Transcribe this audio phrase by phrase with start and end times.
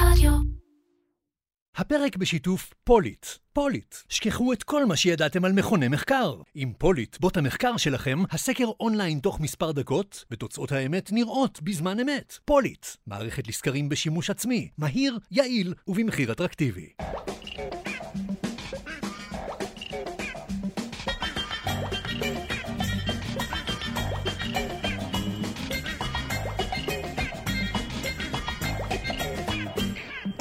[0.00, 0.32] רדיו.
[1.76, 3.26] הפרק בשיתוף פוליט.
[3.52, 6.34] פוליט, שכחו את כל מה שידעתם על מכוני מחקר.
[6.54, 12.38] עם פוליט, בוט המחקר שלכם, הסקר אונליין תוך מספר דקות, ותוצאות האמת נראות בזמן אמת.
[12.44, 16.88] פוליט, מערכת לסקרים בשימוש עצמי, מהיר, יעיל ובמחיר אטרקטיבי.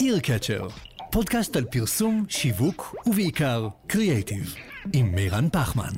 [0.09, 0.67] אירקצ'ר,
[1.11, 4.55] פודקאסט על פרסום, שיווק ובעיקר קריאייטיב,
[4.93, 5.93] עם מירן פחמן.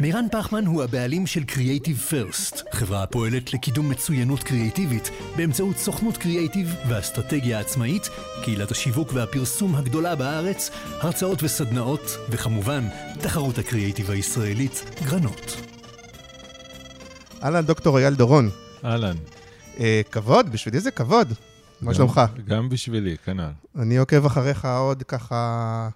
[0.00, 6.74] מירן פחמן הוא הבעלים של Creative First, חברה הפועלת לקידום מצוינות קריאיטיבית באמצעות סוכנות קריאיטיב
[6.88, 8.08] ואסטרטגיה עצמאית,
[8.44, 12.84] קהילת השיווק והפרסום הגדולה בארץ, הרצאות וסדנאות, וכמובן,
[13.20, 15.56] תחרות הקריאיטיב הישראלית, גרנות.
[17.42, 18.50] אהלן, דוקטור אייל דורון.
[18.84, 19.16] אהלן.
[19.80, 21.32] אה, כבוד, בשבילי זה כבוד.
[21.80, 22.20] מה גם- שלומך?
[22.46, 23.50] גם בשבילי, כנ"ל.
[23.82, 25.88] אני עוקב אחריך עוד ככה,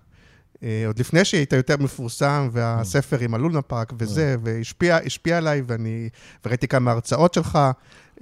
[0.87, 6.09] עוד לפני שהיית יותר מפורסם, והספר עם הלונה פארק וזה, והשפיע השפיע עליי, ואני,
[6.45, 7.59] וראיתי כמה הרצאות שלך.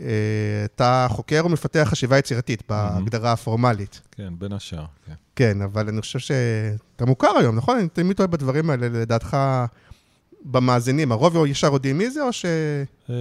[0.00, 0.06] אה,
[0.64, 4.00] אתה חוקר ומפתח חשיבה יצירתית בהגדרה הפורמלית.
[4.10, 5.12] כן, בין השאר, כן.
[5.36, 7.78] כן, אבל אני חושב שאתה מוכר היום, נכון?
[7.78, 9.36] אני תמיד טועה בדברים האלה, לדעתך,
[10.44, 11.12] במאזינים.
[11.12, 12.44] הרוב ישר יודעים מי זה, או ש...
[13.10, 13.14] אה,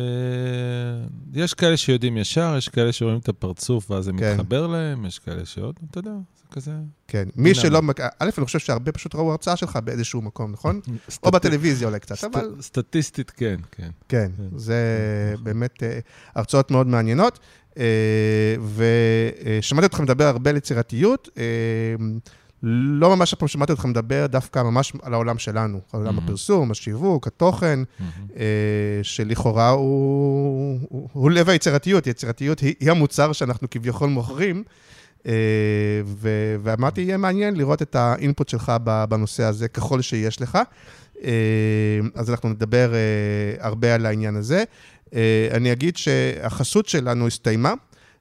[1.33, 4.33] יש כאלה שיודעים ישר, יש כאלה שרואים את הפרצוף ואז זה כן.
[4.33, 6.71] מתחבר להם, יש כאלה שעוד, אתה יודע, זה כזה...
[7.07, 7.27] כן.
[7.35, 7.55] מי?
[7.55, 7.81] שלא...
[8.19, 10.79] א', אני חושב שהרבה פשוט ראו הרצאה שלך באיזשהו מקום, נכון?
[11.23, 12.55] או סטט- בטלוויזיה אולי קצת, סט- אבל...
[12.61, 13.89] סטטיסטית, כן, כן.
[14.09, 14.57] כן, כן.
[14.57, 14.75] זה
[15.43, 15.99] באמת אה,
[16.35, 17.39] הרצאות מאוד מעניינות.
[17.77, 17.83] אה,
[18.75, 21.29] ושמעתי אותך מדבר הרבה על יצירתיות.
[22.63, 26.17] לא ממש אף פעם שמעתי אותך מדבר דווקא ממש על העולם שלנו, על עולם.
[26.17, 27.79] הפרסום, השיווק, התוכן.
[28.37, 28.43] אה,
[29.03, 32.07] שלכאורה הוא, הוא, הוא לב היצירתיות.
[32.07, 34.63] יצירתיות היא, היא המוצר שאנחנו כביכול מוכרים.
[35.25, 35.33] אה,
[36.05, 38.71] ו- ואמרתי, יהיה מעניין לראות את האינפוט שלך
[39.09, 40.57] בנושא הזה, ככל שיש לך.
[41.23, 44.63] אה, אז אנחנו נדבר אה, הרבה על העניין הזה.
[45.15, 47.73] אה, אני אגיד שהחסות שלנו הסתיימה,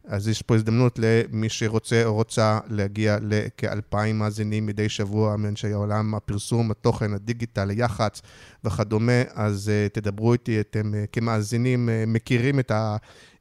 [0.08, 6.14] אז יש פה הזדמנות למי שרוצה או רוצה להגיע לכאלפיים מאזינים מדי שבוע מאנשי העולם,
[6.14, 8.22] הפרסום, התוכן, הדיגיטל, היח"צ
[8.64, 12.72] וכדומה, אז uh, תדברו איתי, אתם uh, כמאזינים uh, מכירים את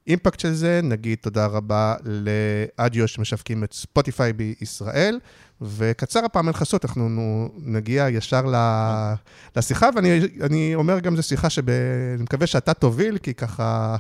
[0.08, 5.20] האימפקט של זה, נגיד תודה רבה לאדיו שמשווקים את ספוטיפיי בישראל,
[5.62, 9.14] וקצר הפעם אין חסות, אנחנו נו- נגיע ישר ל-
[9.56, 11.72] לשיחה, ואני אני אומר גם, זו שיחה שאני
[12.20, 13.96] מקווה שאתה תוביל, כי ככה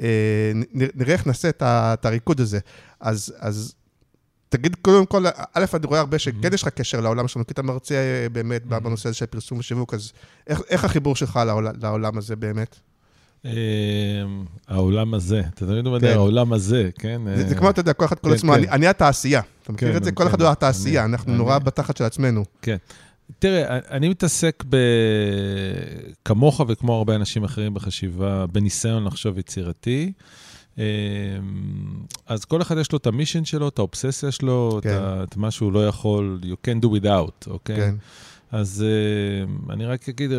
[0.00, 2.58] אה, נראה איך נעשה את הריקוד הזה.
[3.00, 3.74] אז, אז
[4.48, 7.62] תגיד, קודם כל, א', אני רואה הרבה שכן יש לך קשר לעולם שלנו, כי אתה
[7.62, 10.12] מרצה אה, באמת בנושא הזה של פרסום ושיווק, אז
[10.46, 12.76] איך, איך החיבור שלך לעולם, לעולם הזה באמת?
[13.48, 13.54] אה,
[14.68, 16.06] העולם הזה, אתה תמיד אומר, כן.
[16.06, 17.22] העולם הזה, כן?
[17.48, 18.72] זה, כמו, אתה יודע, כל אחד קורא כן, לעצמו, כן.
[18.72, 19.40] אני, התעשייה.
[19.62, 20.12] אתה מכיר את זה?
[20.12, 20.42] כל אחד.
[20.42, 22.44] הוא התעשייה, אנחנו נורא בתחת של עצמנו.
[22.62, 22.76] כן.
[23.38, 24.76] תראה, אני מתעסק ב...
[26.24, 30.12] כמוך וכמו הרבה אנשים אחרים בחשיבה, בניסיון לחשוב יצירתי.
[30.78, 30.82] אמ,
[32.26, 34.98] אז כל אחד יש לו את המישן שלו, את האובססיה שלו, כן.
[35.22, 37.76] את, מה שהוא לא יכול, you can do without, אוקיי?
[37.76, 37.94] כן.
[38.50, 40.30] אז uh, אני רק אגיד,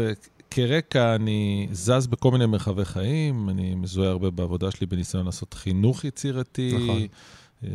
[0.51, 6.05] כרקע אני זז בכל מיני מרחבי חיים, אני מזוהה הרבה בעבודה שלי בניסיון לעשות חינוך
[6.05, 6.73] יצירתי.
[6.73, 7.07] נכון.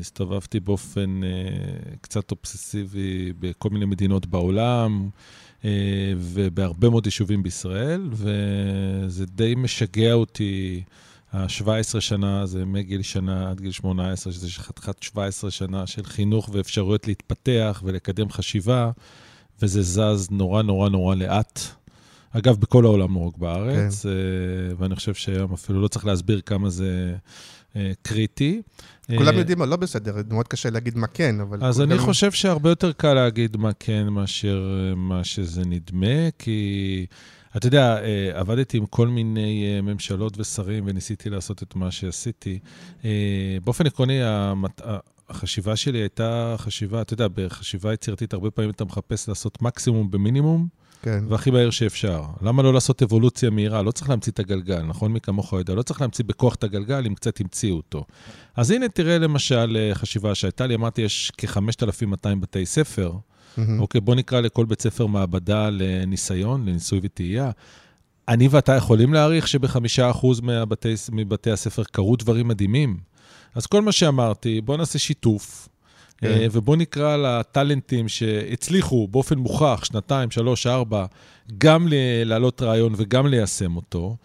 [0.00, 5.08] הסתובבתי באופן uh, קצת אובססיבי בכל מיני מדינות בעולם,
[5.60, 5.64] uh,
[6.18, 10.82] ובהרבה מאוד יישובים בישראל, וזה די משגע אותי.
[11.32, 17.06] ה-17 שנה זה מגיל שנה עד גיל 18, שזה חתיכת 17 שנה של חינוך ואפשרויות
[17.06, 18.90] להתפתח ולקדם חשיבה,
[19.62, 21.60] וזה זז נורא נורא נורא לאט.
[22.38, 24.08] אגב, בכל העולם, לא רק בארץ, כן.
[24.78, 27.14] ואני חושב שהיום אפילו לא צריך להסביר כמה זה
[27.76, 28.62] אה, קריטי.
[29.16, 31.64] כולם אה, יודעים מה לא בסדר, מאוד קשה להגיד מה כן, אבל...
[31.64, 36.30] אז כולם- אני חושב שהרבה יותר קל להגיד מה כן מאשר אה, מה שזה נדמה,
[36.38, 37.06] כי
[37.56, 42.58] אתה יודע, אה, עבדתי עם כל מיני אה, ממשלות ושרים וניסיתי לעשות את מה שעשיתי.
[43.04, 43.10] אה,
[43.64, 44.80] באופן עקרוני, המת-
[45.28, 50.69] החשיבה שלי הייתה חשיבה, אתה יודע, בחשיבה יצירתית הרבה פעמים אתה מחפש לעשות מקסימום במינימום,
[51.04, 52.22] כן, והכי מהר שאפשר.
[52.42, 53.82] למה לא לעשות אבולוציה מהירה?
[53.82, 55.12] לא צריך להמציא את הגלגל, נכון?
[55.12, 58.04] מי כמוך יודע, לא צריך להמציא בכוח את הגלגל, אם קצת המציאו אותו.
[58.56, 63.12] אז הנה, תראה למשל אה, חשיבה שהייתה לי, אמרתי, יש כ-5,200 בתי ספר.
[63.56, 63.80] מהמם.
[63.80, 67.50] אוקיי, בוא נקרא לכל בית ספר מעבדה לניסיון, לניסוי וטעייה.
[68.28, 70.40] אני ואתה יכולים להעריך שבחמישה אחוז
[71.12, 72.98] מבתי הספר קרו דברים מדהימים.
[73.54, 75.68] אז כל מה שאמרתי, בוא נעשה שיתוף.
[76.25, 76.31] כן.
[76.31, 81.06] אה, ובואו נקרא לטאלנטים שהצליחו באופן מוכח, שנתיים, שלוש, ארבע,
[81.59, 81.88] גם
[82.25, 84.17] להעלות רעיון וגם ליישם אותו.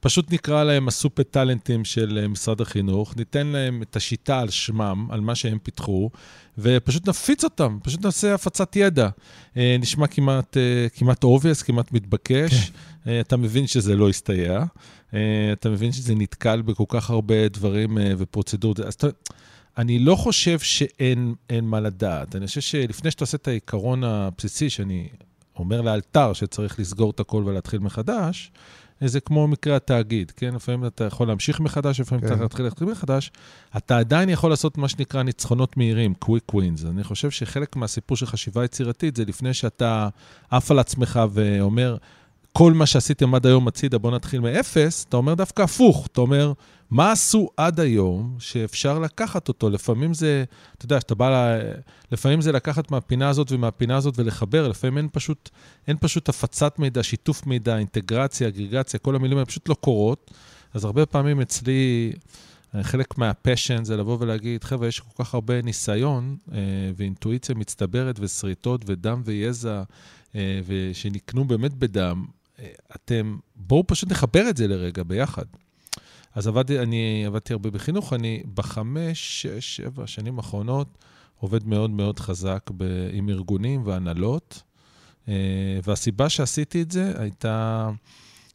[0.00, 5.06] פשוט נקרא להם הסופר טאלנטים של אה, משרד החינוך, ניתן להם את השיטה על שמם,
[5.10, 6.10] על מה שהם פיתחו,
[6.58, 9.08] ופשוט נפיץ אותם, פשוט נעשה הפצת ידע.
[9.56, 10.56] אה, נשמע כמעט,
[10.94, 12.70] כמעט obvious, כמעט מתבקש.
[13.04, 13.20] כן.
[13.20, 14.64] אתה מבין שזה לא יסתייע.
[15.52, 18.80] אתה מבין שזה נתקל בכל כך הרבה דברים ופרוצדורות.
[18.80, 19.06] אז אתה...
[19.78, 22.36] אני לא חושב שאין מה לדעת.
[22.36, 25.08] אני חושב שלפני שאתה עושה את העיקרון הבסיסי, שאני
[25.56, 28.52] אומר לאלתר שצריך לסגור את הכל ולהתחיל מחדש,
[29.00, 30.54] זה כמו מקרה התאגיד, כן?
[30.54, 32.34] לפעמים אתה יכול להמשיך מחדש, לפעמים כן.
[32.34, 33.30] אתה להתחיל להתחיל מחדש.
[33.76, 36.86] אתה עדיין יכול לעשות מה שנקרא ניצחונות מהירים, quick wins.
[36.90, 40.08] אני חושב שחלק מהסיפור של חשיבה יצירתית זה לפני שאתה
[40.50, 41.96] עף על עצמך ואומר,
[42.52, 46.06] כל מה שעשיתם עד היום הצידה, בואו נתחיל מאפס, אתה אומר דווקא הפוך.
[46.12, 46.52] אתה אומר,
[46.90, 49.70] מה עשו עד היום שאפשר לקחת אותו?
[49.70, 50.44] לפעמים זה,
[50.76, 51.60] אתה יודע, שאתה בא, ל...
[52.12, 55.50] לפעמים זה לקחת מהפינה הזאת ומהפינה הזאת ולחבר, לפעמים אין פשוט,
[55.88, 60.30] אין פשוט הפצת מידע, שיתוף מידע, אינטגרציה, אגרגציה, כל המילים האלה פשוט לא קורות.
[60.74, 62.12] אז הרבה פעמים אצלי,
[62.82, 66.58] חלק מהפשן זה לבוא ולהגיד, חבר'ה, יש כל כך הרבה ניסיון אה,
[66.96, 69.82] ואינטואיציה מצטברת ושריטות ודם ויזע,
[70.34, 70.60] אה,
[70.92, 72.26] שנקנו באמת בדם.
[72.58, 75.44] אה, אתם, בואו פשוט נחבר את זה לרגע ביחד.
[76.34, 80.98] אז עבדתי, אני עבדתי הרבה בחינוך, אני בחמש, שש, שבע שנים האחרונות
[81.40, 84.62] עובד מאוד מאוד חזק ב, עם ארגונים והנהלות,
[85.28, 85.34] אה,
[85.84, 87.88] והסיבה שעשיתי את זה הייתה,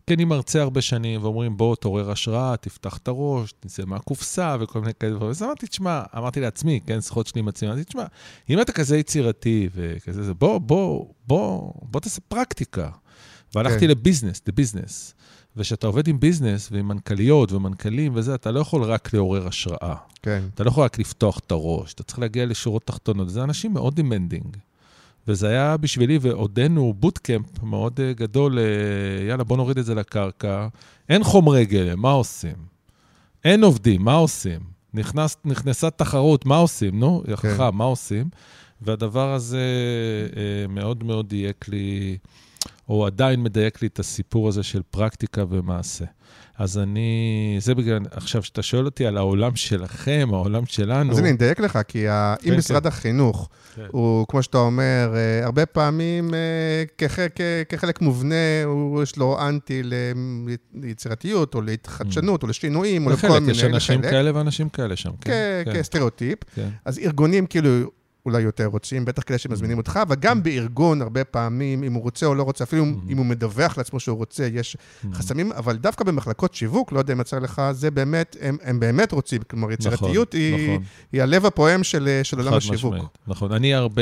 [0.08, 4.80] כן, אני מרצה הרבה שנים, ואומרים, בוא, תעורר השראה, תפתח את הראש, תצא מהקופסה וכל
[4.80, 5.30] מיני כאלה דברים.
[5.30, 8.06] אז אמרתי, תשמע, אמרתי לעצמי, כן, שיחות שלי עם עצמי, אמרתי, תשמע,
[8.50, 12.90] אם אתה כזה יצירתי וכזה, בוא, בוא, בוא, בוא תעשה פרקטיקה.
[13.56, 13.88] והלכתי כן.
[13.88, 15.14] ל-business, ל-business.
[15.58, 19.96] וכשאתה עובד עם business ועם מנכ"ליות ומנכ"לים וזה, אתה לא יכול רק לעורר השראה.
[20.22, 20.44] כן.
[20.54, 23.30] אתה לא יכול רק לפתוח את הראש, אתה צריך להגיע לשורות תחתונות.
[23.30, 24.58] זה אנשים מאוד demanding.
[25.28, 28.62] וזה היה בשבילי, ועודנו bootcamp מאוד אה, גדול, אה,
[29.30, 30.68] יאללה, בוא נוריד את זה לקרקע.
[31.10, 32.56] אין חומרי גלם, מה עושים?
[33.46, 34.60] אין עובדים, מה עושים?
[34.94, 37.00] נכנס, נכנסה תחרות, מה עושים?
[37.00, 37.78] נו, יחכה, כן.
[37.78, 38.30] מה עושים?
[38.82, 39.62] והדבר הזה
[40.32, 42.18] uh, מאוד מאוד דייק לי.
[42.90, 46.06] או עדיין מדייק לי את הסיפור הזה של פרקטיקה ומעשה.
[46.58, 51.12] אז אני, זה בגלל, עכשיו, כשאתה שואל אותי על העולם שלכם, העולם שלנו...
[51.12, 52.36] אז אני אדייק לך, כי ה...
[52.42, 52.88] כן, אם משרד כן.
[52.88, 53.86] החינוך כן.
[53.92, 56.40] הוא, כמו שאתה אומר, אה, הרבה פעמים אה,
[56.98, 57.18] כח...
[57.70, 59.82] כחלק מובנה, הוא, יש לו אנטי
[60.74, 62.44] ליצירתיות, או להתחדשנות, mm.
[62.44, 63.52] או לשינויים, או לכל מיני...
[63.52, 65.64] יש אנשים כאלה ואנשים כאלה שם, כן.
[65.74, 66.40] כסטריאוטיפ.
[66.56, 66.70] כן.
[66.86, 67.70] אז ארגונים כאילו...
[68.26, 72.26] אולי יותר רוצים, בטח כאלה שמזמינים אותך, אבל גם בארגון, הרבה פעמים, אם הוא רוצה
[72.26, 74.78] או לא רוצה, אפילו אם הוא מדווח לעצמו שהוא רוצה, יש
[75.14, 79.12] חסמים, אבל דווקא במחלקות שיווק, לא יודע אם יצא לך, זה באמת, הם, הם באמת
[79.12, 80.84] רוצים, כלומר, נכון, יצירתיות נכון, היא, נכון.
[81.12, 82.94] היא הלב הפועם של, של עולם השיווק.
[82.94, 84.02] משמעית, נכון, אני הרבה...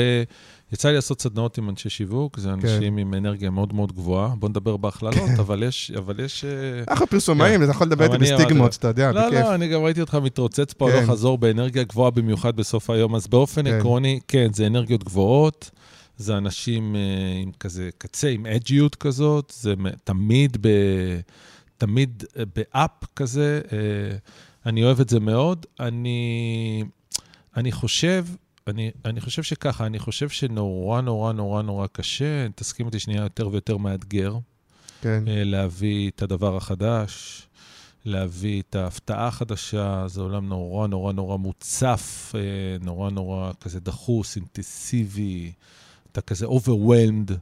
[0.72, 2.98] יצא לי לעשות סדנאות עם אנשי שיווק, זה אנשים כן.
[2.98, 4.34] עם אנרגיה מאוד מאוד גבוהה.
[4.38, 5.38] בוא נדבר בהכללות, כן.
[5.38, 5.92] אבל יש...
[5.98, 6.44] אבל יש...
[6.44, 7.62] אה, אנחנו פרסומאים, כן.
[7.62, 9.32] אתה יכול לדבר איתי בסטיגמות, אתה יודע, בכיף.
[9.32, 13.14] לא, לא, אני גם ראיתי אותך מתרוצץ פה הלוך חזור באנרגיה גבוהה במיוחד בסוף היום,
[13.14, 13.78] אז באופן כן.
[13.78, 15.70] עקרוני, כן, זה אנרגיות גבוהות.
[16.16, 17.00] זה אנשים אה,
[17.42, 20.68] עם כזה קצה, עם אג'יות כזאת, זה תמיד ב...
[21.78, 23.60] תמיד אה, באפ כזה.
[24.66, 25.66] אני אוהב את זה מאוד.
[25.80, 26.84] אני,
[27.56, 28.24] אני חושב
[28.66, 33.48] אני, אני חושב שככה, אני חושב שנורא נורא נורא נורא קשה, תסכים אותי שנייה, יותר
[33.48, 34.38] ויותר מאתגר.
[35.00, 35.24] כן.
[35.28, 37.42] אה, להביא את הדבר החדש,
[38.04, 42.40] להביא את ההפתעה החדשה, זה עולם נורא נורא נורא מוצף, אה,
[42.80, 45.52] נורא נורא כזה דחוס, אינטנסיבי,
[46.12, 47.32] אתה כזה overwhelmed.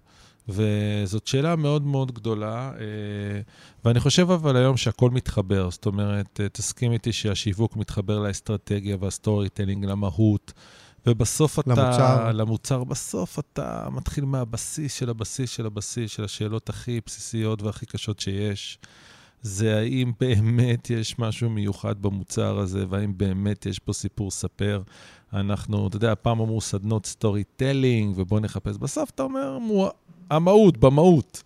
[0.49, 3.41] וזאת שאלה מאוד מאוד גדולה, אה,
[3.85, 10.53] ואני חושב אבל היום שהכל מתחבר, זאת אומרת, תסכים איתי שהשיווק מתחבר לאסטרטגיה וה-storytelling, למהות,
[11.07, 11.71] ובסוף אתה...
[11.71, 12.33] למוצר.
[12.33, 12.85] למוצר.
[12.85, 18.79] בסוף אתה מתחיל מהבסיס של הבסיס של הבסיס, של השאלות הכי בסיסיות והכי קשות שיש.
[19.43, 24.83] זה האם באמת יש משהו מיוחד במוצר הזה, והאם באמת יש פה סיפור לספר.
[25.33, 28.77] אנחנו, אתה יודע, פעם אמרו סדנות storytelling, ובואו נחפש.
[28.77, 29.59] בסוף אתה אומר,
[30.31, 31.43] המהות, במהות.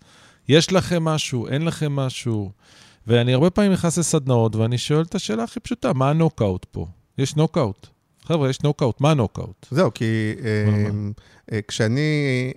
[0.47, 2.51] יש לכם משהו, אין לכם משהו.
[3.07, 6.87] ואני הרבה פעמים נכנס לסדנאות, ואני שואל את השאלה הכי פשוטה, מה הנוקאוט פה?
[7.17, 7.87] יש נוקאוט.
[8.25, 9.67] חבר'ה, יש נוקאוט, מה נוקאוט?
[9.71, 10.89] זהו, כי אה,
[11.51, 12.51] אה, כשאני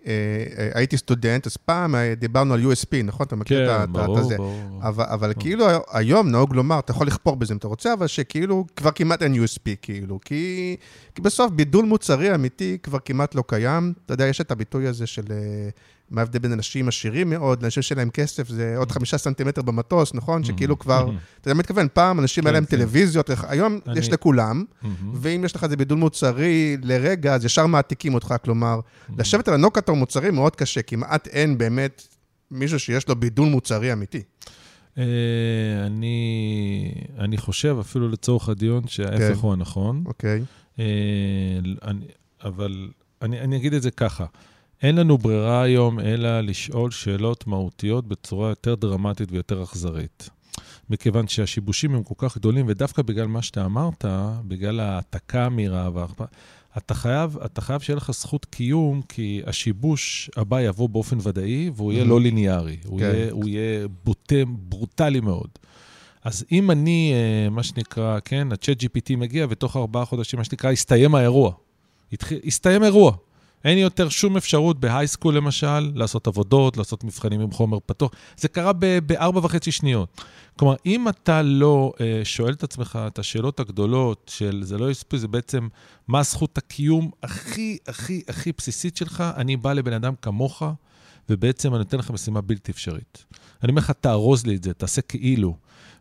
[0.75, 3.27] הייתי סטודנט, אז פעם דיברנו על USP, נכון?
[3.27, 4.37] אתה מכיר כן, את ברור, הזה.
[4.37, 4.81] ברור.
[4.83, 8.65] אבל, אבל כאילו היום נהוג לומר, אתה יכול לכפור בזה אם אתה רוצה, אבל שכאילו
[8.77, 10.21] כבר כמעט אין USP, כאילו.
[10.25, 10.77] כי,
[11.15, 13.93] כי בסוף בידול מוצרי אמיתי כבר כמעט לא קיים.
[14.05, 15.25] אתה יודע, יש את הביטוי הזה של
[16.11, 20.15] מה ההבדל בין אנשים עשירים מאוד לאנשים שאין להם כסף, זה עוד חמישה סנטימטר במטוס,
[20.15, 20.45] נכון?
[20.45, 21.11] שכאילו כבר,
[21.41, 22.77] אתה יודע מה מתכוון, פעם אנשים היה כן, להם כן.
[22.77, 25.12] טלוויזיות, היום יש לכולם, מהמם.
[25.15, 28.81] ואם יש לך איזה בידול מוצרי לרגע, אז ישר מעתיקים אותך, כלומר,
[29.19, 32.03] לשבת על הנוקטור מוצרי מאוד קשה, כמעט אין באמת
[32.50, 34.23] מישהו שיש לו בידול מוצרי אמיתי.
[34.99, 35.05] אה,
[35.87, 39.33] אני, אני חושב, אפילו לצורך הדיון, שההפך כן.
[39.41, 40.05] הוא הנכון.
[40.07, 40.43] אוקיי?
[40.79, 40.85] אה,
[42.45, 42.88] אבל
[43.23, 44.25] אני, אני אגיד את זה ככה,
[44.82, 50.30] אין לנו ברירה היום אלא לשאול שאלות מהותיות בצורה יותר דרמטית ויותר אכזרית.
[50.90, 54.04] מכיוון שהשיבושים הם כל כך גדולים, ודווקא בגלל מה שאתה אמרת,
[54.49, 56.25] בגלל ההעתקה המהירה, וההכפ-
[56.76, 61.92] אתה חייב, אתה חייב שיהיה לך זכות קיום, כי השיבוש הבא יבוא באופן ודאי, והוא
[61.92, 62.08] יהיה Mhm.
[62.08, 62.76] לא ליניארי.
[62.87, 63.04] הוא, כן.
[63.14, 65.49] יהיה, הוא יהיה בוטה, ברוטלי מאוד.
[66.25, 70.70] אז אם אני, אה, מה שנקרא, כן, ה-chat GPT מגיע, ותוך ארבעה חודשים, מה שנקרא,
[70.70, 71.52] הסתיים האירוע.
[72.12, 73.12] התחיל, הסתיים אירוע.
[73.65, 78.11] אין יותר שום אפשרות בהייסקול למשל, לעשות עבודות, לעשות מבחנים עם חומר פתוח.
[78.37, 78.73] זה קרה
[79.07, 80.23] בארבע וחצי שניות.
[80.59, 85.19] כלומר, אם אתה לא אה, שואל את עצמך את השאלות הגדולות של זה לא יספי,
[85.19, 85.69] זה בעצם
[86.09, 90.62] מה זכות הקיום הכי, הכי, הכי בסיסית שלך, אני בא לבן אדם כמוך,
[91.29, 93.25] ובעצם אני נותן לך משימה בלתי אפשרית.
[93.62, 95.57] אני אומר לך, תארוז לי את זה, תעשה כאילו.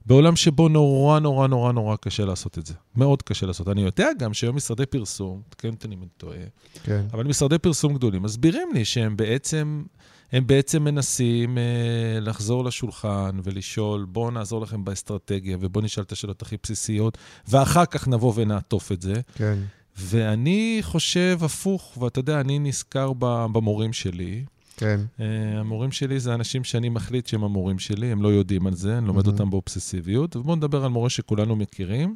[0.08, 2.74] בעולם שבו נורא, נורא, נורא, נורא קשה לעשות את זה.
[2.96, 3.68] מאוד קשה לעשות.
[3.68, 6.38] אני יודע גם שהיום משרדי פרסום, תקן אותי אם אני טועה,
[6.84, 7.06] כן.
[7.14, 9.84] אבל משרדי פרסום גדולים מסבירים לי שהם בעצם,
[10.32, 16.42] הם בעצם מנסים אה, לחזור לשולחן ולשאול, בואו נעזור לכם באסטרטגיה ובואו נשאל את השאלות
[16.42, 19.14] הכי בסיסיות, ואחר כך נבוא ונעטוף את זה.
[19.36, 19.60] כן.
[19.98, 23.14] ואני חושב הפוך, ואתה יודע, אני נזכר
[23.52, 24.46] במורים שלי.
[24.78, 25.00] כן.
[25.18, 25.22] אה,
[25.60, 29.08] המורים שלי זה אנשים שאני מחליט שהם המורים שלי, הם לא יודעים על זה, אני
[29.08, 29.28] לומד אהם.
[29.28, 30.36] אותם באובססיביות.
[30.36, 32.16] ובואו נדבר על מורה שכולנו מכירים,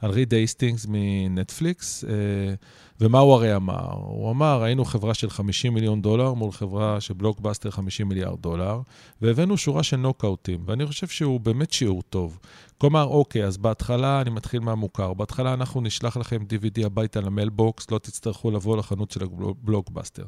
[0.00, 2.08] על ריד הייסטינגס מנטפליקס, אה,
[3.00, 3.92] ומה הוא הרי אמר?
[3.92, 8.80] הוא אמר, היינו חברה של 50 מיליון דולר מול חברה של בלוקבאסטר 50 מיליארד דולר,
[9.22, 12.38] והבאנו שורה של נוקאוטים, ואני חושב שהוא באמת שיעור טוב.
[12.80, 15.14] כלומר, אוקיי, אז בהתחלה אני מתחיל מהמוכר.
[15.14, 20.24] בהתחלה אנחנו נשלח לכם DVD הביתה ל-mailbox, לא תצטרכו לבוא לחנות של הבלוקבאסטר.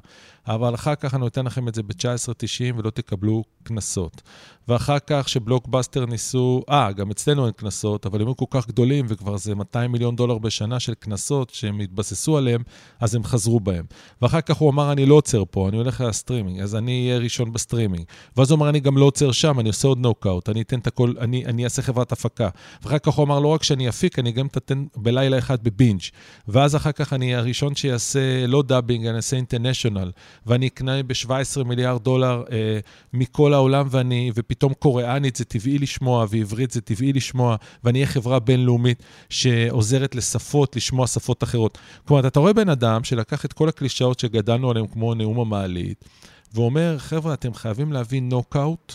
[0.47, 4.23] אבל אחר כך אני נותן לכם את זה ב-19.90 ולא תקבלו קנסות.
[4.69, 9.05] ואחר כך שבלוקבאסטר ניסו, אה, גם אצלנו אין קנסות, אבל הם היו כל כך גדולים
[9.09, 12.63] וכבר זה 200 מיליון דולר בשנה של קנסות שהם התבססו עליהם,
[13.01, 13.85] אז הם חזרו בהם.
[14.23, 17.53] ואחר כך הוא אמר, אני לא עוצר פה, אני הולך ל-streaming, אז אני אהיה ראשון
[17.53, 18.05] ב-streaming.
[18.37, 20.87] ואז הוא אמר, אני גם לא עוצר שם, אני עושה עוד נוקאוט, אני אתן את
[20.87, 22.40] הכל, אני, אני אעשה חברת הפקה.
[22.83, 26.01] ואחר כך הוא אמר, לא רק שאני אפיק, אני גם אתן בלילה אחד ב-binge.
[26.49, 30.11] ואז אחר כך אני הראשון שיעשה לא dubbing, אני אעשה international,
[30.47, 32.79] ואני אקנה ב-17 מיליארד דולר אה,
[33.13, 38.39] מכל העולם, ואני, ופתאום קוריאנית זה טבעי לשמוע, ועברית זה טבעי לשמוע, ואני אהיה חברה
[38.39, 41.79] בינלאומית שעוזרת לשפות, לשמוע שפות אחרות.
[42.05, 46.05] כלומר, אתה רואה בן אדם שלקח את כל הקלישאות שגדלנו עליהן, כמו נאום המעלית,
[46.55, 48.95] ואומר, חבר'ה, אתם חייבים להביא נוקאוט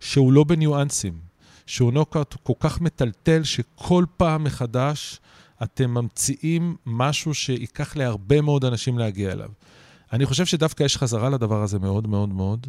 [0.00, 1.23] שהוא לא בניואנסים,
[1.66, 5.20] שהוא נוקאוט כל כך מטלטל, שכל פעם מחדש
[5.62, 9.50] אתם ממציאים משהו שייקח להרבה מאוד אנשים להגיע אליו.
[10.12, 12.66] אני חושב שדווקא יש חזרה לדבר הזה מאוד מאוד מאוד.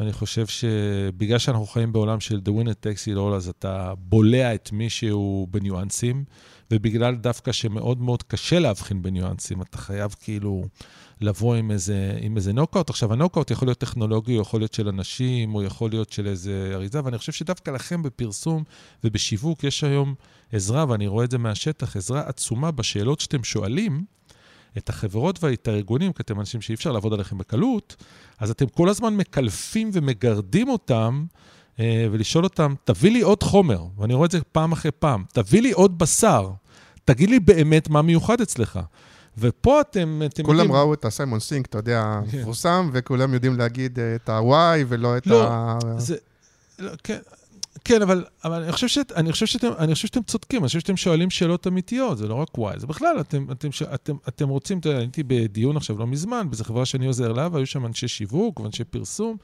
[0.00, 4.54] אני חושב שבגלל שאנחנו חיים בעולם של The Winner Takes It All, אז אתה בולע
[4.54, 6.24] את מי שהוא בניואנסים,
[6.70, 10.64] ובגלל דווקא שמאוד מאוד קשה להבחין בניואנסים, אתה חייב כאילו
[11.20, 12.90] לבוא עם איזה, עם איזה נוקאוט.
[12.90, 16.70] עכשיו, הנוקאוט יכול להיות טכנולוגי, הוא יכול להיות של אנשים, הוא יכול להיות של איזה
[16.74, 18.64] אריזה, ואני חושב שדווקא לכם בפרסום
[19.04, 20.14] ובשיווק יש היום
[20.52, 24.04] עזרה, ואני רואה את זה מהשטח, עזרה עצומה בשאלות שאתם שואלים.
[24.78, 27.96] את החברות ואת הארגונים, כי אתם אנשים שאי אפשר לעבוד עליכם בקלות,
[28.38, 31.24] אז אתם כל הזמן מקלפים ומגרדים אותם,
[31.80, 35.62] אה, ולשאול אותם, תביא לי עוד חומר, ואני רואה את זה פעם אחרי פעם, תביא
[35.62, 36.50] לי עוד בשר,
[37.04, 38.80] תגיד לי באמת מה מיוחד אצלך.
[39.38, 42.40] ופה אתם, אתם כולם ראו את הסיימון סינק, אתה יודע, כן.
[42.40, 45.78] מפורסם, וכולם יודעים להגיד אה, את ה-Y ולא את לא, ה...
[45.98, 46.16] זה,
[46.78, 47.18] לא, כן,
[47.84, 50.80] כן, אבל, אבל אני, חושב שאת, אני, חושב שאתם, אני חושב שאתם צודקים, אני חושב
[50.80, 54.48] שאתם שואלים שאלות אמיתיות, זה לא רק וואי, זה בכלל, אתם, אתם, ש- אתם, אתם
[54.48, 57.86] רוצים, אתה יודע, הייתי בדיון עכשיו לא מזמן, באיזו חברה שאני עוזר לה, והיו שם
[57.86, 59.36] אנשי שיווק ואנשי פרסום,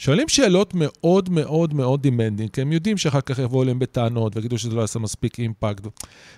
[0.00, 4.58] שואלים שאלות מאוד מאוד מאוד demanding, כי הם יודעים שאחר כך יבואו אליהם בטענות ויגידו
[4.58, 5.86] שזה לא יעשה מספיק אימפקט.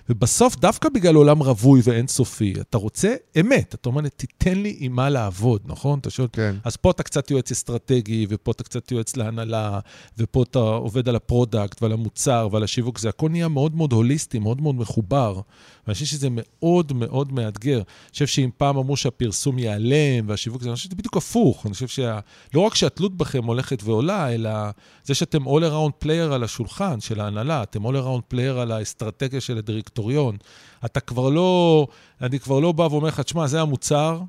[0.09, 3.75] ובסוף, דווקא בגלל עולם רווי ואינסופי, אתה רוצה אמת.
[3.75, 5.99] אתה אומר, תיתן לי עם מה לעבוד, נכון?
[5.99, 9.79] אתה שואל, כן, אז פה אתה קצת יועץ אסטרטגי, ופה אתה קצת יועץ להנהלה,
[10.17, 13.93] ופה אתה עובד על ה product ועל המוצר ועל השיווק, זה הכל נהיה מאוד מאוד
[13.93, 15.41] הוליסטי, מאוד מאוד מחובר.
[15.87, 17.75] ואני חושב שזה מאוד מאוד מאתגר.
[17.75, 21.65] אני חושב שאם פעם אמרו שהפרסום ייעלם והשיווק אני חושב שזה בדיוק הפוך.
[21.65, 22.19] אני חושב שלא
[22.53, 24.51] לא רק שהתלות בכם הולכת ועולה, אלא
[25.03, 29.41] זה שאתם all around player על השולחן של ההנהלה, אתם all around player על האסטרטגיה
[29.41, 30.37] של הדירקטוריון.
[30.85, 31.87] אתה כבר לא,
[32.21, 34.21] אני כבר לא בא ואומר לך, תשמע, זה המוצר,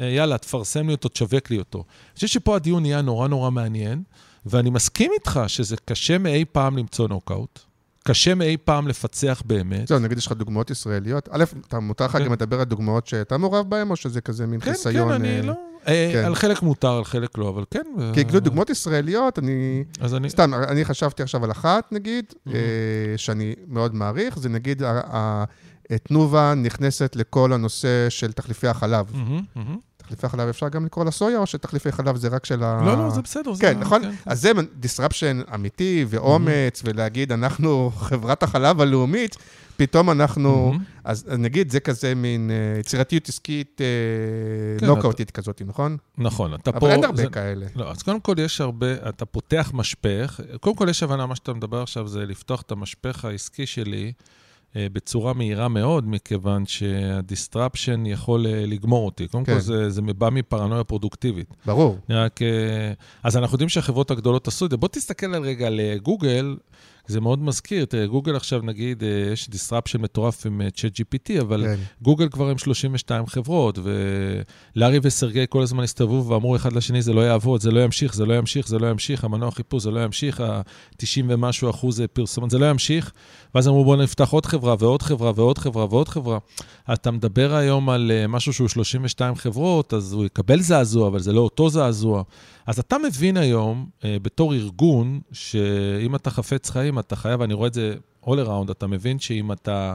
[0.00, 1.78] אה, יאללה, תפרסם לי אותו, תשווק לי אותו.
[1.78, 4.02] אני חושב שפה הדיון נהיה נורא נורא מעניין,
[4.46, 7.67] ואני מסכים איתך שזה קשה מאי פעם למצוא נוקאוט.
[8.08, 9.88] קשה מאי פעם לפצח באמת.
[9.88, 11.28] זהו, נגיד יש לך דוגמאות ישראליות.
[11.32, 12.24] א', אתה מותר לך כן.
[12.24, 15.12] גם לדבר על דוגמאות שאתה מעורב בהן, או שזה כזה מין כן, חיסיון?
[15.12, 15.52] כן, כן, אני לא...
[15.88, 16.24] אה, כן.
[16.24, 17.82] על חלק מותר, על חלק לא, אבל כן.
[18.14, 19.84] כי כאילו דוגמאות ישראליות, אני...
[20.00, 20.30] אז אני...
[20.30, 22.50] סתם, אני חשבתי עכשיו על אחת, נגיד, mm-hmm.
[23.16, 24.82] שאני מאוד מעריך, זה נגיד
[26.02, 29.12] תנובה נכנסת לכל הנושא של תחליפי החלב.
[30.08, 32.82] תחליפי חלב אפשר גם לקרוא לסויה, או שתחליפי חלב זה רק של ה...
[32.86, 33.50] לא, לא, זה בסדר.
[33.60, 34.02] כן, זה נכון?
[34.02, 36.84] כן, אז זה disruption אמיתי ואומץ, mm-hmm.
[36.84, 39.36] ולהגיד, אנחנו חברת החלב הלאומית,
[39.76, 40.72] פתאום אנחנו...
[40.74, 41.00] Mm-hmm.
[41.04, 45.42] אז נגיד, זה כזה מין אה, יצירתיות עסקית אה, כן, נוקאוטית אתה...
[45.42, 45.96] כזאת, נכון?
[46.18, 46.86] נכון, אתה אבל פה...
[46.86, 47.28] אבל אין הרבה זה...
[47.28, 47.66] כאלה.
[47.76, 50.40] לא, אז קודם כל יש הרבה, אתה פותח משפך.
[50.60, 54.12] קודם כל יש הבנה, מה שאתה מדבר עכשיו זה לפתוח את המשפך העסקי שלי.
[54.78, 59.28] אה, בצורה מהירה מאוד, מכיוון שה disruption יכול אה, לגמור אותי.
[59.28, 59.54] קודם כן.
[59.54, 61.54] כל, זה, זה בא מפרנויה פרודוקטיבית.
[61.66, 61.98] ברור.
[62.10, 62.92] רק, אה,
[63.22, 64.76] אז אנחנו יודעים שהחברות הגדולות עשו את זה.
[64.76, 66.56] בוא תסתכל על רגע על גוגל,
[67.08, 71.64] זה מאוד מזכיר, תראה, גוגל עכשיו, נגיד, אה, יש disruption מטורף עם אה, ChatGPT, אבל
[71.66, 71.80] כן.
[72.02, 77.20] גוגל כבר עם 32 חברות, ולארי וסרגי כל הזמן הסתובבו ואמרו אחד לשני, זה לא
[77.20, 80.40] יעבוד, זה לא ימשיך, זה לא ימשיך, זה לא ימשיך, המנוע חיפוש, זה לא ימשיך,
[80.40, 83.12] ה-90 ומשהו אחוז פרסומת, זה לא ימשיך.
[83.54, 86.38] ואז אמרו, בואו נפתח עוד חברה ועוד חברה ועוד חברה ועוד חברה.
[86.92, 91.32] אתה מדבר היום על אה, משהו שהוא 32 חברות, אז הוא יקבל זעזוע, אבל זה
[91.32, 92.22] לא אותו זעזוע.
[92.68, 97.68] אז אתה מבין היום, אה, בתור ארגון, שאם אתה חפץ חיים, אתה חייב, אני רואה
[97.68, 97.94] את זה
[98.24, 99.94] all around, אתה מבין שאם אתה,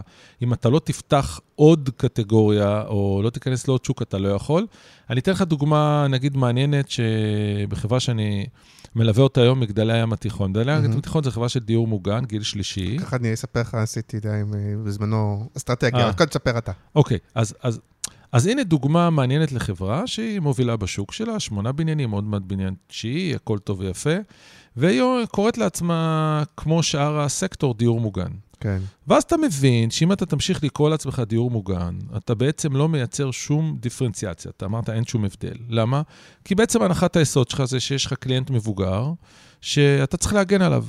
[0.53, 4.67] אתה לא תפתח עוד קטגוריה, או לא תיכנס לעוד שוק, אתה לא יכול.
[5.09, 8.47] אני אתן לך דוגמה, נגיד, מעניינת, שבחברה שאני
[8.95, 10.51] מלווה אותה היום, מגדלי הים התיכון.
[10.51, 12.97] מגדלי הים התיכון זה חברה של דיור מוגן, גיל שלישי.
[12.99, 14.41] ככה אני אספר לך, עשיתי די
[14.85, 16.71] בזמנו אסטרטגיה, רק קודם תספר אתה.
[16.95, 17.55] אוקיי, אז...
[17.61, 17.79] אז
[18.33, 23.35] אז הנה דוגמה מעניינת לחברה שהיא מובילה בשוק שלה, שמונה בניינים, עוד מעט בניין תשיעי,
[23.35, 24.15] הכל טוב ויפה,
[24.75, 28.31] והיא קוראת לעצמה, כמו שאר הסקטור, דיור מוגן.
[28.59, 28.77] כן.
[29.07, 33.77] ואז אתה מבין שאם אתה תמשיך לקרוא לעצמך דיור מוגן, אתה בעצם לא מייצר שום
[33.79, 34.51] דיפרנציאציה.
[34.57, 35.57] אתה אמרת, אין שום הבדל.
[35.69, 36.01] למה?
[36.45, 39.11] כי בעצם הנחת היסוד שלך זה שיש לך קליינט מבוגר,
[39.61, 40.85] שאתה צריך להגן עליו.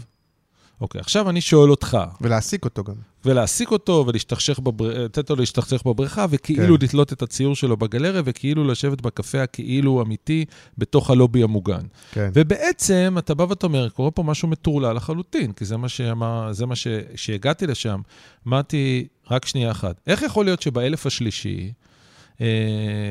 [0.80, 1.98] אוקיי, עכשיו אני שואל אותך.
[2.20, 2.94] ולהעסיק אותו גם.
[3.24, 5.04] ולהעסיק אותו ולהשתכשך, בבר...
[5.04, 6.84] לתת לו להשתכשך בבריכה, וכאילו כן.
[6.84, 10.44] לתלות את הציור שלו בגלריה, וכאילו לשבת בקפה הכאילו אמיתי
[10.78, 11.82] בתוך הלובי המוגן.
[12.12, 12.30] כן.
[12.34, 16.66] ובעצם, אתה בא ואתה אומר, קורה פה משהו מטורלל לחלוטין, כי זה מה, שאמר, זה
[16.66, 16.86] מה ש...
[17.14, 18.00] שהגעתי לשם.
[18.48, 21.72] אמרתי, רק שנייה אחת, איך יכול להיות שבאלף השלישי,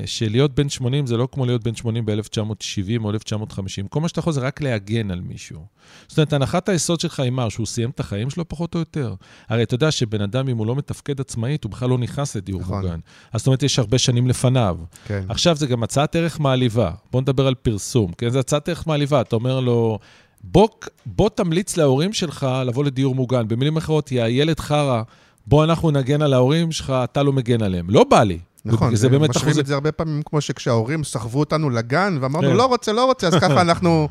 [0.06, 3.88] שלהיות בן 80 זה לא כמו להיות בן 80 ב-1970 או 1950.
[3.88, 5.66] כל מה שאתה יכול זה רק להגן על מישהו.
[6.08, 9.14] זאת אומרת, הנחת היסוד שלך היא מה, שהוא סיים את החיים שלו פחות או יותר.
[9.50, 12.62] הרי אתה יודע שבן אדם, אם הוא לא מתפקד עצמאית, הוא בכלל לא נכנס לדיור
[12.62, 12.82] נכון.
[12.82, 13.00] מוגן.
[13.34, 14.78] אז זאת אומרת, יש הרבה שנים לפניו.
[15.06, 15.24] כן.
[15.30, 16.92] עכשיו, זה גם הצעת ערך מעליבה.
[17.12, 18.30] בוא נדבר על פרסום, כן?
[18.30, 19.22] זה הצעת ערך מעליבה.
[19.22, 20.00] אתה אומר לו,
[20.44, 20.68] בוא,
[21.06, 23.48] בוא תמליץ להורים שלך לבוא לדיור מוגן.
[23.48, 25.04] במילים אחרות, יא ילד חרא,
[25.48, 27.90] בוא אנחנו נגן על ההורים שלך, אתה לא מגן עליהם.
[27.90, 28.40] לא בא לי.
[28.66, 32.56] נכון, זה באמת משווים את זה הרבה פעמים, כמו שכשההורים סחבו אותנו לגן, ואמרנו, כן.
[32.56, 34.08] לא רוצה, לא רוצה, אז ככה אנחנו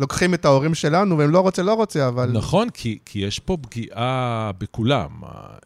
[0.00, 2.30] לוקחים את ההורים שלנו, והם לא רוצה, לא רוצה, אבל...
[2.32, 5.10] נכון, כי, כי יש פה פגיעה בכולם.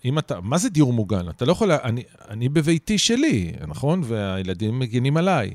[0.04, 1.28] אם אתה, מה זה דיור מוגן?
[1.28, 4.02] אתה לא יכול, אני, אני בביתי שלי, נכון?
[4.04, 5.54] והילדים מגינים עליי.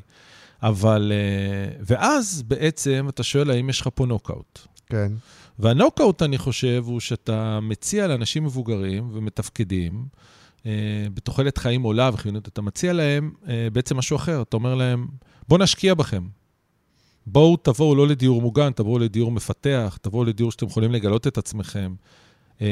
[0.64, 4.60] אבל, אה, ואז בעצם אתה שואל האם יש לך פה נוקאוט.
[4.90, 5.12] כן.
[5.60, 10.06] והנוקאוט, אני חושב, הוא שאתה מציע לאנשים מבוגרים ומתפקדים,
[11.14, 14.42] בתוחלת חיים עולה וחיונית, אתה מציע להם אה, בעצם משהו אחר.
[14.42, 15.08] אתה אומר להם,
[15.48, 16.28] בואו נשקיע בכם.
[17.28, 21.96] בואו תבואו לא לדיור מוגן, תבואו לדיור מפתח, תבואו לדיור שאתם יכולים לגלות את עצמכם.
[22.62, 22.68] אה,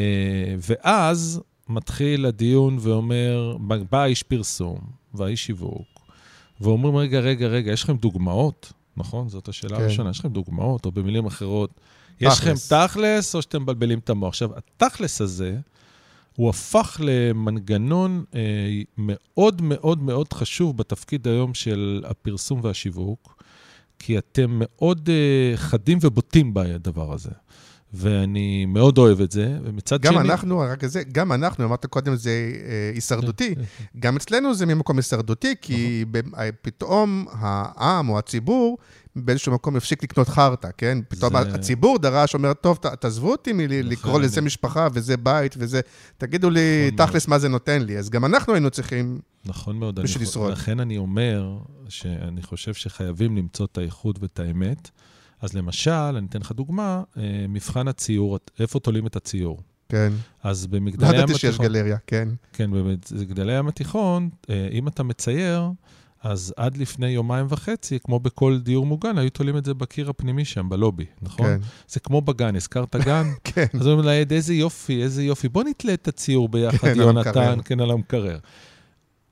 [0.58, 3.58] ואז מתחיל הדיון ואומר,
[3.90, 4.78] בא האיש פרסום
[5.14, 5.88] והאיש שיווק,
[6.62, 9.30] ואומרים, רגע, רגע, רגע, יש לכם דוגמאות, נכון?
[9.30, 9.84] זאת השאלה כן.
[9.84, 11.70] הראשונה, יש לכם דוגמאות, או במילים אחרות,
[12.22, 14.30] יש לכם תכלס, או שאתם מבלבלים את המוח.
[14.30, 15.58] עכשיו, התכלס הזה,
[16.36, 18.41] הוא הפך למנגנון אה,
[18.98, 23.43] מאוד מאוד מאוד חשוב בתפקיד היום של הפרסום והשיווק,
[24.00, 27.30] כי אתם מאוד אה, חדים ובוטים בדבר הזה.
[27.96, 30.24] ואני מאוד אוהב את זה, ומצד גם שני...
[30.24, 33.56] גם אנחנו, רק זה, גם אנחנו, אמרת קודם, זה אה, הישרדותי.
[34.00, 36.50] גם אצלנו זה ממקום הישרדותי, כי נכון.
[36.62, 38.78] פתאום העם או הציבור
[39.15, 40.97] באיזשהו מקום הפסיק לקנות חרטא, כן?
[41.08, 45.17] פתאום זה- הציבור דרש, אומר, טוב, ת- תעזבו אותי מלקרוא לכן לזה אני- משפחה וזה
[45.17, 45.82] בית וזה,
[46.17, 47.97] תגידו לי נכון תכלס מה זה נותן לי.
[47.97, 49.99] אז גם אנחנו היינו צריכים, נכון מאוד.
[49.99, 50.52] אני בשביל חו- לשרוד.
[50.52, 51.58] לכן אני אומר
[51.89, 54.89] שאני חושב שחייבים למצוא את האיכות ואת האמת.
[55.41, 59.60] אז למשל, אני אתן לך דוגמה, אה, מבחן הציור, איפה תולים את הציור?
[59.89, 60.13] כן.
[60.43, 62.30] אז לא במגדלי ים ידעתי שיש התיכון, גלריה, כן.
[62.54, 65.69] כן, במגדלי ים התיכון, אה, אם אתה מצייר,
[66.24, 70.46] אז עד לפני יומיים וחצי, כמו בכל דיור מוגן, היו תולים את זה בקיר הפנימי
[70.46, 71.46] שם, בלובי, נכון?
[71.46, 71.58] כן.
[71.88, 73.24] זה כמו בגן, הזכרת גן?
[73.44, 73.66] כן.
[73.74, 77.60] אז אומרים לעד, איזה יופי, איזה יופי, בוא נתלה את הציור ביחד, כן, יונתן.
[77.66, 78.38] כן, על המקרר.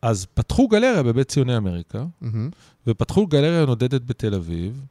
[0.01, 2.49] אז פתחו גלריה בבית ציוני אמריקה, מהמם.
[2.87, 4.85] ופתחו גלריה נודדת בתל אביב.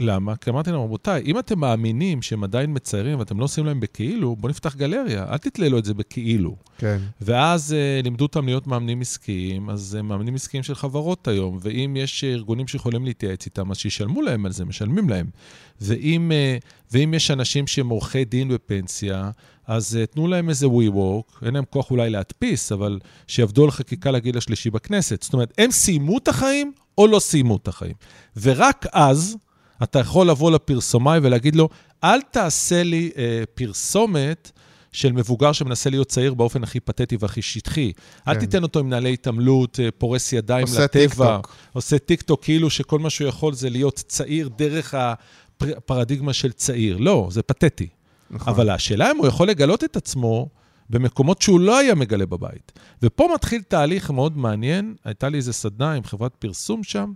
[0.00, 0.36] למה?
[0.36, 4.36] כי אמרתי להם, רבותיי, אם אתם מאמינים שהם עדיין מציירים ואתם לא עושים להם בכאילו,
[4.36, 6.56] בואו נפתח גלריה, אל תתלה לו את זה בכאילו.
[6.78, 6.98] כן.
[7.20, 11.96] ואז uh, לימדו אותם להיות מאמנים עסקיים, אז uh, מאמנים עסקיים של חברות היום, ואם
[11.98, 15.26] יש ארגונים שיכולים להתייעץ איתם, אז שישלמו להם על זה, משלמים להם.
[15.80, 19.30] ואם, אה, ואם יש אנשים שהם עורכי דין בפנסיה,
[19.66, 24.10] אז אה, תנו להם איזה WeWork, אין להם כוח אולי להדפיס, אבל שיעבדו על חקיקה
[24.10, 25.22] לגיל השלישי בכנסת.
[25.22, 27.94] זאת אומרת, הם סיימו את החיים או לא סיימו את החיים.
[28.36, 29.36] ורק אז
[29.82, 31.68] אתה יכול לבוא לפרסומאי ולהגיד לו,
[32.04, 34.50] אל תעשה לי אה, פרסומת
[34.92, 37.92] של מבוגר שמנסה להיות צעיר באופן הכי פתטי והכי שטחי.
[38.28, 38.40] אל כן.
[38.40, 41.06] תיתן אותו עם נעלי התעמלות, אה, פורס ידיים עושה לטבע.
[41.08, 41.56] טיקטוק.
[41.72, 44.94] עושה טיקטוק, כאילו שכל מה שהוא יכול זה להיות צעיר דרך
[45.60, 46.96] הפרדיגמה של צעיר.
[46.96, 47.88] לא, זה פתטי.
[48.30, 48.52] נכון.
[48.52, 50.48] אבל השאלה אם הוא יכול לגלות את עצמו
[50.90, 52.72] במקומות שהוא לא היה מגלה בבית.
[53.02, 54.94] ופה מתחיל תהליך מאוד מעניין.
[55.04, 57.12] הייתה לי איזו סדנה עם חברת פרסום שם,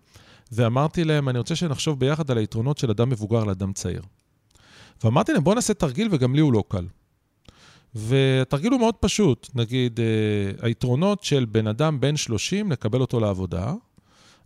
[0.52, 4.02] ואמרתי להם, אני רוצה שנחשוב ביחד על היתרונות של אדם מבוגר לאדם צעיר.
[5.04, 6.86] ואמרתי להם, בואו נעשה תרגיל, וגם לי הוא לא קל.
[7.94, 9.48] והתרגיל הוא מאוד פשוט.
[9.54, 13.72] נגיד, אה, היתרונות של בן אדם בן 30, לקבל אותו לעבודה,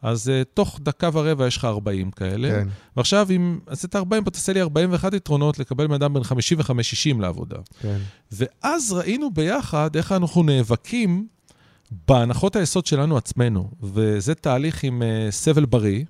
[0.03, 2.49] אז אה, תוך דקה ורבע יש לך 40 כאלה.
[2.51, 2.69] כן.
[2.97, 7.57] ועכשיו, אם עשית 40, פה תעשה לי 41 יתרונות לקבל בן אדם בן 55-60 לעבודה.
[7.81, 7.99] כן.
[8.33, 11.27] ואז ראינו ביחד איך אנחנו נאבקים
[12.09, 16.05] בהנחות היסוד שלנו עצמנו, וזה תהליך עם uh, סבל בריא,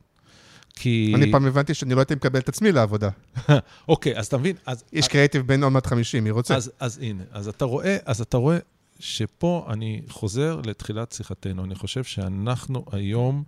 [0.77, 1.13] כי...
[1.15, 3.09] אני פעם הבנתי שאני לא הייתי מקבל את עצמי לעבודה.
[3.89, 4.57] אוקיי, אז אתה מבין?
[4.67, 6.57] אז, איש קריאיטיב בן עוד מעט 50, מי רוצה?
[6.57, 8.59] אז, אז הנה, אז אתה רואה, אז אתה רואה
[8.99, 11.65] שפה אני חוזר לתחילת שיחתנו.
[11.65, 13.45] אני חושב שאנחנו היום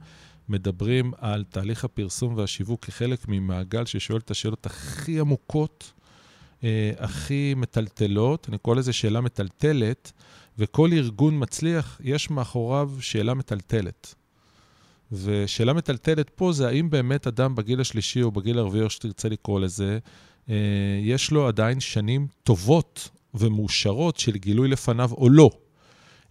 [0.49, 5.93] מדברים על תהליך הפרסום והשיווק כחלק ממעגל ששואל את השאלות הכי עמוקות,
[6.99, 10.13] הכי מטלטלות, אני קורא לזה שאלה מטלטלת,
[10.59, 14.15] וכל ארגון מצליח, יש מאחוריו שאלה מטלטלת.
[15.13, 19.61] ושאלה מטלטלת פה זה האם באמת אדם בגיל השלישי או בגיל הרביעי, או שתרצה לקרוא
[19.61, 19.99] לזה,
[20.51, 20.55] אה,
[21.03, 25.51] יש לו עדיין שנים טובות ומאושרות של גילוי לפניו או לא.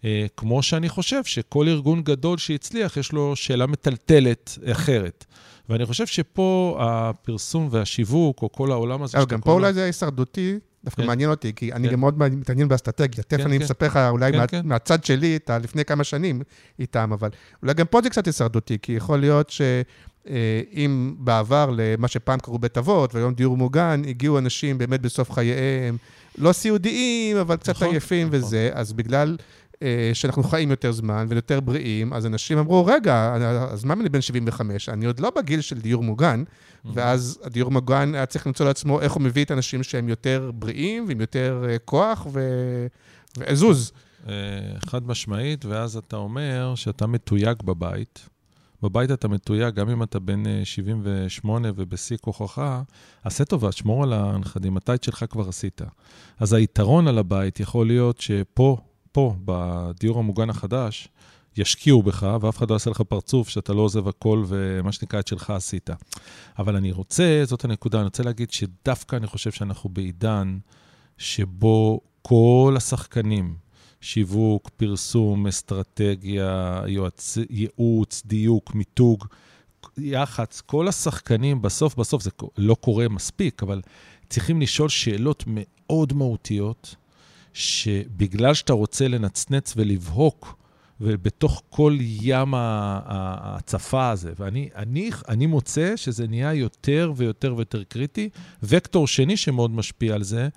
[0.04, 5.24] אה, כמו שאני חושב שכל ארגון גדול שהצליח, יש לו שאלה מטלטלת אחרת.
[5.68, 10.58] ואני חושב שפה הפרסום והשיווק, או כל העולם הזה אבל גם פה אולי זה הישרדותי,
[10.84, 11.08] דווקא כן.
[11.08, 11.92] מעניין אותי, כי אני כן.
[11.92, 13.24] גם מאוד מתעניין באסטרטגיה.
[13.24, 13.64] תכף כן, אני כן.
[13.64, 14.60] מספר לך אולי כן, מה- כן.
[14.64, 16.42] מהצד שלי, את לפני כמה שנים
[16.78, 17.28] איתם, אבל
[17.62, 22.78] אולי גם פה זה קצת הישרדותי, כי יכול להיות שאם בעבר למה שפעם קראו בית
[22.78, 25.96] אבות, והיום דיור מוגן, הגיעו אנשים באמת בסוף חייהם,
[26.38, 28.38] לא סיעודיים, אבל קצת נכון, עייפים נכון.
[28.40, 29.36] וזה, אז בגלל...
[29.82, 33.34] אה, שאנחנו חיים יותר זמן ויותר בריאים, אז אנשים אמרו, רגע,
[33.70, 34.88] אז מה אם אני בן 75?
[34.88, 36.44] אני עוד לא בגיל של דיור מוגן,
[36.84, 41.04] ואז הדיור מוגן היה צריך למצוא לעצמו איך הוא מביא את האנשים שהם יותר בריאים
[41.08, 42.40] ועם יותר אה, כוח ו...
[43.36, 43.92] ועזוז.
[44.28, 44.32] אה,
[44.86, 48.28] חד משמעית, ואז אתה אומר שאתה מתויג בבית.
[48.82, 52.62] בבית אתה מתויג, גם אם אתה בן אה, 78 ובשיא כוחך,
[53.24, 55.82] עשה טובה, שמור על הנכדים, אתה את שלך כבר עשית.
[56.38, 58.76] אז היתרון על הבית יכול להיות שפה,
[59.12, 61.08] פה, בדיור המוגן החדש,
[61.56, 65.26] ישקיעו בך, ואף אחד לא יעשה לך פרצוף שאתה לא עוזב הכל ומה שנקרא, את
[65.26, 65.90] שלך עשית.
[66.58, 70.58] אבל אני רוצה, זאת הנקודה, אני רוצה להגיד שדווקא אני חושב שאנחנו בעידן
[71.18, 73.56] שבו כל השחקנים,
[74.00, 77.38] שיווק, פרסום, אסטרטגיה, יועצ...
[77.50, 79.24] ייעוץ, דיוק, מיתוג,
[79.98, 83.80] יח"צ, כל השחקנים, בסוף בסוף זה לא קורה מספיק, אבל
[84.28, 86.94] צריכים לשאול שאלות מאוד מהותיות,
[87.58, 90.58] שבגלל שאתה רוצה לנצנץ ולבהוק,
[91.00, 98.28] ובתוך כל ים ההצפה הזה, ואני אני, אני מוצא שזה נהיה יותר ויותר ויותר קריטי.
[98.62, 100.48] וקטור שני שמאוד משפיע על זה,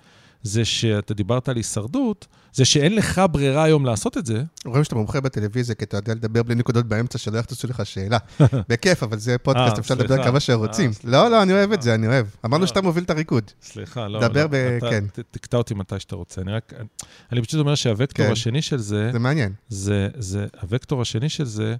[0.42, 4.42] זה שאתה דיברת על הישרדות, זה שאין לך ברירה היום לעשות את זה.
[4.64, 8.18] רואים שאתה מומחה בטלוויזיה, כי אתה יודע לדבר בלי נקודות באמצע, שלא יחטפו לך שאלה.
[8.68, 9.94] בכיף, אבל זה פודקאסט, אפשר.
[9.94, 10.90] לדבר כמה שרוצים.
[10.90, 12.26] אה, לא, לא, אני אוהב את זה, אני אוהב.
[12.44, 12.68] אמרנו אה.
[12.68, 13.50] שאתה מוביל את הריקוד.
[13.62, 15.04] סליחה, לא, דבר לא, ב- כן.
[15.30, 16.40] תקטע אותי מתי שאתה רוצה.
[16.40, 16.72] אני רק,
[17.32, 18.32] אני פשוט אומר שהווקטור כן.
[18.32, 19.52] השני של זה, זה מעניין.
[19.68, 21.76] זה, זה, הוקטור השני של זה,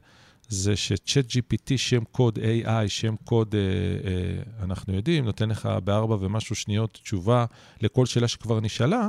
[0.52, 6.16] זה שצ'אט GPT, שם קוד AI, שם קוד, אה, אה, אנחנו יודעים, נותן לך בארבע
[6.20, 7.44] ומשהו שניות תשובה
[7.80, 9.08] לכל שאלה שכבר נשאלה,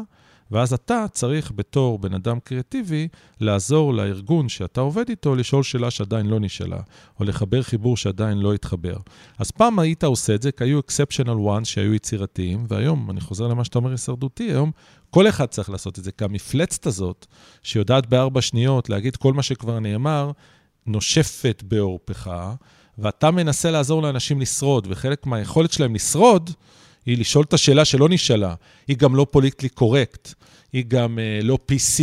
[0.51, 3.07] ואז אתה צריך בתור בן אדם קריאטיבי
[3.39, 6.79] לעזור לארגון שאתה עובד איתו לשאול שאלה שעדיין לא נשאלה,
[7.19, 8.95] או לחבר חיבור שעדיין לא התחבר.
[9.37, 13.47] אז פעם היית עושה את זה, כי היו exceptional ones שהיו יצירתיים, והיום, אני חוזר
[13.47, 14.71] למה שאתה אומר הישרדותי, היום
[15.09, 17.25] כל אחד צריך לעשות את זה, כי המפלצת הזאת,
[17.63, 20.31] שיודעת בארבע שניות להגיד כל מה שכבר נאמר,
[20.85, 22.31] נושפת בעורפך,
[22.97, 26.49] ואתה מנסה לעזור לאנשים לשרוד, וחלק מהיכולת שלהם לשרוד,
[27.05, 28.55] היא לשאול את השאלה שלא נשאלה.
[28.87, 30.33] היא גם לא פוליטלי קורקט,
[30.73, 32.01] היא גם uh, לא PC,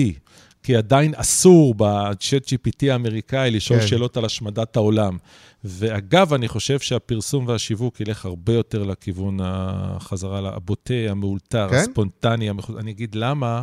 [0.63, 3.87] כי עדיין אסור בצ'אט GPT האמריקאי לשאול כן.
[3.87, 5.17] שאלות על השמדת העולם.
[5.65, 11.77] ואגב, אני חושב שהפרסום והשיווק ילך הרבה יותר לכיוון החזרה הבוטה, המאולתר, כן?
[11.77, 12.51] הספונטני.
[12.51, 12.71] המח...
[12.79, 13.63] אני אגיד למה,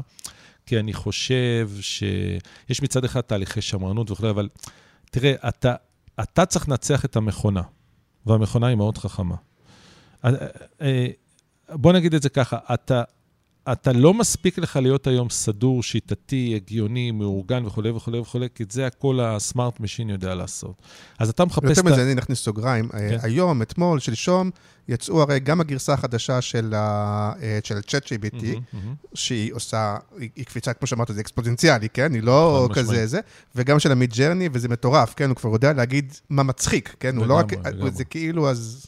[0.65, 4.47] כי אני חושב שיש מצד אחד תהליכי שמרנות וכו', אבל
[5.11, 5.75] תראה, אתה,
[6.23, 7.61] אתה צריך לנצח את המכונה,
[8.25, 9.35] והמכונה היא מאוד חכמה.
[10.25, 10.31] אה,
[10.81, 11.07] אה,
[11.69, 13.03] בוא נגיד את זה ככה, אתה,
[13.71, 18.87] אתה לא מספיק לך להיות היום סדור, שיטתי, הגיוני, מאורגן וכולי וכולי וכולי, כי זה
[18.87, 20.81] הכל ה smart machine יודע לעשות.
[21.19, 21.77] אז אתה מחפש...
[21.77, 22.89] יותר מזה, אני נכניס סוגריים.
[22.89, 23.17] כן.
[23.21, 24.49] היום, אתמול, שלשום,
[24.87, 27.33] יצאו הרי גם הגרסה החדשה של, ה...
[27.41, 27.59] אה,
[28.73, 28.77] mm-hmm.
[29.13, 32.13] שהיא עושה, היא קפיצה, כמו שאמרת, זה אקספוננציאלי, כן?
[32.13, 33.07] היא לא כזה.
[33.07, 33.19] זה,
[33.55, 35.29] וגם של המיד ג'רני, וזה מטורף, כן?
[35.29, 37.17] הוא כבר יודע להגיד מה מצחיק, כן?
[37.17, 37.53] הוא לא רק...
[37.93, 38.85] זה כאילו, אז...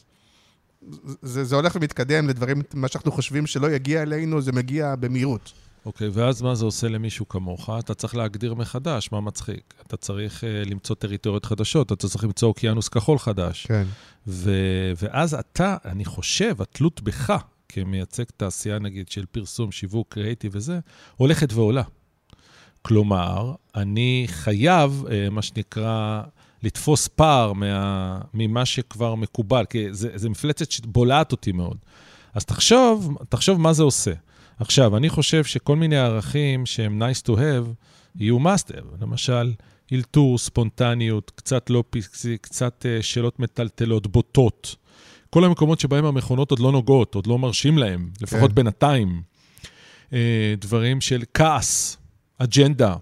[1.22, 5.52] זה, זה הולך ומתקדם לדברים, מה שאנחנו חושבים שלא יגיע אלינו, זה מגיע במהירות.
[5.86, 7.70] אוקיי, okay, ואז מה זה עושה למישהו כמוך?
[7.78, 9.74] אתה צריך להגדיר מחדש מה מצחיק.
[9.86, 13.66] אתה צריך uh, למצוא טריטוריות חדשות, אתה צריך למצוא אוקיינוס כחול חדש.
[13.66, 13.84] כן.
[14.26, 17.32] ו- ואז אתה, אני חושב, התלות בך,
[17.68, 20.78] כמייצג תעשייה, נגיד, של פרסום, שיווק, קריאיטיב וזה,
[21.16, 21.82] הולכת ועולה.
[22.82, 26.22] כלומר, אני חייב, uh, מה שנקרא,
[26.62, 31.76] לתפוס פער מה, ממה שכבר מקובל, כי זה, זה מפלצת שבולעת אותי מאוד.
[32.34, 34.12] אז תחשוב, תחשוב מה זה עושה.
[34.58, 37.68] עכשיו, אני חושב שכל מיני ערכים שהם nice to have,
[38.16, 39.02] יהיו must have.
[39.02, 39.52] למשל,
[39.92, 44.76] אלתור, ספונטניות, קצת לא פיקסי, קצת uh, שאלות מטלטלות, בוטות.
[45.30, 48.54] כל המקומות שבהם המכונות עוד לא נוגעות, עוד לא מרשים להם, לפחות כן.
[48.54, 49.22] בינתיים.
[50.10, 50.12] Uh,
[50.58, 51.96] דברים של כעס,
[52.38, 52.96] אג'נדה,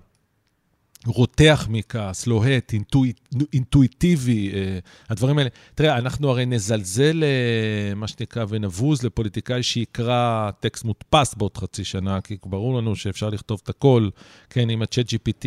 [1.09, 3.21] רותח מכעס, לוהט, אינטואיט,
[3.53, 5.51] אינטואיטיבי, אה, הדברים האלה.
[5.75, 12.21] תראה, אנחנו הרי נזלזל, אה, מה שנקרא, ונבוז לפוליטיקאי שיקרא טקסט מודפס בעוד חצי שנה,
[12.21, 14.09] כי ברור לנו שאפשר לכתוב את הכל.
[14.51, 15.47] כן, אם ה-chat GPT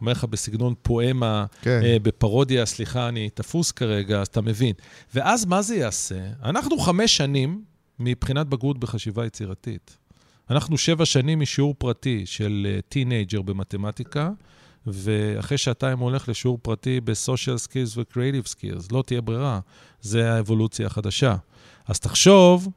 [0.00, 1.80] אומר לך בסגנון פואמה, כן.
[1.84, 4.72] אה, בפרודיה, סליחה, אני תפוס כרגע, אז אתה מבין.
[5.14, 6.20] ואז מה זה יעשה?
[6.44, 7.62] אנחנו חמש שנים
[7.98, 9.96] מבחינת בגרות בחשיבה יצירתית.
[10.50, 14.30] אנחנו שבע שנים משיעור פרטי של teenager במתמטיקה.
[14.86, 18.88] ואחרי שעתיים הולך לשיעור פרטי ב-social skills ו-creative skills.
[18.92, 19.60] לא תהיה ברירה,
[20.00, 21.36] זה האבולוציה החדשה.
[21.86, 22.68] אז תחשוב,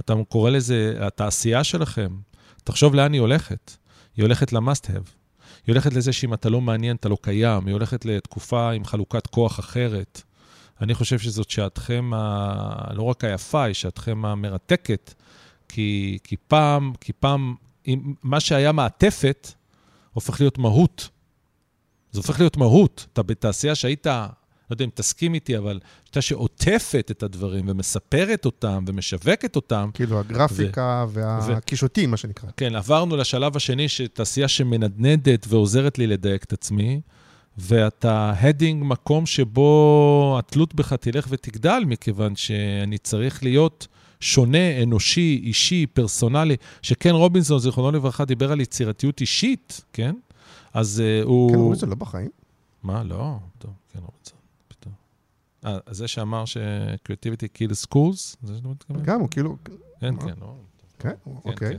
[0.00, 2.16] אתה קורא לזה התעשייה שלכם,
[2.64, 3.76] תחשוב לאן היא הולכת.
[4.16, 5.10] היא הולכת ל-must have.
[5.66, 7.66] היא הולכת לזה שאם אתה לא מעניין, אתה לא קיים.
[7.66, 10.22] היא הולכת לתקופה עם חלוקת כוח אחרת.
[10.80, 12.94] אני חושב שזאת שעתכם, ה...
[12.94, 15.14] לא רק היפה, היא שעתכם המרתקת,
[15.68, 17.54] כי, כי פעם, כי פעם,
[18.22, 19.48] מה שהיה מעטפת,
[20.12, 21.08] הופך להיות מהות.
[22.14, 23.06] זה הופך להיות מהות.
[23.12, 24.22] אתה בתעשייה שהיית, לא
[24.70, 29.90] יודע אם תסכים איתי, אבל שאתה שעוטפת את הדברים ומספרת אותם ומשווקת אותם.
[29.94, 31.20] כאילו הגרפיקה ו...
[31.46, 32.10] והקישוטים, ו...
[32.10, 32.48] מה שנקרא.
[32.56, 37.00] כן, עברנו לשלב השני, שתעשייה שמנדנדת ועוזרת לי לדייק את עצמי,
[37.58, 43.86] ואתה heading מקום שבו התלות בך תלך ותגדל, מכיוון שאני צריך להיות...
[44.20, 50.14] שונה, אנושי, אישי, פרסונלי, שקן רובינסון, זיכרונו לברכה, דיבר על יצירתיות אישית, כן?
[50.74, 51.50] אז אה, הוא...
[51.50, 52.30] קן רובינסון לא בחיים.
[52.82, 53.02] מה?
[53.02, 53.38] לא.
[53.58, 54.38] טוב, קן רובינסון.
[54.68, 54.94] פתאום.
[55.64, 58.36] אה, זה שאמר ש-creativity kill schools?
[58.42, 59.02] זה שאתה מתכוון?
[59.02, 59.56] גם, הוא כאילו...
[60.00, 60.54] כן, כן, לא.
[60.98, 61.70] כן, אוקיי.
[61.70, 61.76] כן.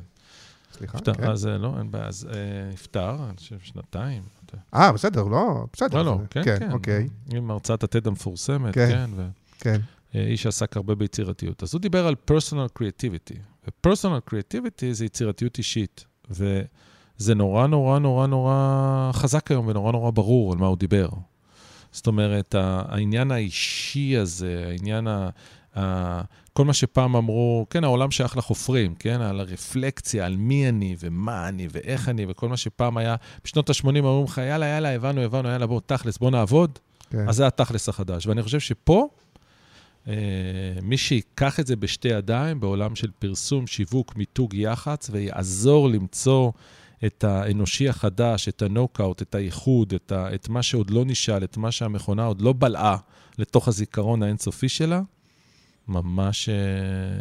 [0.73, 1.23] סליחה, כן.
[1.23, 2.05] אז לא, אין בעיה.
[2.05, 2.27] אז
[2.73, 4.23] נפטר, אני חושב, שנתיים.
[4.73, 6.03] אה, בסדר, לא, בסדר.
[6.03, 6.71] לא, לא, כן, כן.
[6.71, 7.07] אוקיי.
[7.33, 9.09] עם הרצאת התד המפורסמת, כן.
[9.59, 9.81] כן.
[10.15, 11.63] איש שעסק הרבה ביצירתיות.
[11.63, 13.37] אז הוא דיבר על personal creativity.
[13.67, 16.05] ו-personal creativity זה יצירתיות אישית.
[17.17, 21.09] זה נורא נורא נורא נורא חזק היום ונורא נורא ברור על מה הוא דיבר.
[21.91, 25.29] זאת אומרת, העניין האישי הזה, העניין ה...
[25.77, 26.21] ה...
[26.53, 31.47] כל מה שפעם אמרו, כן, העולם שייך לחופרים, כן, על הרפלקציה, על מי אני ומה
[31.47, 35.49] אני ואיך אני, וכל מה שפעם היה, בשנות ה-80 אמרו לך, יאללה, יאללה, הבנו, הבנו,
[35.49, 36.79] יאללה, בוא, תכלס, בוא נעבוד.
[37.09, 37.29] כן.
[37.29, 38.27] אז זה התכלס החדש.
[38.27, 39.07] ואני חושב שפה,
[40.07, 40.13] אה,
[40.81, 46.51] מי שיקח את זה בשתי ידיים, בעולם של פרסום, שיווק, מיתוג, יח"צ, ויעזור למצוא
[47.05, 51.57] את האנושי החדש, את הנוקאוט, את הייחוד, את, ה, את מה שעוד לא נשאל, את
[51.57, 52.97] מה שהמכונה עוד לא בלעה
[53.37, 55.01] לתוך הזיכרון האינסופי שלה,
[55.87, 56.55] ממש אה,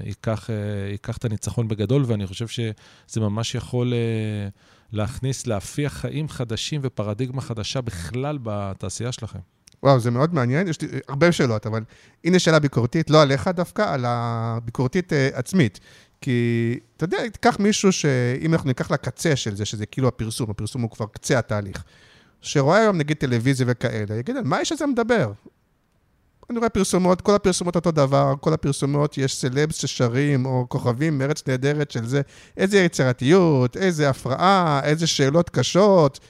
[0.07, 0.57] ייקח, אה,
[0.91, 4.49] ייקח את הניצחון בגדול, ואני חושב שזה ממש יכול אה,
[4.93, 9.39] להכניס, להפיח חיים חדשים ופרדיגמה חדשה בכלל בתעשייה שלכם.
[9.83, 11.83] וואו, זה מאוד מעניין, יש לי הרבה שאלות, אבל
[12.25, 15.81] הנה שאלה ביקורתית, לא עליך דווקא, על הביקורתית עצמית.
[16.25, 20.83] כי, אתה יודע, תיקח מישהו שאם אנחנו ניקח לקצה של זה, שזה כאילו הפרסום, הפרסום
[20.83, 21.85] הוא כבר קצה התהליך,
[22.41, 25.33] שרואה היום נגיד טלוויזיה וכאלה, יגיד, מה יש לזה מדבר?
[26.51, 31.49] אני רואה פרסומות, כל הפרסומות אותו דבר, כל הפרסומות, יש סלבס ששרים, או כוכבים מארץ
[31.49, 32.21] נהדרת של זה,
[32.57, 36.21] איזה יצירתיות, איזה הפרעה, איזה שאלות קשות.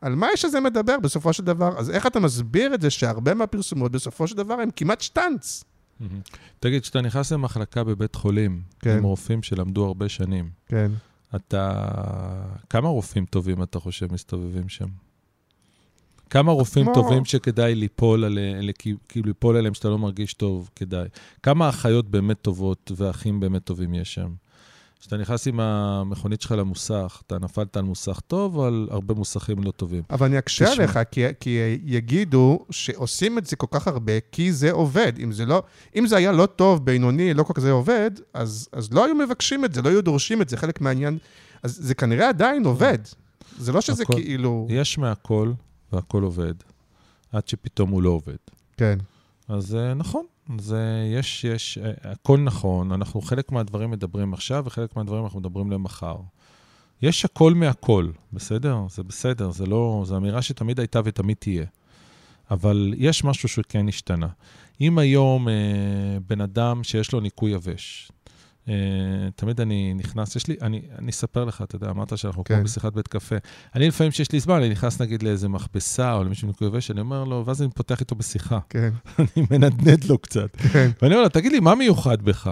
[0.00, 1.78] על מה יש לזה מדבר בסופו של דבר?
[1.78, 5.64] אז איך אתה מסביר את זה שהרבה מהפרסומות בסופו של דבר הם כמעט שטאנץ?
[6.60, 8.96] תגיד, כשאתה נכנס למחלקה בבית חולים, כן.
[8.96, 10.90] עם רופאים שלמדו הרבה שנים, כן.
[11.36, 11.82] אתה...
[12.70, 14.88] כמה רופאים טובים אתה חושב מסתובבים שם?
[16.30, 16.94] כמה רופאים כמו...
[16.94, 18.64] טובים שכדאי ליפול, עליהם,
[19.08, 21.08] כאילו ליפול עליהם שאתה לא מרגיש טוב, כדאי.
[21.42, 24.30] כמה אחיות באמת טובות ואחים באמת טובים יש שם?
[25.00, 29.62] כשאתה נכנס עם המכונית שלך למוסך, אתה נפלת על מוסך טוב או על הרבה מוסכים
[29.62, 30.02] לא טובים?
[30.10, 34.72] אבל אני אקשה עליך, כי, כי יגידו שעושים את זה כל כך הרבה, כי זה
[34.72, 35.12] עובד.
[35.22, 35.62] אם זה, לא,
[35.96, 39.14] אם זה היה לא טוב, בינוני, לא כל כך זה עובד, אז, אז לא היו
[39.14, 41.18] מבקשים את זה, לא היו דורשים את זה, חלק מהעניין.
[41.62, 42.98] אז זה כנראה עדיין עובד.
[43.58, 44.66] זה לא שזה הכל, כאילו...
[44.70, 45.52] יש מהכל,
[45.92, 46.54] והכל עובד,
[47.32, 48.36] עד שפתאום הוא לא עובד.
[48.76, 48.98] כן.
[49.48, 50.24] אז אה, נכון,
[50.58, 50.76] אז
[51.18, 56.16] יש, יש, אה, הכל נכון, אנחנו חלק מהדברים מדברים עכשיו, וחלק מהדברים אנחנו מדברים למחר.
[57.02, 58.78] יש הכל מהכל, בסדר?
[58.90, 61.66] זה בסדר, זה לא, זו אמירה שתמיד הייתה ותמיד תהיה.
[62.50, 64.28] אבל יש משהו שכן השתנה.
[64.80, 65.54] אם היום אה,
[66.28, 68.12] בן אדם שיש לו ניקוי יבש,
[68.66, 68.70] Uh,
[69.36, 72.54] תמיד אני נכנס, יש לי, אני, אני אספר לך, אתה יודע, אמרת שאנחנו כן.
[72.54, 73.36] כמו בשיחת בית קפה.
[73.74, 77.00] אני לפעמים שיש לי זמן, אני נכנס נגיד לאיזה מכבסה או למישהו ניקוי יבש, אני
[77.00, 78.58] אומר לו, ואז אני פותח איתו בשיחה.
[78.68, 78.90] כן.
[79.18, 80.56] אני מנדנד לו קצת.
[80.56, 80.90] כן.
[81.02, 82.50] ואני אומר לו, תגיד לי, מה מיוחד בך?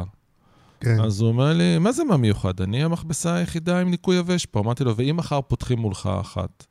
[0.81, 1.01] כן.
[1.01, 2.61] אז הוא אומר לי, מה זה מה מיוחד?
[2.61, 4.61] אני המכבסה היחידה עם ניקוי יבש פה.
[4.61, 6.67] אמרתי לו, ואם מחר פותחים מולך אחת?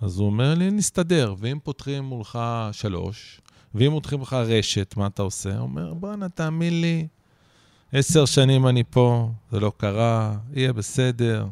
[0.00, 1.34] אז הוא אומר לי, נסתדר.
[1.38, 2.38] ואם פותחים מולך
[2.72, 3.40] שלוש,
[3.74, 5.50] ואם פותחים לך רשת, מה אתה עושה?
[5.50, 7.06] הוא אומר, בואנה, תאמין לי,
[7.92, 11.46] עשר שנים אני פה, זה לא קרה, יהיה בסדר.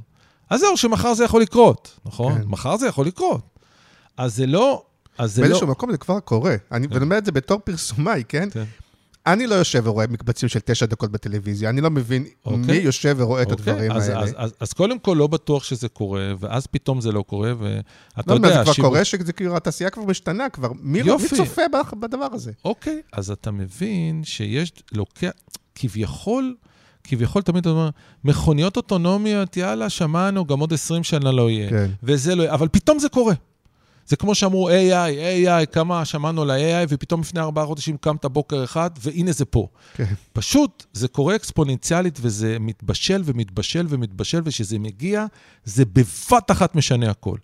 [0.51, 2.35] אז זהו, שמחר זה יכול לקרות, נכון?
[2.35, 2.43] כן.
[2.47, 3.41] מחר זה יכול לקרות.
[4.17, 4.83] אז זה לא...
[5.19, 5.49] אז זה לא...
[5.49, 6.57] באיזשהו מקום זה כבר קורה.
[6.73, 7.03] אני, כן.
[7.03, 8.49] אומר את זה בתור פרסומאי, כן?
[8.51, 8.65] כן.
[9.27, 12.59] אני לא יושב ורואה מקבצים של תשע דקות בטלוויזיה, אני לא מבין אוקיי.
[12.59, 13.55] מי יושב ורואה אוקיי.
[13.55, 14.21] את הדברים אז, האלה.
[14.21, 18.31] אז, אז, אז קודם כל, לא בטוח שזה קורה, ואז פתאום זה לא קורה, ואתה
[18.31, 18.49] לא, יודע...
[18.49, 18.91] זה כבר שיווק...
[18.91, 20.69] קורה, שזה כאילו, התעשייה כבר משתנה, כבר...
[20.81, 21.63] מי, מי צופה
[22.01, 22.53] בדבר הזה?
[22.65, 24.73] אוקיי, אז אתה מבין שיש...
[24.93, 25.31] לוקח...
[25.77, 26.55] כביכול,
[27.05, 27.91] כביכול תמיד אומר,
[28.25, 31.71] מכוניות אוטונומיות, יאללה, שמענו, גם עוד 20 שנה לא יהיה.
[31.71, 31.91] כן.
[32.03, 33.35] וזה לא יהיה, אבל פתאום זה קורה.
[34.07, 38.65] זה כמו שאמרו AI, AI, כמה שמענו על ה-AI, ופתאום לפני ארבעה חודשים קמת בוקר
[38.65, 39.69] אחד, והנה זה פה.
[39.95, 40.15] כן.
[40.33, 45.27] פשוט, זה קורה אקספוננציאלית, וזה מתבשל ומתבשל ומתבשל, וכשזה מגיע,
[45.65, 47.37] זה בבת אחת משנה הכל.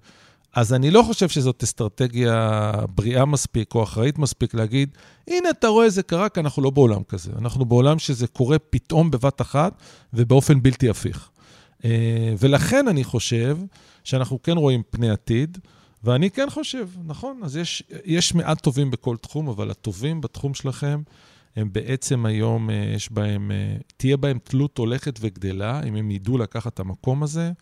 [0.54, 4.88] אז אני לא חושב שזאת אסטרטגיה בריאה מספיק או אחראית מספיק להגיד,
[5.28, 7.32] הנה, אתה רואה, זה קרה, כי אנחנו לא בעולם כזה.
[7.38, 11.30] אנחנו בעולם שזה קורה פתאום בבת אחת ובאופן בלתי הפיך.
[11.84, 13.58] אה, ולכן אני חושב
[14.04, 15.58] שאנחנו כן רואים פני עתיד,
[16.04, 21.02] ואני כן חושב, נכון, אז יש, יש מעט טובים בכל תחום, אבל הטובים בתחום שלכם,
[21.56, 26.38] הם בעצם היום, אה, יש בהם, אה, תהיה בהם תלות הולכת וגדלה, אם הם ידעו
[26.38, 27.52] לקחת את המקום הזה.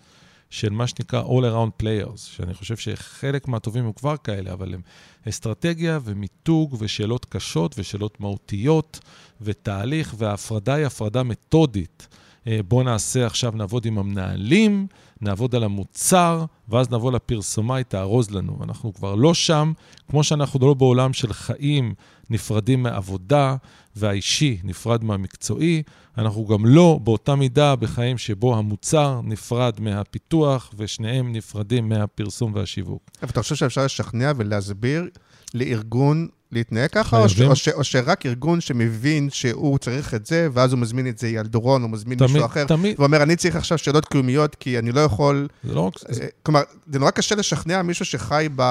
[0.51, 4.81] של מה שנקרא All Around Players, שאני חושב שחלק מהטובים הם כבר כאלה, אבל הם
[5.29, 9.01] אסטרטגיה ומיתוג ושאלות קשות ושאלות מהותיות
[9.41, 12.09] ותהליך, וההפרדה היא הפרדה מתודית.
[12.47, 14.87] אה, בואו נעשה עכשיו, נעבוד עם המנהלים,
[15.21, 18.59] נעבוד על המוצר, ואז נבוא לפרסומאי, תארוז לנו.
[18.63, 19.73] אנחנו כבר לא שם,
[20.09, 21.95] כמו שאנחנו לא בעולם של חיים
[22.31, 23.57] נפרדים מעבודה,
[23.97, 25.83] והאישי נפרד מהמקצועי,
[26.19, 33.11] אנחנו גם לא באותה מידה בחיים שבו המוצר נפרד מהפיתוח, ושניהם נפרדים מהפרסום והשיווק.
[33.23, 35.09] אבל אתה חושב שאפשר לשכנע ולהסביר
[35.55, 40.49] לארגון להתנהג ככה, או, ש, או, ש, או שרק ארגון שמבין שהוא צריך את זה,
[40.53, 43.01] ואז הוא מזמין את זה ילדורון, הוא מזמין תמיד, מישהו אחר, תמיד.
[43.01, 45.49] ואומר, אני צריך עכשיו שאלות קיומיות, כי אני לא יכול...
[45.65, 45.95] זה לא רק...
[46.23, 46.61] אה, כלומר,
[46.93, 48.63] זה נורא קשה לשכנע מישהו שחי ב...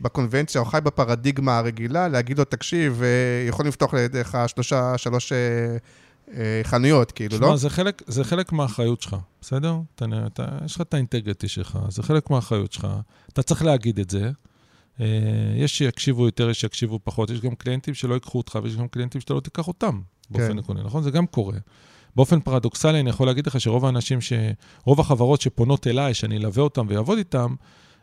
[0.00, 6.60] בקונבנציה, או חי בפרדיגמה הרגילה, להגיד לו, תקשיב, אה, יכול לפתוח לידיך שלושה, שלוש אה,
[6.64, 7.56] חנויות, כאילו, שמה, לא?
[7.56, 9.76] זה חלק, זה חלק מהאחריות שלך, בסדר?
[9.94, 12.86] אתה, אתה, יש לך את האינטגריטי שלך, זה חלק מהאחריות שלך.
[13.32, 14.30] אתה צריך להגיד את זה.
[15.00, 15.06] אה,
[15.56, 19.20] יש שיקשיבו יותר, יש שיקשיבו פחות, יש גם קליינטים שלא ייקחו אותך, ויש גם קליינטים
[19.20, 20.58] שאתה לא תיקח אותם באופן כן.
[20.58, 21.02] עקרוני, נכון?
[21.02, 21.56] זה גם קורה.
[22.16, 24.32] באופן פרדוקסלי, אני יכול להגיד לך שרוב האנשים, ש...
[24.84, 27.54] רוב החברות שפונות אליי, שאני אלווה אותם ויעבוד איתם,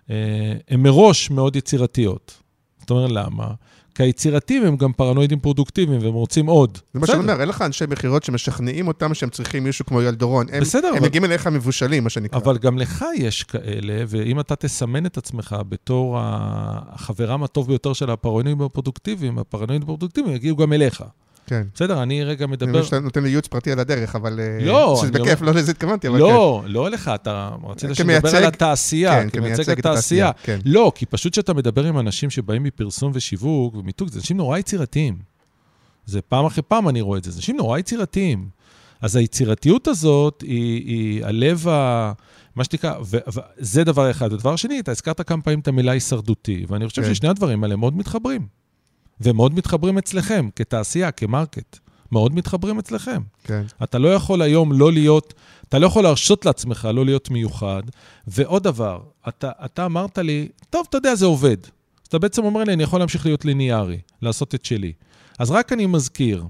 [0.09, 2.37] הן מראש מאוד יצירתיות.
[2.79, 3.47] זאת אומרת, למה?
[3.95, 6.77] כי היצירתיים הם גם פרנואידים פרודוקטיביים, והם רוצים עוד.
[6.93, 10.15] זה מה שאני אומר, אין לך אנשי מכירות שמשכנעים אותם שהם צריכים מישהו כמו אייל
[10.15, 10.45] דורון.
[10.51, 12.39] הם, בסדר, הם אבל- מגיעים אליך מבושלים, מה שנקרא.
[12.39, 18.09] אבל גם לך יש כאלה, ואם אתה תסמן את עצמך בתור החברם הטוב ביותר של
[18.11, 21.03] הפרנואידים הפרודוקטיביים, הפרנואידים הפרודוקטיביים יגיעו גם אליך.
[21.47, 21.63] כן.
[21.73, 22.69] בסדר, אני רגע אני מדבר...
[22.69, 24.39] מבין שאתה נותן לי ייעוץ פרטי על הדרך, אבל...
[24.39, 26.23] אה, לא, שזה אני בכיף, לא לזה התכוונתי, אבל כן.
[26.23, 30.31] לא, לא לך, אתה רצית שנדבר כמייצג- על התעשייה, כן, כמייצג את התעשייה.
[30.43, 30.59] כן.
[30.65, 35.17] לא, כי פשוט כשאתה מדבר עם אנשים שבאים מפרסום ושיווק ומיתוג, זה אנשים נורא יצירתיים.
[36.05, 38.49] זה פעם אחרי פעם אני רואה את זה, זה אנשים נורא יצירתיים.
[39.01, 42.11] אז היצירתיות הזאת היא, היא הלב ה...
[42.55, 42.93] מה שנקרא,
[43.59, 44.33] וזה דבר אחד.
[44.33, 47.13] ודבר שני, אתה הזכרת כמה פעמים את המילה הישרדותי, ואני חושב כן.
[47.13, 48.60] ששני הדברים האלה מאוד מתחברים.
[49.21, 51.79] ומאוד מתחברים אצלכם, כתעשייה, כמרקט.
[52.11, 53.21] מאוד מתחברים אצלכם.
[53.43, 53.63] כן.
[53.83, 55.33] אתה לא יכול היום לא להיות,
[55.69, 57.83] אתה לא יכול להרשות לעצמך לא להיות מיוחד.
[58.27, 61.57] ועוד דבר, אתה, אתה אמרת לי, טוב, אתה יודע, זה עובד.
[61.63, 64.93] אז אתה בעצם אומר לי, אני יכול להמשיך להיות ליניארי, לעשות את שלי.
[65.39, 66.43] אז רק אני מזכיר,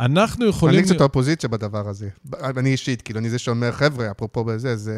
[0.00, 0.78] אנחנו יכולים...
[0.78, 2.08] אני קצת האופוזיציה בדבר הזה.
[2.42, 4.94] אני אישית, כאילו, אני זה שאומר, חבר'ה, אפרופו בזה, זה...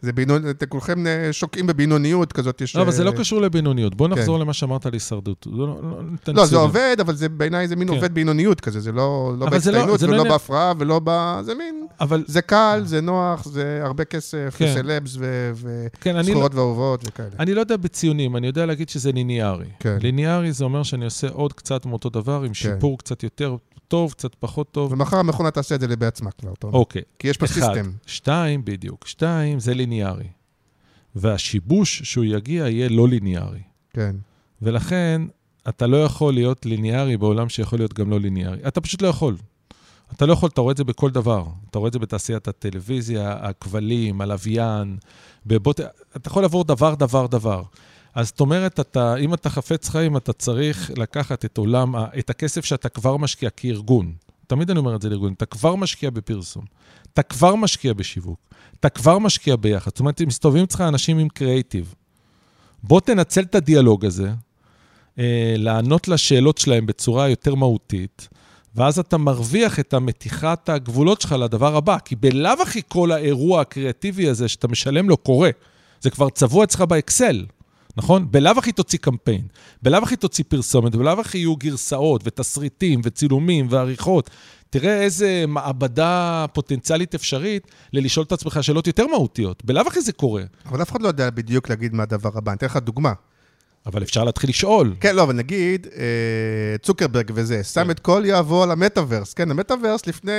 [0.00, 2.76] זה בינוני, אתם כולכם אה, שוקעים בבינוניות כזאת, יש...
[2.76, 3.94] לא, אבל זה לא אה, קשור לבינוניות.
[3.94, 4.14] בוא כן.
[4.14, 5.46] נחזור למה שאמרת על הישרדות.
[5.50, 5.80] לא, לא,
[6.28, 6.56] לא, לא, זה.
[6.56, 7.94] עובד, אבל זה בעיניי זה מין כן.
[7.94, 8.98] עובד בינוניות כזה, זה לא
[9.32, 11.38] לא לא- בהצטיינות לא ולא עניין- בהפרעה ולא ב...
[11.42, 11.86] זה מין...
[12.00, 14.64] אבל זה קל, זה נוח, זה הרבה כסף, כן.
[14.78, 17.28] וסלבס ו- כן, לא, ואהובות וכאלה.
[17.38, 19.66] אני לא יודע בציונים, אני יודע להגיד שזה ליניארי.
[19.80, 19.98] כן.
[20.00, 23.56] ליניארי זה אומר שאני עושה עוד קצת מאותו דבר, עם שיפור קצת יותר
[23.88, 24.92] טוב, קצת פחות טוב.
[24.92, 26.78] ומחר המכונה תעשה את זה בעצמה כבר, אתה אומר.
[26.78, 27.02] אוקיי.
[27.18, 27.54] כי יש פה אחד.
[27.54, 27.90] סיסטם.
[28.06, 29.06] שתיים, בדיוק.
[29.06, 30.28] שתיים, זה ליניארי.
[31.14, 33.60] והשיבוש שהוא יגיע יהיה לא ליניארי.
[33.92, 34.16] כן.
[34.62, 35.22] ולכן,
[35.68, 38.58] אתה לא יכול להיות ליניארי בעולם שיכול להיות גם לא ליניארי.
[38.68, 39.36] אתה פשוט לא יכול.
[40.12, 41.44] אתה לא יכול, אתה רואה את זה בכל דבר.
[41.70, 44.98] אתה רואה את זה בתעשיית הטלוויזיה, הכבלים, הלוויין.
[45.46, 45.80] בבוט...
[46.16, 47.62] אתה יכול לעבור דבר, דבר, דבר.
[48.18, 52.64] אז זאת אומרת, אתה, אם אתה חפץ חיים, אתה צריך לקחת את עולם, את הכסף
[52.64, 54.12] שאתה כבר משקיע כארגון.
[54.46, 56.64] תמיד אני אומר את זה לארגון, אתה כבר משקיע בפרסום,
[57.12, 58.38] אתה כבר משקיע בשיווק,
[58.80, 59.90] אתה כבר משקיע ביחד.
[59.90, 61.94] זאת אומרת, מסתובבים אצלך אנשים עם קריאיטיב,
[62.82, 64.30] בוא תנצל את הדיאלוג הזה,
[65.18, 68.28] אה, לענות לשאלות שלהם בצורה יותר מהותית,
[68.74, 74.28] ואז אתה מרוויח את המתיחת הגבולות שלך לדבר הבא, כי בלאו הכי כל האירוע הקריאטיבי
[74.28, 75.50] הזה שאתה משלם לו קורה.
[76.00, 77.44] זה כבר צבוע אצלך באקסל,
[77.98, 78.26] נכון?
[78.30, 79.42] בלאו הכי תוציא קמפיין,
[79.82, 84.30] בלאו הכי תוציא פרסומת, בלאו הכי יהיו גרסאות ותסריטים וצילומים ועריכות.
[84.70, 89.64] תראה איזה מעבדה פוטנציאלית אפשרית ללשאול את עצמך שאלות יותר מהותיות.
[89.64, 92.52] בלאו הכי זה קורה, אבל אף אחד לא יודע בדיוק להגיד מה הדבר הבא.
[92.52, 93.12] אני אתן לך דוגמה.
[93.86, 94.94] אבל אפשר להתחיל לשאול.
[95.00, 99.34] כן, לא, אבל נגיד, אה, צוקרברג וזה, שם את כל יהבו על המטאוורס.
[99.34, 100.32] כן, המטאוורס לפני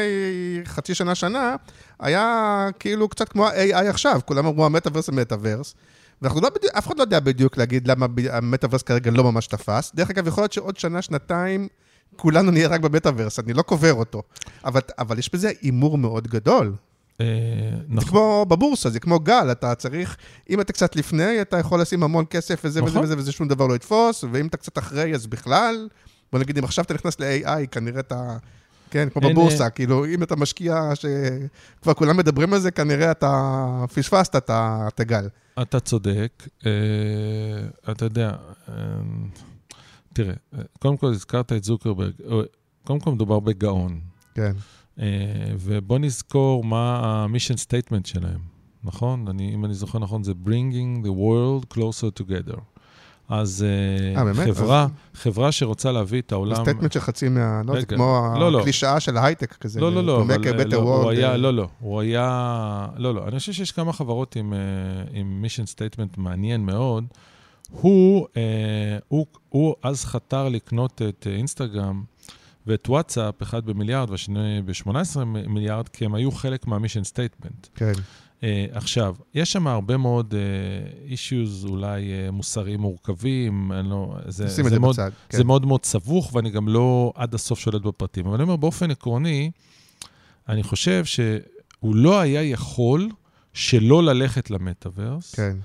[0.66, 1.55] חצי שנה, שנה,
[1.99, 4.20] היה כאילו קצת כמו ה-AI עכשיו.
[4.26, 5.76] כולם אמרו המטאוורס המטאוורס.
[6.22, 9.91] ואנחנו לא בדיוק, אף אחד לא יודע בדיוק להגיד למה המטאוורס כרגע לא ממש תפס.
[9.95, 11.67] דרך אגב, יכול להיות שעוד שנה, שנתיים,
[12.15, 14.24] כולנו נהיה רק במטאוורס, אני לא קובר אותו.
[14.65, 16.74] אבל, אבל יש בזה הימור מאוד גדול.
[17.22, 17.26] אה,
[17.72, 18.09] זה נכון.
[18.09, 20.17] כמו בבורסה, זה כמו גל, אתה צריך,
[20.49, 23.03] אם אתה קצת לפני, אתה יכול לשים המון כסף וזה וזה נכון.
[23.03, 25.88] וזה, וזה שום דבר לא יתפוס, ואם אתה קצת אחרי, אז בכלל,
[26.32, 28.38] בוא נגיד, אם עכשיו אתה נכנס ל-AI, כנראה אתה,
[28.91, 33.86] כן, כמו אין, בבורסה, כאילו, אם אתה משקיע שכבר כולם מדברים על זה, כנראה אתה
[33.93, 35.28] פספסת את הגל.
[35.62, 36.47] אתה צודק.
[36.66, 36.72] אה,
[37.91, 38.36] אתה יודע,
[38.70, 38.74] אה,
[40.14, 42.14] תראה, אה, קודם כל הזכרת את זוקרברג.
[42.84, 43.99] קודם כל מדובר בגאון.
[44.36, 44.51] כן,
[44.99, 45.05] אה,
[45.60, 48.39] ובוא נזכור מה ה mission statement שלהם,
[48.84, 49.28] נכון?
[49.28, 52.60] אני, אם אני זוכר נכון, זה bringing the world closer together.
[53.30, 53.65] אז
[54.15, 54.47] אה, אה, באמת?
[54.47, 56.55] חברה, אז- חברה שרוצה להביא את העולם...
[56.55, 57.61] סטייטמנט של חצי מה...
[57.65, 57.86] לא, זה.
[57.86, 58.59] כמו לא, לא.
[58.59, 59.82] הקלישאה של ההייטק כזה.
[59.82, 61.67] לא, לא, לא, to make a אה, better לא, הוא world, היה, אה, לא, לא,
[61.80, 64.59] הוא היה, לא, לא, אני חושב שיש כמה חברות עם, אה,
[65.13, 67.05] עם mission statement מעניין מאוד.
[67.71, 68.41] הוא, אה,
[69.07, 72.03] הוא, הוא אז חתר לקנות את אה, אינסטגרם
[72.67, 77.67] ואת וואטסאפ, אחד במיליארד והשני ב-18 מיליארד, כי הם היו חלק מה mission statement.
[77.75, 77.91] כן,
[78.43, 80.33] אה, עכשיו, יש שם הרבה מאוד
[81.05, 85.11] אישיוז אולי אה, מוסריים מורכבים, אני לא, זה, את זה זה מאוד, בצד.
[85.29, 85.37] כן.
[85.37, 88.25] זה מאוד מאוד סבוך, ואני גם לא עד הסוף שולט בפרטים.
[88.25, 89.51] אבל אני אומר, באופן עקרוני,
[90.49, 93.09] אני חושב שהוא לא היה יכול
[93.53, 95.57] שלא ללכת למטאוורס, כן,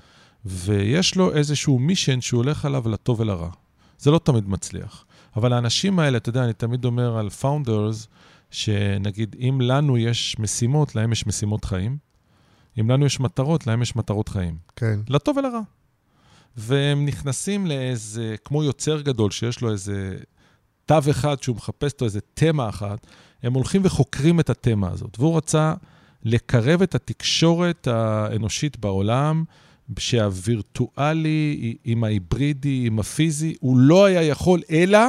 [0.45, 3.49] ויש לו איזשהו mission שהוא הולך עליו לטוב ולרע.
[3.97, 5.05] זה לא תמיד מצליח.
[5.35, 8.07] אבל האנשים האלה, אתה יודע, אני תמיד אומר על founders,
[8.51, 12.04] שנגיד, אם לנו יש משימות, להם יש משימות חיים.
[12.79, 14.57] אם לנו יש מטרות, להם יש מטרות חיים.
[14.75, 14.99] כן.
[15.09, 15.61] לטוב ולרע.
[16.57, 20.17] והם נכנסים לאיזה, כמו יוצר גדול, שיש לו איזה
[20.85, 23.07] תו אחד שהוא מחפש לו איזה תמה אחת,
[23.43, 25.19] הם הולכים וחוקרים את התמה הזאת.
[25.19, 25.73] והוא רצה
[26.23, 29.43] לקרב את התקשורת האנושית בעולם,
[29.99, 34.99] שהווירטואלי עם ההיברידי, עם הפיזי, הוא לא היה יכול אלא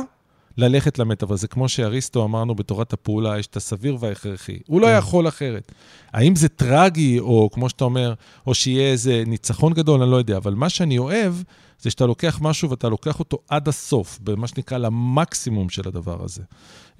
[0.58, 1.40] ללכת למטאוורס.
[1.40, 4.58] זה כמו שאריסטו אמרנו בתורת הפעולה, יש את הסביר וההכרחי.
[4.66, 4.98] הוא לא כן.
[4.98, 5.72] יכול אחרת.
[6.12, 8.14] האם זה טרגי, או כמו שאתה אומר,
[8.46, 10.36] או שיהיה איזה ניצחון גדול, אני לא יודע.
[10.36, 11.34] אבל מה שאני אוהב,
[11.80, 16.42] זה שאתה לוקח משהו ואתה לוקח אותו עד הסוף, במה שנקרא למקסימום של הדבר הזה.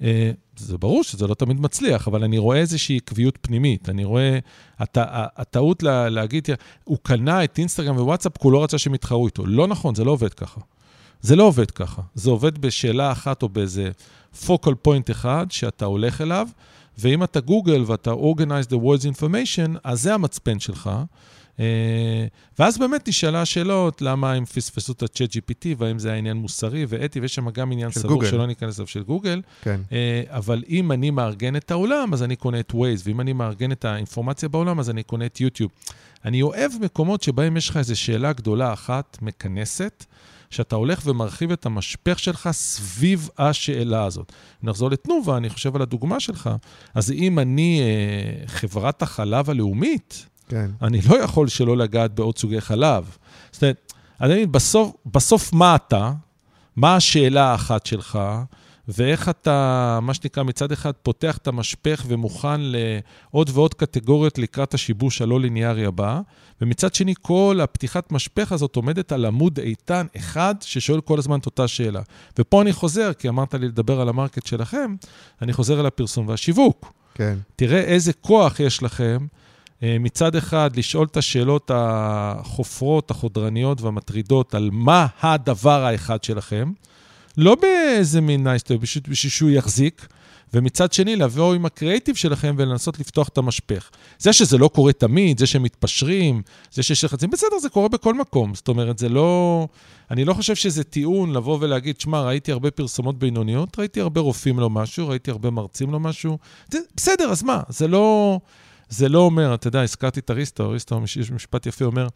[0.01, 3.89] אה, זה ברור שזה לא תמיד מצליח, אבל אני רואה איזושהי עקביות פנימית.
[3.89, 4.39] אני רואה,
[4.79, 4.97] הט,
[5.35, 6.47] הטעות לה, להגיד,
[6.83, 9.45] הוא קנה את אינסטגרם ווואטסאפ כי הוא לא רצה שהם יתחרו איתו.
[9.45, 10.61] לא נכון, זה לא עובד ככה.
[11.21, 12.01] זה לא עובד ככה.
[12.15, 13.91] זה עובד בשאלה אחת או באיזה
[14.45, 16.47] focal point אחד שאתה הולך אליו,
[16.97, 20.89] ואם אתה גוגל ואתה organize the world's information, אז זה המצפן שלך.
[21.59, 22.25] אה,
[22.59, 26.85] ואז באמת נשאלה השאלות, למה הם פספסו את ה-chat GPT, והאם זה היה עניין מוסרי
[26.89, 28.29] ואתי, ויש שם גם עניין סבור גוגל.
[28.29, 29.41] שלא ניכנס אליו של גוגל.
[29.61, 29.81] כן.
[29.91, 33.71] אה, אבל אם אני מארגן את העולם, אז אני קונה את Waze, ואם אני מארגן
[33.71, 35.71] את האינפורמציה בעולם, אז אני קונה את יוטיוב.
[36.25, 40.05] אני אוהב מקומות שבהם יש לך איזו שאלה גדולה אחת, מכנסת,
[40.49, 44.31] שאתה הולך ומרחיב את המשפך שלך סביב השאלה הזאת.
[44.63, 46.49] נחזור לתנובה, אני חושב על הדוגמה שלך.
[46.93, 50.71] אז אם אני אה, חברת החלב הלאומית, כן.
[50.81, 53.17] אני לא יכול שלא לגעת בעוד סוגי חלב.
[53.51, 56.11] זאת אומרת, בסוף, בסוף מה אתה?
[56.75, 58.19] מה השאלה האחת שלך?
[58.87, 65.21] ואיך אתה, מה שנקרא, מצד אחד פותח את המשפך ומוכן לעוד ועוד קטגוריות לקראת השיבוש
[65.21, 66.21] הלא ליניארי הבא,
[66.61, 71.45] ומצד שני, כל הפתיחת משפך הזאת עומדת על עמוד איתן אחד ששואל כל הזמן את
[71.45, 72.01] אותה שאלה.
[72.39, 74.95] ופה אני חוזר, כי אמרת לי לדבר על המרקט שלכם,
[75.41, 76.93] אני חוזר אל הפרסום והשיווק.
[77.13, 77.37] כן.
[77.55, 79.27] תראה איזה כוח יש לכם.
[79.83, 86.71] אה, מצד אחד, לשאול את השאלות החופרות, החודרניות והמטרידות על מה הדבר האחד שלכם,
[87.37, 90.07] לא באיזה מין nice to, בשביל שהוא יחזיק,
[90.53, 93.89] ומצד שני, לבוא עם הקריאיטיב שלכם ולנסות לפתוח את המשפך.
[94.19, 98.13] זה שזה לא קורה תמיד, זה שהם מתפשרים, זה שיש לחצים, בסדר, זה קורה בכל
[98.13, 98.55] מקום.
[98.55, 99.67] זאת אומרת, זה לא...
[100.11, 104.59] אני לא חושב שזה טיעון לבוא ולהגיד, שמע, ראיתי הרבה פרסומות בינוניות, ראיתי הרבה רופאים
[104.59, 106.37] לא משהו, ראיתי הרבה מרצים לא משהו.
[106.71, 107.61] זה, בסדר, אז מה?
[107.69, 108.39] זה לא...
[108.89, 112.07] זה לא אומר, אתה יודע, הזכרתי את אריסטו, אריסטו, יש משפט יפה, אומר,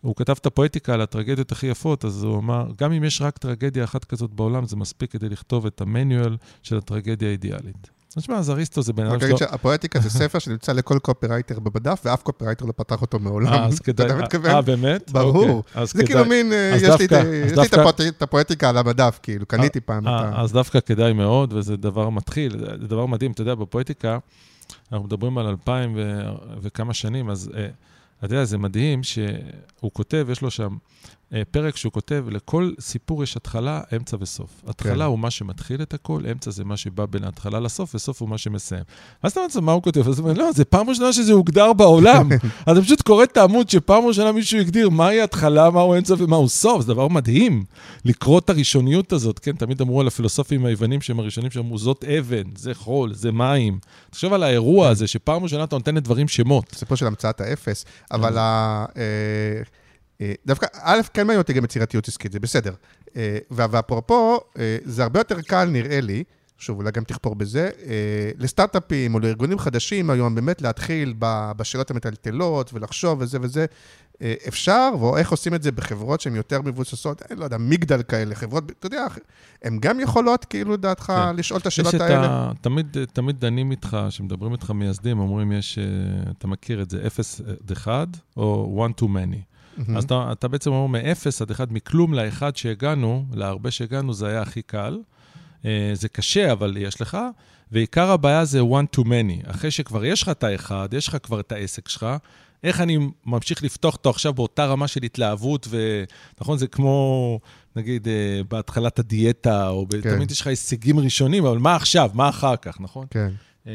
[0.00, 3.38] הוא כתב את הפואטיקה על הטרגדיות הכי יפות, אז הוא אמר, גם אם יש רק
[3.38, 7.90] טרגדיה אחת כזאת בעולם, זה מספיק כדי לכתוב את ה manual של הטרגדיה האידיאלית.
[8.16, 9.36] אז שמע, אז אריסטו זה בן אדם שלו...
[9.50, 13.52] הפואטיקה זה ספר שנמצא לכל קופירייטר במדף, ואף קופירייטר לא פתח אותו מעולם.
[13.52, 14.10] אה, אז כדאי...
[14.44, 15.10] אה, באמת?
[15.10, 15.62] ברור.
[15.74, 20.12] אוקיי, זה כאילו מין, אה, יש לי את הפואטיקה על המדף, כאילו, קניתי פעם את
[20.12, 20.42] ה...
[20.42, 23.32] אז דווקא כדאי מאוד, וזה דבר מתחיל, זה דבר מדהים.
[23.32, 24.18] אתה יודע, בפואטיקה,
[24.92, 25.98] אנחנו מדברים על אלפיים
[26.62, 27.50] וכמה שנים, אז...
[28.18, 30.76] אתה יודע, זה מדהים שהוא כותב, יש לו שם
[31.50, 34.62] פרק שהוא כותב, לכל סיפור יש התחלה, אמצע וסוף.
[34.66, 35.10] התחלה כן.
[35.10, 38.38] הוא מה שמתחיל את הכל, אמצע זה מה שבא בין ההתחלה לסוף, וסוף הוא מה
[38.38, 38.82] שמסיים.
[39.22, 40.08] ואז אתה אומר, מה הוא כותב?
[40.08, 42.28] אז הוא אומר, לא, זה פעם ראשונה שזה הוגדר בעולם.
[42.72, 46.82] אתה פשוט קורא את העמוד שפעם ראשונה מישהו הגדיר מהי התחלה, מהו אמצע ומהו סוף.
[46.82, 47.64] זה דבר מדהים,
[48.04, 49.38] לקרוא את הראשוניות הזאת.
[49.38, 53.78] כן, תמיד אמרו על הפילוסופים היוונים שהם הראשונים שאמרו, זאת אבן, זה חול, זה מים.
[54.10, 54.90] תחשוב על האירוע כן.
[54.90, 56.64] הזה, שפעם ראשונה אתה נותן לדברים שמות.
[56.74, 58.38] סיפור של המצאת האפס, אבל כן.
[58.38, 58.84] ה...
[60.20, 62.74] אה, דווקא, א', כן מעניין אותי גם יצירתיות עסקית, זה בסדר.
[63.16, 66.24] אה, ואפרופו, אה, זה הרבה יותר קל, נראה לי,
[66.58, 67.70] שוב, אולי גם תכפור בזה,
[68.38, 71.14] לסטארט-אפים או לארגונים חדשים היום באמת להתחיל
[71.56, 73.66] בשאלות המטלטלות ולחשוב וזה וזה.
[74.48, 78.34] אפשר, או איך עושים את זה בחברות שהן יותר מבוססות, אני לא יודע, מגדל כאלה,
[78.34, 79.06] חברות, אתה יודע,
[79.62, 81.36] הן גם יכולות, כאילו, לדעתך, כן.
[81.36, 82.26] לשאול את השאלות האלה?
[82.26, 82.52] ה...
[82.60, 85.78] תמיד, תמיד דנים איתך, כשמדברים איתך מייסדים, אומרים, יש,
[86.38, 89.47] אתה מכיר את זה, 0 עד 1 או 1 to many.
[89.78, 89.98] Mm-hmm.
[89.98, 94.42] אז אתה, אתה בעצם אומר מ-0 עד 1, מכלום ל-1 שהגענו, להרבה שהגענו, זה היה
[94.42, 94.98] הכי קל.
[95.62, 97.18] Uh, זה קשה, אבל יש לך.
[97.72, 99.50] ועיקר הבעיה זה one to many.
[99.50, 102.06] אחרי שכבר יש לך את האחד, יש לך כבר את העסק שלך,
[102.64, 107.40] איך אני ממשיך לפתוח אותו עכשיו באותה רמה של התלהבות, ונכון, זה כמו,
[107.76, 110.16] נגיד, uh, בהתחלת הדיאטה, או כן.
[110.16, 112.10] תמיד יש לך הישגים ראשונים, אבל מה עכשיו?
[112.14, 113.06] מה אחר כך, נכון?
[113.10, 113.30] כן.
[113.64, 113.68] Uh,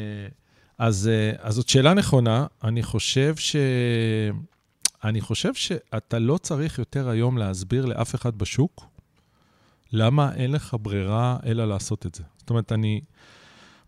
[0.78, 2.46] אז, uh, אז זאת שאלה נכונה.
[2.64, 3.56] אני חושב ש...
[5.04, 8.86] אני חושב שאתה לא צריך יותר היום להסביר לאף אחד בשוק
[9.92, 12.24] למה אין לך ברירה אלא לעשות את זה.
[12.38, 13.00] זאת אומרת, אני...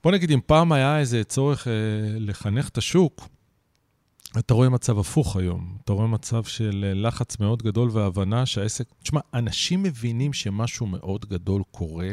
[0.02, 1.72] בוא נגיד, אם פעם היה איזה צורך אה,
[2.18, 3.28] לחנך את השוק,
[4.38, 5.76] אתה רואה מצב הפוך היום.
[5.84, 8.86] אתה רואה מצב של אה, לחץ מאוד גדול והבנה שהעסק...
[9.02, 12.08] תשמע, אנשים מבינים שמשהו מאוד גדול קורה.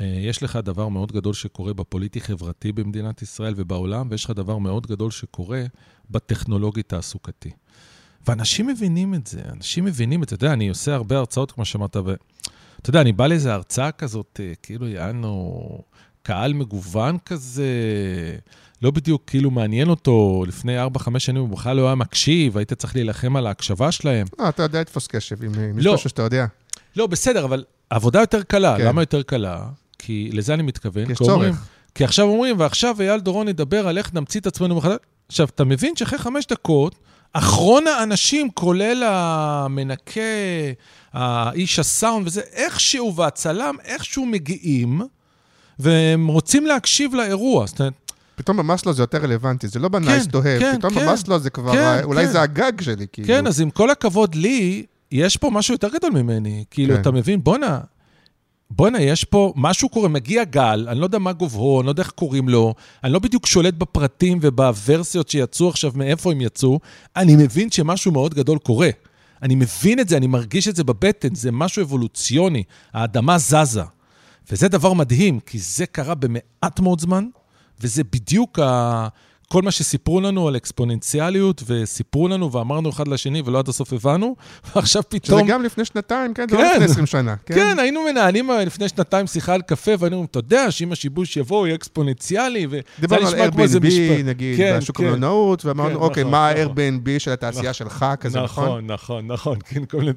[0.00, 4.86] אה, יש לך דבר מאוד גדול שקורה בפוליטי-חברתי במדינת ישראל ובעולם, ויש לך דבר מאוד
[4.86, 5.64] גדול שקורה
[6.10, 7.50] בטכנולוגי-תעסוקתי.
[8.26, 10.36] ואנשים מבינים את זה, אנשים מבינים את זה.
[10.36, 14.40] אתה יודע, אני עושה הרבה הרצאות, כמו שאמרת, ואתה יודע, אני בא לאיזו הרצאה כזאת,
[14.42, 15.60] אה, כאילו יענו
[16.22, 17.66] קהל מגוון כזה,
[18.82, 22.96] לא בדיוק כאילו מעניין אותו, לפני 4-5 שנים הוא בכלל לא היה מקשיב, היית צריך
[22.96, 24.26] להילחם על ההקשבה שלהם.
[24.38, 25.50] לא, אתה יודע לתפוס קשב, יש
[25.86, 25.94] לא.
[25.94, 26.46] משהו שאתה יודע.
[26.96, 28.76] לא, בסדר, אבל עבודה יותר קלה.
[28.78, 28.86] כן.
[28.86, 29.68] למה יותר קלה?
[29.98, 31.06] כי לזה אני מתכוון.
[31.06, 31.64] כי יש אומרים- צורך.
[31.94, 34.96] כי עכשיו אומרים, ועכשיו אייל דורון ידבר על איך נמציא את עצמנו מחדש.
[35.28, 36.94] עכשיו, אתה מבין שאחרי חמש דקות,
[37.32, 40.20] אחרון האנשים, כולל המנקה,
[41.12, 45.00] האיש הסאונד וזה, איכשהו, והצלם, איכשהו מגיעים,
[45.78, 47.66] והם רוצים להקשיב לאירוע.
[47.66, 47.92] זאת אומרת,
[48.36, 51.00] פתאום במאסלו זה יותר רלוונטי, זה לא ב-nice to have, כן, פתאום כן.
[51.06, 52.32] במאסלו זה כבר, כן, אולי כן.
[52.32, 53.28] זה הגג שלי, כאילו.
[53.28, 56.64] כן, אז עם כל הכבוד לי, יש פה משהו יותר גדול ממני.
[56.70, 57.00] כאילו, כן.
[57.00, 57.44] אתה מבין?
[57.44, 57.80] בואנה,
[58.70, 62.02] בואנה, יש פה, משהו קורה, מגיע גל, אני לא יודע מה גובהו, אני לא יודע
[62.02, 66.80] איך קוראים לו, אני לא בדיוק שולט בפרטים ובוורסיות שיצאו עכשיו, מאיפה הם יצאו,
[67.16, 68.90] אני מבין שמשהו מאוד גדול קורה.
[69.42, 72.62] אני מבין את זה, אני מרגיש את זה בבטן, זה משהו אבולוציוני,
[72.92, 73.82] האדמה זזה.
[74.50, 77.26] וזה דבר מדהים, כי זה קרה במעט מאוד זמן,
[77.80, 79.08] וזה בדיוק ה...
[79.48, 84.36] כל מה שסיפרו לנו על אקספוננציאליות, וסיפרו לנו ואמרנו אחד לשני ולא עד הסוף הבנו,
[84.76, 85.48] ועכשיו שזה פתאום...
[85.48, 86.72] גם לפני שנתיים, כן, זה לא כן.
[86.72, 87.36] לפני 20 שנה.
[87.46, 91.66] כן, היינו מנהלים לפני שנתיים שיחה על קפה, והיינו אומרים, אתה יודע שאם השיבוש יבוא,
[91.66, 94.24] יהיה אקספוננציאלי, וזה דיברנו על Airbnb.
[94.24, 95.04] נגיד, כן, בשוק כן.
[95.04, 96.78] המלונאות, ואמרנו, כן, אוקיי, נכון, מה נכון.
[96.78, 98.64] ה-Airbnb של התעשייה שלך, כזה, נכון?
[98.64, 100.12] נכון, נכון, נכון, כן, כל מיני...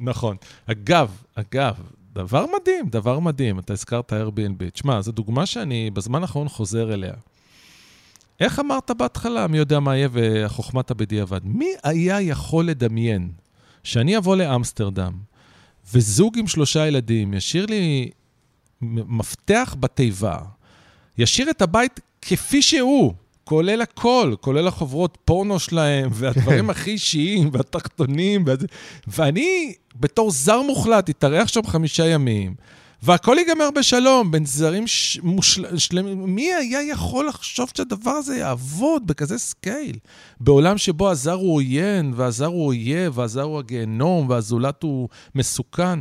[0.00, 0.36] נכון.
[0.66, 1.74] אגב, אגב,
[2.14, 4.70] דבר מדהים, דבר מדהים, אתה הזכרת Airbnb.
[4.72, 7.12] תשמע, זו דוגמה שאני בזמן האחרון חוזר אליה.
[8.40, 11.40] איך אמרת בהתחלה, מי יודע מה יהיה והחוכמת הבדיעבד?
[11.44, 13.30] מי היה יכול לדמיין
[13.84, 15.12] שאני אבוא לאמסטרדם,
[15.92, 18.10] וזוג עם שלושה ילדים ישאיר לי
[18.82, 20.38] מפתח בתיבה,
[21.18, 23.14] ישאיר את הבית כפי שהוא,
[23.44, 28.54] כולל הכל, כולל החוברות פורנו שלהם, והדברים הכי אישיים, והתחתונים, וה...
[29.06, 32.54] ואני, בתור זר מוחלט, אתארח שם חמישה ימים,
[33.02, 35.20] והכל ייגמר בשלום, בין זרים ש...
[35.22, 35.78] מושל...
[35.78, 36.34] שלמים.
[36.34, 39.96] מי היה יכול לחשוב שהדבר הזה יעבוד בכזה scale?
[40.40, 46.00] בעולם שבו הזר הוא עוין, והזר הוא אויב, והזר הוא הגיהנום, והזולת הוא מסוכן.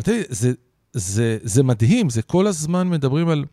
[0.00, 0.52] אתה יודע, זה,
[0.92, 3.44] זה, זה מדהים, זה כל הזמן מדברים על...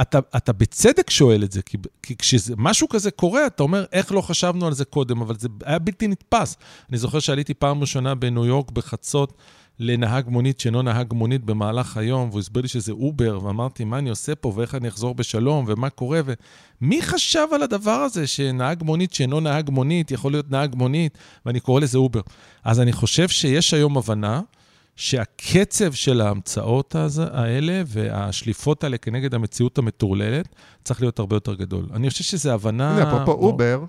[0.00, 4.20] אתה, אתה בצדק שואל את זה, כי, כי כשמשהו כזה קורה, אתה אומר, איך לא
[4.20, 6.56] חשבנו על זה קודם, אבל זה היה בלתי נתפס.
[6.90, 9.32] אני זוכר שעליתי פעם ראשונה בניו יורק בחצות
[9.80, 14.10] לנהג מונית שאינו נהג מונית במהלך היום, והוא הסביר לי שזה אובר, ואמרתי, מה אני
[14.10, 16.20] עושה פה, ואיך אני אחזור בשלום, ומה קורה,
[16.80, 21.60] ומי חשב על הדבר הזה, שנהג מונית שאינו נהג מונית יכול להיות נהג מונית, ואני
[21.60, 22.20] קורא לזה אובר.
[22.64, 24.40] אז אני חושב שיש היום הבנה,
[24.96, 30.48] שהקצב של ההמצאות הזה- האלה והשליפות האלה כנגד המציאות המטורללת
[30.84, 31.86] צריך להיות הרבה יותר גדול.
[31.94, 32.96] אני חושב שזו הבנה...
[32.96, 33.84] הנה, אפרופו אובר,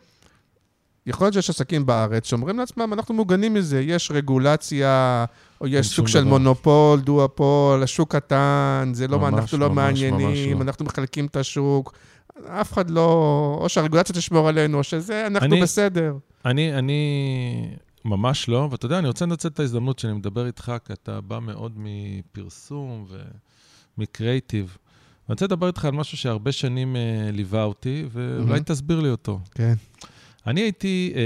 [1.05, 5.25] יכול להיות שיש עסקים בארץ שאומרים לעצמם, אנחנו מוגנים מזה, יש רגולציה,
[5.67, 6.29] יש אין סוג של דבר.
[6.29, 10.61] מונופול, דואפול, השוק קטן, זה לא, ממש, אנחנו לא ממש, ממש מעניינים, לא.
[10.63, 11.93] אנחנו מחלקים את השוק.
[12.47, 13.07] אף אחד לא,
[13.61, 16.13] או שהרגולציה תשמור עלינו, או שזה, אנחנו אני- בסדר.
[16.45, 17.01] אני, אני
[18.05, 21.39] ממש לא, ואתה יודע, אני רוצה לנצל את ההזדמנות שאני מדבר איתך, כי אתה בא
[21.39, 23.05] מאוד מפרסום
[23.97, 24.77] ומקרייטיב.
[25.27, 27.01] ואני רוצה לדבר איתך על משהו שהרבה שנים אה,
[27.31, 28.59] ליווה אותי, ואולי מהמם.
[28.59, 29.39] תסביר לי אותו.
[29.55, 29.73] כן,
[30.47, 31.21] אני הייתי אה,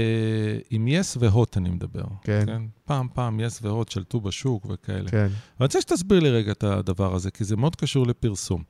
[0.70, 2.04] עם יס והוט, אני מדבר.
[2.22, 2.62] כן.
[2.84, 5.08] פעם, פעם יס והוט שלטו בשוק וכאלה.
[5.10, 5.26] כן.
[5.26, 8.62] ואני רוצה שתסביר לי רגע את הדבר הזה, כי זה מאוד קשור לפרסום.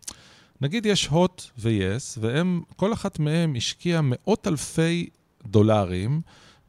[0.60, 5.08] נגיד יש הוט ויס, והם, כל אחת מהם השקיעה מאות אלפי
[5.46, 6.20] דולרים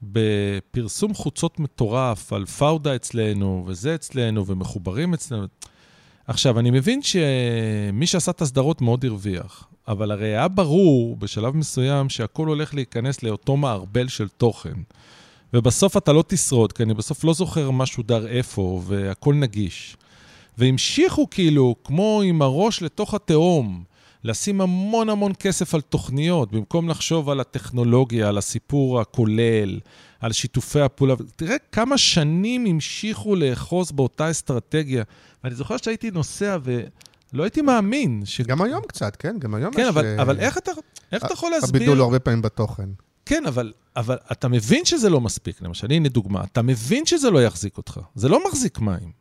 [0.02, 5.48] בפרסום חוצות מטורף על פאודה אצלנו, וזה אצלנו, ומחוברים אצלנו.
[6.28, 12.10] עכשיו, אני מבין שמי שעשה את הסדרות מאוד הרוויח, אבל הרי היה ברור בשלב מסוים
[12.10, 14.74] שהכל הולך להיכנס לאותו מערבל של תוכן.
[15.54, 19.98] ובסוף אתה לא תשרוד, כי אני בסוף לא זוכר מה שודר איפה, והכל נגיש.
[20.58, 23.84] והמשיכו כאילו, כמו עם הראש לתוך התהום,
[24.26, 29.80] לשים המון המון כסף על תוכניות, במקום לחשוב על הטכנולוגיה, על הסיפור הכולל,
[30.20, 31.16] על שיתופי הפעולה.
[31.36, 35.04] תראה כמה שנים המשיכו לאחוז באותה אסטרטגיה.
[35.44, 38.22] ואני זוכר שהייתי נוסע ולא הייתי מאמין.
[38.26, 38.42] ש...
[38.42, 39.36] גם היום קצת, כן?
[39.40, 39.88] גם היום כן, יש...
[39.88, 40.72] אבל, אה, אבל איך אתה,
[41.12, 41.82] איך אתה יכול להסביר?
[41.82, 42.90] הבידול הרבה פעמים בתוכן.
[43.26, 47.44] כן, אבל, אבל אתה מבין שזה לא מספיק, למשל, הנה דוגמה, אתה מבין שזה לא
[47.44, 49.12] יחזיק אותך, זה לא מחזיק מים.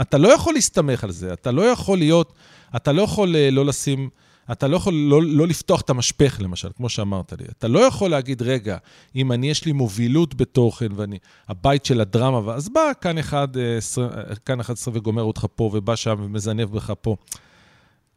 [0.00, 2.32] אתה לא יכול להסתמך על זה, אתה לא יכול להיות,
[2.76, 4.08] אתה לא יכול אה, לא לשים,
[4.52, 7.44] אתה לא יכול לא, לא לפתוח את המשפך, למשל, כמו שאמרת לי.
[7.58, 8.76] אתה לא יכול להגיד, רגע,
[9.16, 13.78] אם אני, יש לי מובילות בתוכן ואני הבית של הדרמה, אז בא כאן אחד, אה,
[14.02, 17.16] אה, כאן 11 וגומר אותך פה, ובא שם ומזנב בך פה.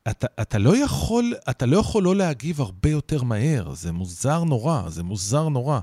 [0.10, 4.90] אתה, אתה, לא יכול, אתה לא יכול לא להגיב הרבה יותר מהר, זה מוזר נורא,
[4.90, 5.80] זה מוזר נורא.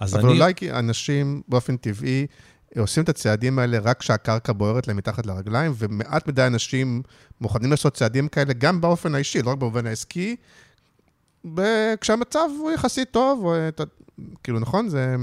[0.00, 0.32] אז אבל אני...
[0.32, 2.26] אולי כי אנשים באופן טבעי
[2.78, 7.02] עושים את הצעדים האלה רק כשהקרקע בוערת להם מתחת לרגליים, ומעט מדי אנשים
[7.40, 10.36] מוכנים לעשות צעדים כאלה גם באופן האישי, לא רק במובן העסקי,
[12.00, 13.54] כשהמצב הוא יחסית טוב, או,
[14.42, 14.88] כאילו, נכון?
[14.88, 15.16] זה...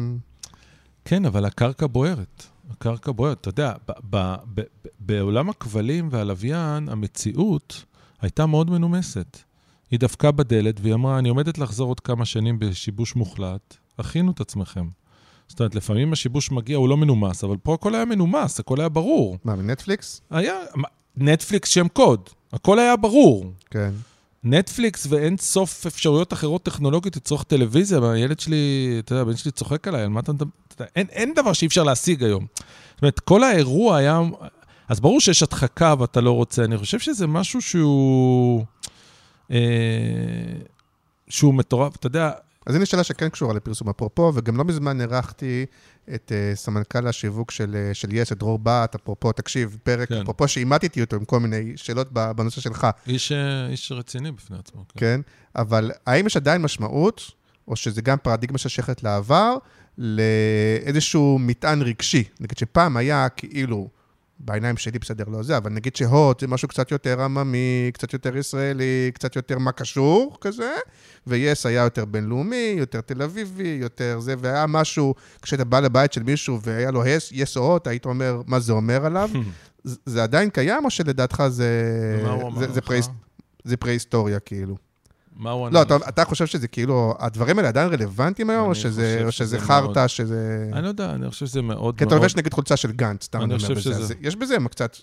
[1.05, 2.43] כן, אבל הקרקע בוערת.
[2.69, 3.41] הקרקע בוערת.
[3.41, 3.73] אתה יודע,
[4.99, 7.85] בעולם הכבלים והלוויין, המציאות
[8.21, 9.37] הייתה מאוד מנומסת.
[9.91, 14.41] היא דפקה בדלת והיא אמרה, אני עומדת לחזור עוד כמה שנים בשיבוש מוחלט, הכינו את
[14.41, 14.87] עצמכם.
[15.51, 18.89] זאת אומרת, לפעמים השיבוש מגיע, הוא לא מנומס, אבל פה הכל היה מנומס, הכל היה
[18.89, 19.37] ברור.
[19.43, 20.21] מה, מנטפליקס?
[20.29, 20.53] היה,
[21.17, 23.51] נטפליקס שם קוד, הכל היה ברור.
[23.69, 23.91] כן.
[24.43, 29.87] נטפליקס ואין סוף אפשרויות אחרות טכנולוגיות לצרוך טלוויזיה, הילד שלי, אתה יודע, הבן שלי צוחק
[29.87, 30.49] עליי, על מה אתה מדבר?
[30.95, 32.45] אין, אין דבר שאי אפשר להשיג היום.
[32.93, 34.21] זאת אומרת, כל האירוע היה...
[34.87, 38.65] אז ברור שיש הדחקה ואתה לא רוצה, אני חושב שזה משהו שהוא...
[39.51, 39.57] אה,
[41.29, 42.31] שהוא מטורף, אתה יודע...
[42.65, 45.65] אז הנה שאלה שכן קשורה לפרסום אפרופו, וגם לא מזמן אירחתי
[46.15, 50.21] את uh, סמנכ"ל השיווק של, uh, של יס, את דרור בת, אפרופו, תקשיב, פרק, כן.
[50.21, 52.87] אפרופו שאימתתי אותו עם כל מיני שאלות בנושא שלך.
[53.07, 54.85] איש, אה, איש רציני בפני עצמו.
[54.87, 54.99] כן.
[54.99, 55.21] כן,
[55.55, 57.31] אבל האם יש עדיין משמעות,
[57.67, 59.55] או שזה גם פרדיגמה ששייכת לעבר,
[59.97, 62.23] לאיזשהו מטען רגשי?
[62.39, 63.89] נגיד שפעם היה כאילו...
[64.45, 68.37] בעיניים שלי בסדר לא זה, אבל נגיד שהוט זה משהו קצת יותר עממי, קצת יותר
[68.37, 70.73] ישראלי, קצת יותר מה קשור כזה,
[71.27, 76.23] ויס היה יותר בינלאומי, יותר תל אביבי, יותר זה, והיה משהו, כשאתה בא לבית של
[76.23, 79.29] מישהו והיה לו יס, יס או הוט, היית אומר, מה זה אומר עליו?
[79.83, 81.69] זה עדיין קיים, או שלדעתך זה...
[82.23, 83.09] הוא אמר לך?
[83.63, 84.90] זה פרה-היסטוריה, כאילו.
[85.41, 85.73] מה הוא ענה?
[85.73, 90.07] לא, אתה, אתה חושב שזה כאילו, הדברים האלה עדיין רלוונטיים היום, או שזה, שזה חרטא,
[90.07, 90.69] שזה...
[90.73, 91.97] אני לא יודע, אני חושב שזה מאוד מאוד...
[91.97, 94.13] כי אתה לובש נגיד חולצה של גנץ, סתם אני חושב שזה...
[94.21, 94.97] יש בזה קצת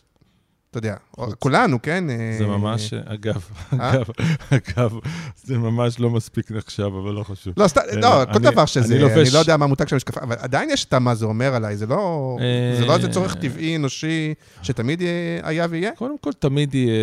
[0.70, 0.96] אתה יודע,
[1.38, 2.04] כולנו, כן?
[2.38, 3.90] זה אה, ממש, אגב, אה?
[3.90, 4.10] אגב,
[4.50, 4.98] אגב,
[5.36, 7.54] זה ממש לא מספיק נחשב, אבל לא חשוב.
[7.56, 10.84] לא, לא, כל דבר שזה, אני לא יודע מה המותג של המשקפה, אבל עדיין יש
[10.84, 12.36] את מה זה אומר עליי, זה לא,
[12.78, 15.02] זה לא איזה צורך טבעי, אנושי, שתמיד
[15.42, 15.90] היה ויהיה?
[15.94, 16.94] קודם כל, תמיד יהיה,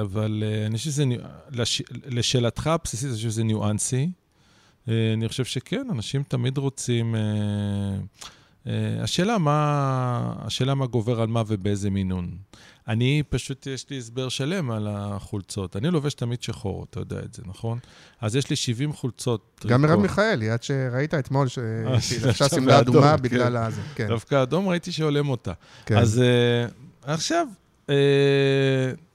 [0.00, 1.04] אבל אה, אני חושב שזה,
[2.06, 4.10] לשאלתך הבסיסית, אני חושב שזה ניואנסי.
[4.88, 7.14] אני חושב שכן, אנשים תמיד רוצים...
[9.02, 12.30] השאלה מה, השאלה מה גובר על מה ובאיזה מינון.
[12.88, 15.76] אני פשוט, יש לי הסבר שלם על החולצות.
[15.76, 17.78] אני לובש תמיד שחור, אתה יודע את זה, נכון?
[18.20, 19.64] אז יש לי 70 חולצות.
[19.66, 23.62] גם מרב מיכאלי, עד שראית אתמול שהיא לבשה שמלה אדומה בגלל כן.
[23.62, 23.80] הזה.
[23.94, 24.08] כן.
[24.08, 25.52] דווקא אדום ראיתי שהולם אותה.
[25.86, 25.96] כן.
[25.96, 26.72] אז uh,
[27.02, 27.46] עכשיו,
[27.86, 27.90] uh,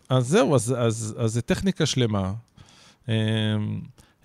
[0.09, 2.33] אז זהו, אז, זה טכניקה שלמה.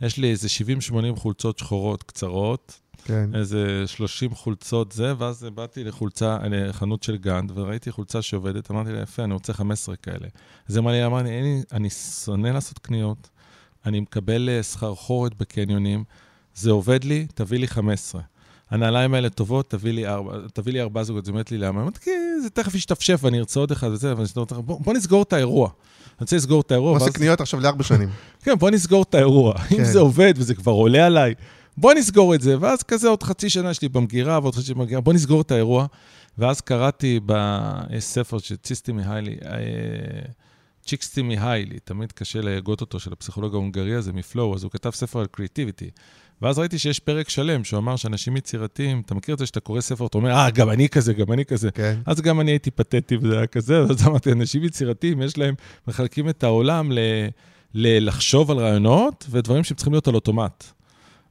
[0.01, 0.49] יש לי איזה
[0.91, 2.81] 70-80 חולצות שחורות קצרות.
[3.07, 3.31] כן.
[3.35, 9.03] איזה 30 חולצות זה, ואז באתי לחולצה, לחנות של גנד, וראיתי חולצה שעובדת, אמרתי לה,
[9.03, 10.29] יפה, אני רוצה 15 כאלה.
[10.69, 13.29] אז אמר לי, אמר לי, אני, אני שונא לעשות קניות,
[13.87, 16.05] אני מקבל אה, שכר חורת בקניונים,
[16.55, 18.21] זה עובד לי, תביא לי 15.
[18.71, 21.25] הנעליים האלה טובות, תביא לי ארבע, תביא לי ארבע זוגות.
[21.25, 21.83] זה אומרת לי, למה?
[21.83, 22.11] אמרתי, כי
[22.43, 25.69] זה תכף ישתפשף ואני ארצה עוד אחד וזה, אבל בוא, בוא נסגור את האירוע.
[25.69, 26.99] אני רוצה לסגור את האירוע.
[26.99, 28.09] עושה קניות עכשיו לארבע שנים.
[28.43, 29.55] כן, בוא נסגור את האירוע.
[29.73, 29.85] אם כן.
[29.85, 31.35] זה עובד וזה כבר עולה עליי,
[31.77, 35.01] בוא נסגור את זה, ואז כזה עוד חצי שנה שלי במגירה ועוד חצי שנה במגירה,
[35.01, 35.87] בוא נסגור את האירוע.
[36.39, 39.59] ואז קראתי בספר של ציסטי מיהיילי, אה,
[40.85, 45.21] צ'יקסטי מיהיילי, תמיד קשה להגות אותו, של הפסיכולוג ההונגרי הזה מפלואו, אז הוא כתב ספר
[45.21, 45.91] על קריאטיביטי.
[46.43, 49.81] ואז ראיתי שיש פרק שלם שהוא אמר שאנשים יצירתיים, אתה מכיר את זה שאתה קורא
[49.81, 51.71] ספר, אתה אומר, אה, גם אני כזה, גם אני כזה.
[51.71, 51.99] כן.
[52.07, 55.55] אז גם אני הייתי פתטי וזה היה כזה, אז אמרתי, אנשים יצירתיים, יש להם,
[55.89, 56.99] מחלקים את העולם ל,
[57.75, 60.65] ל, לחשוב על רעיונות ודברים שהם צריכים להיות על אוטומט.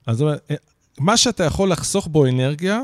[0.07, 0.25] אז
[0.99, 2.81] מה שאתה יכול לחסוך בו אנרגיה,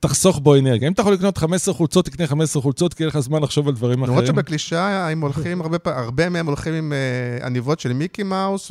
[0.00, 0.88] תחסוך בו אנרגיה.
[0.88, 3.74] אם אתה יכול לקנות 15 חולצות, תקנה 15 חולצות, כי יהיה לך זמן לחשוב על
[3.74, 4.18] דברים אחרים.
[4.18, 8.70] למרות שבקלישה הם הולכים, הרבה, הרבה מהם הולכים עם uh, עניבות של מיקי מאוס,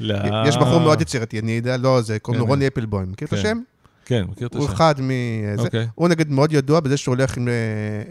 [0.00, 2.46] ויש בחור מאוד יצירתי, אני יודע, לא, זה קוראים לו.
[2.46, 3.12] רוני אפלבוים.
[3.12, 3.38] מכיר את כן.
[3.38, 3.58] השם?
[4.08, 4.62] כן, מכיר את השם.
[4.64, 5.10] הוא אחד מ...
[5.56, 5.60] Okay.
[5.60, 5.86] אוקיי.
[5.94, 7.52] הוא נגיד מאוד ידוע בזה שהוא הולך עם אה,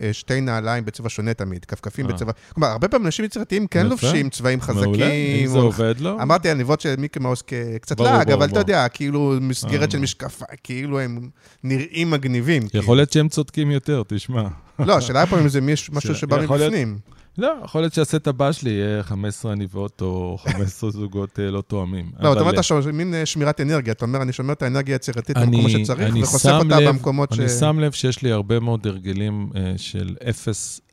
[0.02, 2.14] אה, שתי נעליים בצבע שונה תמיד, כפכפים אה.
[2.14, 2.32] בצבע...
[2.54, 4.84] כלומר, הרבה פעמים אנשים יצירתיים כן לובשים צבעים חזקים.
[4.84, 6.22] מעולה, אם זה עובד לו.
[6.22, 7.43] אמרתי, הניבות של מיקי מאוס
[7.82, 11.30] קצת לעג, אבל אתה יודע, כאילו מסגרת של משקפה, כאילו הם
[11.64, 12.64] נראים מגניבים.
[12.64, 12.95] יכול כאילו.
[12.95, 14.48] להיות שהם צודקים יותר, תשמע.
[14.80, 16.98] לא, השאלה פה אם זה משהו שבא מבפנים.
[17.38, 22.11] לא, יכול להיות שהסט הבא שלי יהיה 15 עניבות או 15 זוגות אה, לא תואמים.
[22.19, 23.93] לא, אתה אומר, אתה מין אה, שמירת אנרגיה.
[23.93, 27.39] אתה אומר, אני שומר את האנרגיה היצירתית במקומות שצריך, וחושף אותה במקומות ש...
[27.39, 30.15] אני שם לב שיש לי הרבה מאוד הרגלים אה, של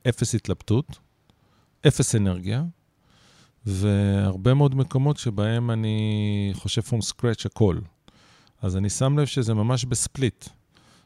[0.07, 0.99] אפס התלבטות,
[1.87, 2.63] אפס אנרגיה,
[3.67, 7.79] והרבה מאוד מקומות שבהם אני חושב from scratch הכל.
[8.63, 10.45] אז אני שם לב שזה ממש בספליט.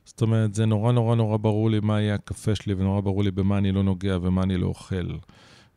[0.08, 3.30] זאת אומרת, זה נורא נורא נורא ברור לי מה יהיה הקפה שלי, ונורא ברור לי
[3.30, 5.16] במה אני לא נוגע ומה אני לא אוכל.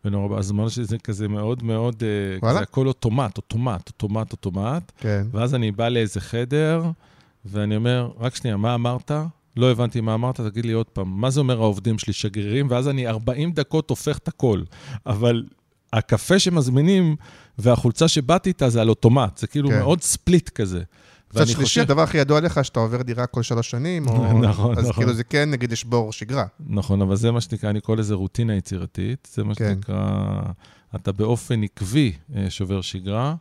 [0.05, 2.53] ונורא, אז אמרנו שזה כזה מאוד מאוד, אה, וואלה?
[2.55, 4.91] כזה הכל אוטומט, אוטומט, אוטומט, אוטומט.
[4.97, 5.27] כן.
[5.31, 6.83] ואז אני בא לאיזה חדר,
[7.45, 9.11] ואני אומר, רק שנייה, מה אמרת?
[9.57, 12.67] לא הבנתי מה אמרת, תגיד לי עוד פעם, מה זה אומר העובדים שלי שגרירים?
[12.69, 14.61] ואז אני 40 דקות הופך את הכל.
[15.05, 15.43] אבל
[15.93, 17.15] הקפה שמזמינים
[17.57, 19.79] והחולצה שבאתי איתה זה על אוטומט, זה כאילו כן.
[19.79, 20.81] מאוד ספליט כזה.
[21.33, 24.13] ואני שלישי, הדבר הכי ידוע לך, שאתה עובר דירה כל שלוש שנים, או...
[24.49, 25.03] נכון, אז נכון.
[25.03, 26.45] כאילו זה כן, נגיד, לשבור שגרה.
[26.67, 29.27] נכון, אבל זה מה שנקרא, אני קורא לזה רוטינה יצירתית.
[29.33, 29.73] זה מה כן.
[29.73, 30.41] שנקרא,
[30.95, 33.35] אתה באופן עקבי אה, שובר שגרה.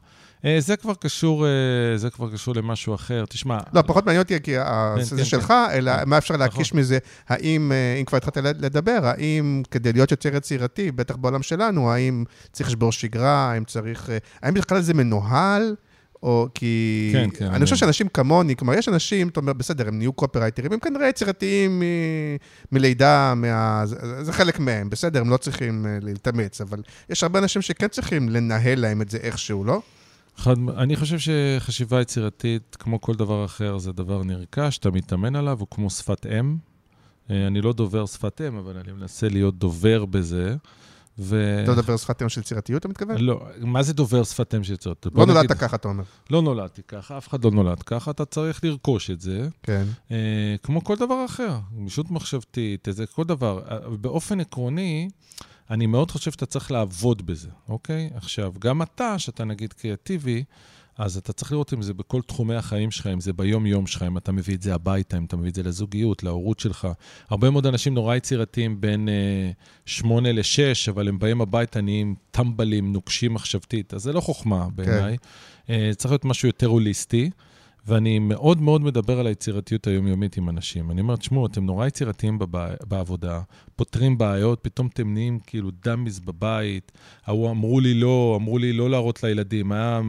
[0.44, 1.50] אה, זה כבר קשור, אה,
[1.96, 3.24] זה כבר קשור למשהו אחר.
[3.28, 5.54] תשמע, לא, פחות מעניין אותי כי כן, זה כן, שלך.
[5.72, 10.92] אלא מה אפשר להקיש מזה, האם, אם כבר התחלת לדבר, האם כדי להיות יותר יצירתי,
[10.92, 14.10] בטח בעולם שלנו, האם צריך לשבור שגרה, האם צריך,
[14.42, 15.74] האם בכלל זה מנוהל?
[16.22, 17.10] או כי...
[17.12, 20.72] כן, כן, אני חושב שאנשים כמוני, כלומר, יש אנשים, אתה אומר, בסדר, הם נהיו קופרייטרים,
[20.72, 22.36] הם כנראה יצירתיים מ-
[22.72, 23.82] מלידה, מה...
[23.86, 27.88] זה, זה חלק מהם, בסדר, הם לא צריכים אה, להתאמץ, אבל יש הרבה אנשים שכן
[27.88, 29.80] צריכים לנהל להם את זה איכשהו, לא?
[30.38, 35.58] אחד, אני חושב שחשיבה יצירתית, כמו כל דבר אחר, זה דבר נרכש, אתה מתאמן עליו,
[35.60, 36.56] הוא כמו שפת אם.
[37.30, 40.56] אה, אני לא דובר שפת אם, אבל אני מנסה להיות דובר בזה.
[41.18, 41.60] ו...
[41.64, 43.16] אתה מדבר שפת אם של יצירתיות, אתה מתכוון?
[43.18, 45.14] לא, מה זה דובר שפת אם של יצירתיות?
[45.16, 46.04] לא נולדת נגיד- ככה, אתה אומר.
[46.30, 49.48] לא נולדתי ככה, אף אחד לא נולד ככה, אתה צריך לרכוש את זה.
[49.62, 49.84] כן.
[50.10, 50.16] אה,
[50.62, 53.60] כמו כל דבר אחר, גמישות מחשבתית, איזה כל דבר.
[53.70, 55.08] אה, באופן עקרוני,
[55.70, 58.10] אני מאוד חושב שאתה צריך לעבוד בזה, אוקיי?
[58.14, 60.44] עכשיו, גם אתה, שאתה נגיד קריאטיבי,
[61.00, 64.16] אז אתה צריך לראות אם זה בכל תחומי החיים שלך, אם זה ביום-יום שלך, אם
[64.16, 66.88] אתה מביא את זה הביתה, אם אתה מביא את זה לזוגיות, להורות שלך.
[67.28, 69.50] הרבה מאוד אנשים נורא יצירתיים בין אה,
[69.86, 73.94] שמונה לשש, אבל הם באים הביתה, נהיים טמבלים, נוקשים מחשבתית.
[73.94, 75.16] אז זה לא חוכמה בעיניי.
[75.70, 77.30] אה, צריך להיות משהו יותר הוליסטי.
[77.86, 80.90] ואני מאוד מאוד מדבר על היצירתיות היומיומית עם אנשים.
[80.90, 82.74] אני אומר, תשמעו, אתם נורא יצירתיים בב...
[82.88, 83.40] בעבודה,
[83.76, 86.92] פותרים בעיות, פתאום אתם נהיים כאילו דמיז בבית.
[87.26, 89.72] ההוא אמרו לי לא, אמרו לי לא להראות לילדים.
[89.72, 90.00] היה,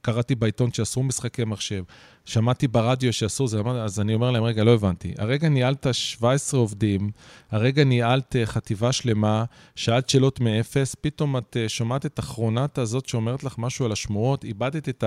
[0.00, 1.84] קראתי בעיתון שאסור משחקי מחשב.
[2.24, 5.12] שמעתי ברדיו שאסור זה, אז אני אומר להם, רגע, לא הבנתי.
[5.18, 7.10] הרגע ניהלת 17 עובדים,
[7.50, 9.44] הרגע ניהלת אה, חטיבה שלמה,
[9.74, 14.44] שאלת שאלות מאפס, פתאום את אה, שומעת את אחרונת הזאת שאומרת לך משהו על השמועות,
[14.44, 15.04] איבדת את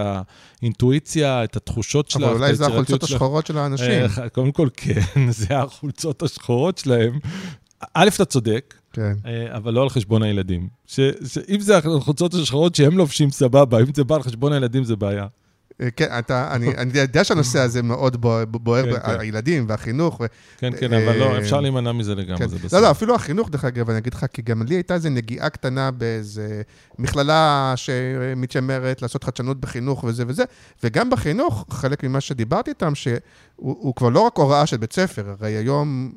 [0.62, 3.12] האינטואיציה, את התחושות שלך, אבל אולי זה החולצות שלך.
[3.12, 3.92] השחורות של האנשים.
[4.18, 7.20] אה, קודם כל, כן, זה החולצות השחורות שלהם.
[7.94, 9.14] א', אתה צודק, כן.
[9.56, 10.68] אבל לא על חשבון הילדים.
[10.88, 14.96] ש- שאם זה החולצות השחורות שהם לובשים, סבבה, אם זה בא על חשבון הילדים, זה
[14.96, 15.28] בעיה.
[15.96, 19.20] כן, אתה, אני, אני יודע שהנושא הזה מאוד בוע- בוער, כן, כן.
[19.20, 20.20] הילדים והחינוך.
[20.22, 20.26] ו-
[20.58, 22.18] כן, כן, אבל לא, אה, אפשר להימנע מזה כן.
[22.22, 22.82] לגמרי, זה לא, בסדר.
[22.82, 25.92] לא, אפילו החינוך, דרך אגב, אני אגיד לך, כי גם לי הייתה איזו נגיעה קטנה
[25.92, 26.62] באיזה
[27.00, 30.44] מכללה שמתיימרת לעשות חדשנות בחינוך וזה וזה,
[30.84, 33.18] וגם בחינוך, חלק ממה שדיברתי איתם, שהוא
[33.56, 36.12] הוא כבר לא רק הוראה של בית ספר, הרי היום...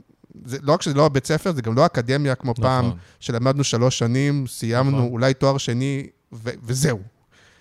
[0.45, 2.99] זה לא רק שזה לא בית ספר, זה גם לא אקדמיה כמו פעם, נכון.
[3.21, 5.09] שלמדנו שלוש שנים, סיימנו נכון.
[5.11, 6.99] אולי תואר שני, ו- וזהו.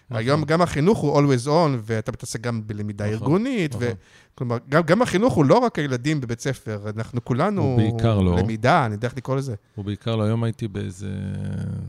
[0.10, 3.88] היום גם החינוך הוא always on, ואתה מתעסק גם בלמידה נכון, ארגונית, נכון.
[4.36, 7.62] כלומר, גם, גם החינוך הוא לא רק הילדים בבית ספר, אנחנו כולנו...
[7.62, 8.38] הוא בעיקר לא.
[8.38, 9.56] למידה, אני יודע איך לקרוא לזה.
[9.78, 11.12] ובעיקר לא, היום הייתי באיזה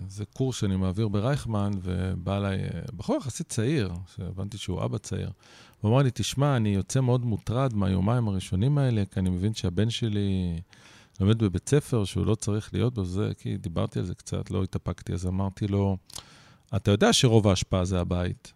[0.04, 5.30] איזה קורס שאני מעביר ברייכמן, ובא אליי אה, בחור יחסית צעיר, שהבנתי שהוא אבא צעיר.
[5.80, 9.90] הוא אמר לי, תשמע, אני יוצא מאוד מוטרד מהיומיים הראשונים האלה, כי אני מבין שהבן
[9.90, 10.60] שלי
[11.20, 14.62] לומד בבית ספר שהוא לא צריך להיות בו, זה, כי דיברתי על זה קצת, לא
[14.62, 15.96] התאפקתי, אז אמרתי לו,
[16.76, 18.52] אתה יודע שרוב ההשפעה זה הבית,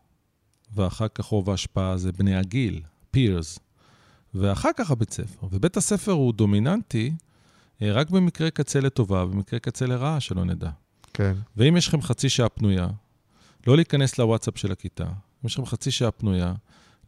[0.74, 2.82] ואחר כך רוב ההשפעה זה בני הגיל,
[3.16, 3.60] peers,
[4.34, 5.46] ואחר כך הבית ספר.
[5.52, 7.12] ובית הספר הוא דומיננטי,
[7.82, 10.70] אה, רק במקרה קצה לטובה, במקרה קצה לרעה, שלא נדע.
[11.14, 11.34] כן.
[11.56, 12.88] ואם יש לכם חצי שעה פנויה,
[13.66, 15.04] לא להיכנס לוואטסאפ של הכיתה.
[15.04, 16.54] אם יש לכם חצי שעה פנויה,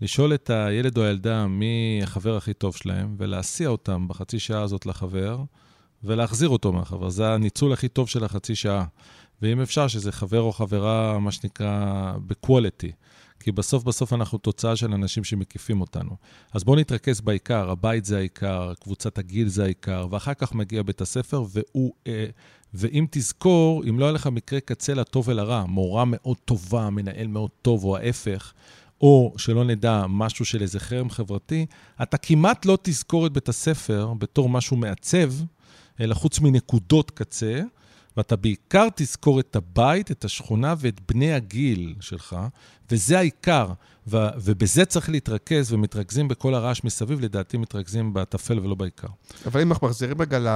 [0.00, 4.86] לשאול את הילד או הילדה מי החבר הכי טוב שלהם, ולהסיע אותם בחצי שעה הזאת
[4.86, 5.42] לחבר,
[6.04, 7.09] ולהחזיר אותו מהחבר.
[7.09, 8.84] זה הניצול הכי טוב של החצי שעה.
[9.43, 12.93] ואם אפשר, שזה חבר או חברה, מה שנקרא, בקוולטי.
[13.41, 16.11] כי בסוף בסוף אנחנו תוצאה של אנשים שמקיפים אותנו.
[16.53, 21.01] אז בואו נתרכז בעיקר, הבית זה העיקר, קבוצת הגיל זה העיקר, ואחר כך מגיע בית
[21.01, 21.93] הספר, והוא...
[22.07, 22.26] אה,
[22.74, 27.51] ואם תזכור, אם לא היה לך מקרה קצה לטוב ולרע, מורה מאוד טובה, מנהל מאוד
[27.62, 28.53] טוב, או ההפך,
[29.01, 31.66] או שלא נדע, משהו של איזה חרם חברתי,
[32.03, 35.32] אתה כמעט לא תזכור את בית הספר בתור משהו מעצב,
[36.01, 37.62] אלא חוץ מנקודות קצה,
[38.16, 42.36] ואתה בעיקר תזכור את הבית, את השכונה ואת בני הגיל שלך,
[42.90, 43.72] וזה העיקר,
[44.09, 49.09] ו- ובזה צריך להתרכז, ומתרכזים בכל הרעש מסביב, לדעתי מתרכזים בטפל ולא בעיקר.
[49.46, 50.46] אבל אם אנחנו מחזירים רגע ל...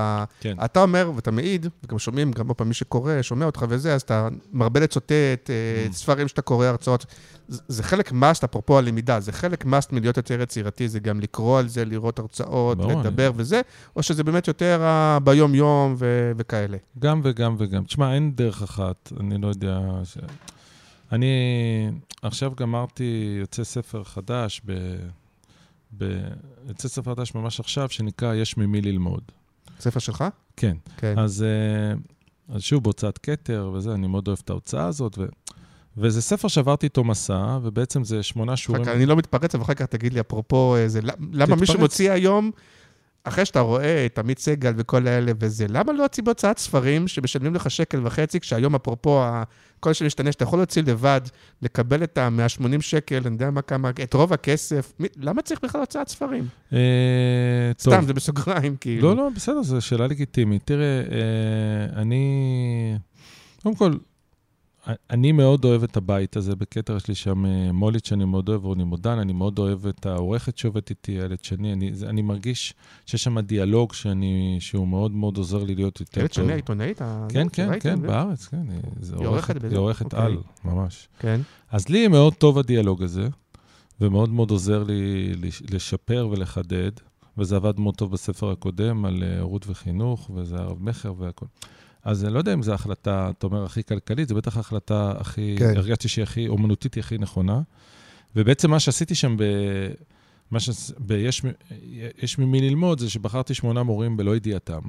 [0.41, 0.57] כן.
[0.65, 4.03] אתה אומר, ואתה מעיד, וגם שומעים, גם עוד פעם מי שקורא, שומע אותך וזה, אז
[4.03, 5.13] אתה מרבה לצוטט,
[5.51, 5.93] אה, Mm.
[5.93, 7.07] ספרים שאתה קורא, הרצאות.
[7.49, 11.59] זה- זה חלק מאסט, אפרופו הלמידה, זה חלק מאסט מלהיות יותר יצירתי, זה גם לקרוא
[11.59, 13.61] על זה, לראות הרצאות, ברור, לדבר וזה,
[13.97, 16.77] או שזה באמת יותר ה- ביום-יום ו- וכאלה.
[16.99, 17.85] גם וגם וגם.
[17.85, 19.81] תשמע, אין דרך אחת, אני לא יודע...
[20.05, 20.19] ש...
[21.13, 21.27] אני
[22.23, 24.73] עכשיו גמרתי, יוצא ספר חדש ב...
[25.99, 26.21] ב...
[26.69, 29.23] יוצא ספר חדש ממש עכשיו, שנקרא "יש ממי ללמוד".
[29.81, 30.25] ספר שלך?
[30.57, 30.77] כן.
[30.97, 31.19] כן.
[31.19, 31.95] אז, אה,
[32.55, 35.25] אז שוב, בהוצאת כתר וזה, אני מאוד אוהב את ההוצאה הזאת, ו...
[35.97, 38.85] וזה ספר שעברתי איתו מסע, ובעצם זה שמונה שיעורים...
[38.85, 41.17] כך, אני לא מתפרץ, אבל אחר כך תגיד לי, אפרופו, איזה, למה
[41.57, 41.71] מי תתפרץ.
[41.71, 42.51] שמוציא היום,
[43.25, 47.55] אחרי שאתה רואה את עמית סגל וכל האלה וזה, למה לא להוציא בהוצאת ספרים שמשלמים
[47.55, 49.43] לך שקל וחצי, כשהיום, אפרופו, ה-
[49.81, 51.21] כל שמשתנה, שאתה יכול להוציא לבד,
[51.63, 55.81] לקבל את ה-180 שקל, אני יודע מה כמה, את רוב הכסף, מי, למה צריך בכלל
[55.81, 56.47] הוצאת ספרים?
[56.73, 56.79] אה,
[57.85, 57.95] טוב.
[57.95, 59.09] סתם, זה בסוגריים, כאילו.
[59.09, 60.63] לא, לא, בסדר, זו שאלה לגיטימית.
[60.65, 62.25] תראה, אה, אני...
[63.63, 63.93] קודם כל,
[65.11, 68.65] אני מאוד אוהב את הבית הזה בכתר, יש לי שם אה, מולית שאני מאוד אוהב,
[68.65, 72.75] רוני מודן, אני מאוד אוהב את העורכת שעובדת איתי, איילת שני, אני, אני מרגיש
[73.07, 76.45] שיש שם דיאלוג שאני, שהוא מאוד מאוד עוזר לי להיות יותר איילת טוב.
[76.45, 77.03] שני העיתונאית?
[77.03, 78.03] ה- כן, כן, כן?
[78.03, 78.63] בארץ, כן.
[78.71, 79.69] היא- עורכת, בזה?
[79.69, 80.21] היא עורכת אוקיי.
[80.21, 81.09] על, ממש.
[81.19, 81.41] כן.
[81.71, 83.29] אז לי מאוד טוב הדיאלוג הזה,
[84.01, 86.91] ומאוד מאוד עוזר לי לש- לשפר ולחדד,
[87.39, 91.47] וזה עבד מאוד טוב בספר הקודם על אה, הורות וחינוך, וזה הרב מכר והכל.
[92.05, 95.57] אז אני לא יודע אם זו החלטה, אתה אומר, הכי כלכלית, זו בטח ההחלטה הכי,
[95.59, 95.77] כן.
[95.77, 97.61] הרגשתי שהיא הכי, אומנותית היא הכי נכונה.
[98.37, 99.43] ובעצם מה שעשיתי שם ב...
[100.51, 100.71] מה ש...
[100.99, 101.43] ביש
[102.23, 104.81] יש ממי ללמוד, זה שבחרתי שמונה מורים בלא ידיעתם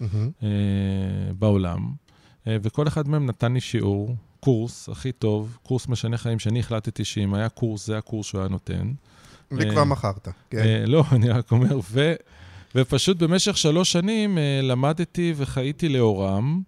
[0.00, 0.30] מהמם.
[0.42, 0.48] אה,
[1.38, 1.92] בעולם,
[2.46, 7.04] אה, וכל אחד מהם נתן לי שיעור, קורס הכי טוב, קורס משנה חיים, שאני החלטתי
[7.04, 8.92] שאם היה קורס, זה הקורס שהוא היה נותן.
[9.50, 10.58] לי אה, כבר מכרת, כן.
[10.58, 12.14] אה, לא, אני רק אומר, ו,
[12.74, 16.60] ופשוט במשך שלוש שנים אה, למדתי וחייתי לאורם,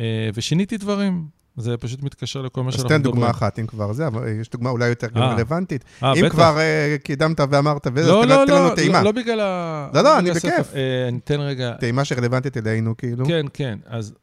[0.00, 1.38] אה, ושיניתי דברים.
[1.56, 3.14] זה פשוט מתקשר לכל מה אז שאנחנו תן מדברים.
[3.14, 5.32] דוגמה אחת, אם כבר זה, אבל יש דוגמה אולי יותר גם אה.
[5.32, 5.84] רלוונטית.
[6.02, 6.28] אם.
[6.28, 6.58] כבר
[7.04, 8.98] קידמת ואמרת, וזה, לא, תן לא, תן לנו לא, טעימה.
[8.98, 9.90] לא, לא בגלל ה...
[9.94, 10.30] לא, לא, אני.
[10.30, 10.74] בכיף.
[11.08, 11.72] אני אתן רגע...
[11.80, 13.26] טעימה שרלוונטית אלינו, כאילו.
[13.26, 13.78] כן, כן.
[13.86, 14.14] אז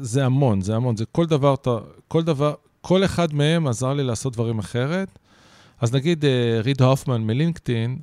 [0.00, 0.96] זה המון, זה המון.
[0.96, 1.54] זה כל דבר,
[2.08, 5.18] כל דבר, כל אחד מהם עזר לי לעשות דברים אחרת.
[5.80, 6.24] אז נגיד
[6.64, 7.98] ריד הופמן מ-LinkedIn,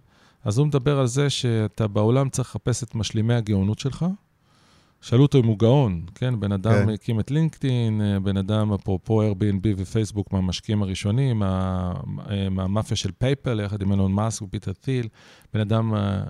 [0.45, 4.05] אז הוא מדבר על זה שאתה בעולם צריך לחפש את משלימי הגאונות שלך.
[5.01, 6.39] שאלו אותו אם הוא גאון, כן?
[6.39, 6.89] בן אדם כן.
[6.89, 11.93] הקים את LinkedIn, אה, בן אדם, אפרופו Airbnb ופייסבוק, מהמשקיעים הראשונים, מה-
[12.29, 15.07] אה, מהמאפיה של פייפל, יחד עם אילון מאסק ופיטר thiel,
[15.53, 16.21] בן אדם אה,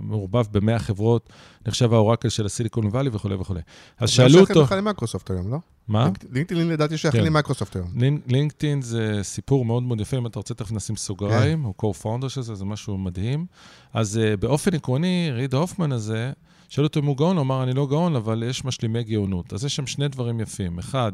[0.00, 1.28] מעורבב במאה חברות,
[1.66, 3.60] נחשב ה-oracle של הסיליקון ואלי וכולי וכולי.
[3.98, 4.64] אז זה שאלו אותו...
[4.64, 5.58] בכלל למייקרוסופט היום, לא?
[5.88, 6.08] מה?
[6.32, 7.26] לינקדאין לדעתי שייכים כן.
[7.26, 7.88] למייקרוסופט היום.
[7.96, 12.28] לינק- לינקדאין זה סיפור מאוד מאוד יפה, אם אתה רוצה תכף נשים סוגריים, הוא co-founder
[12.28, 13.46] של זה, זה משהו מדהים.
[13.94, 16.32] אז באופן עקרוני, ריד הופמן הזה,
[16.68, 19.52] שאלו אותו אם הוא גאון, הוא אמר, אני לא גאון, אבל יש משלימי גאונות.
[19.52, 20.78] אז יש שם שני דברים יפים.
[20.78, 21.12] אחד,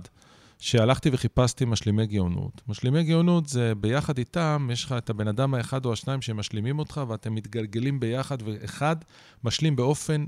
[0.58, 2.62] שהלכתי וחיפשתי משלימי גאונות.
[2.68, 7.00] משלימי גאונות זה ביחד איתם, יש לך את הבן אדם האחד או השניים שמשלימים אותך,
[7.08, 8.96] ואתם מתגלגלים ביחד, ואחד
[9.44, 10.24] משלים באופן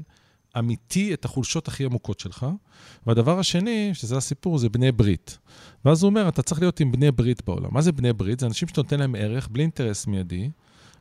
[0.58, 2.46] אמיתי את החולשות הכי עמוקות שלך.
[3.06, 5.38] והדבר השני, שזה הסיפור, זה בני ברית.
[5.84, 7.68] ואז הוא אומר, אתה צריך להיות עם בני ברית בעולם.
[7.72, 8.40] מה זה בני ברית?
[8.40, 10.50] זה אנשים שאתה נותן להם ערך, בלי אינטרס מיידי,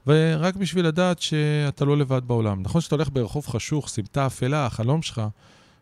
[0.07, 2.61] ורק בשביל לדעת שאתה לא לבד בעולם.
[2.61, 5.21] נכון שאתה הולך ברחוב חשוך, סמטה אפלה, החלום שלך,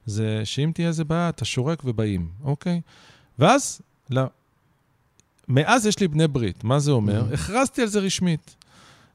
[0.06, 2.82] זה שאם תהיה איזה בעיה, אתה שורק ובאים, אוקיי?
[3.40, 4.22] ואז, לא,
[5.48, 6.64] מאז יש לי בני ברית.
[6.64, 7.24] מה זה אומר?
[7.30, 7.34] Mhm.
[7.34, 8.56] הכרזתי על זה רשמית.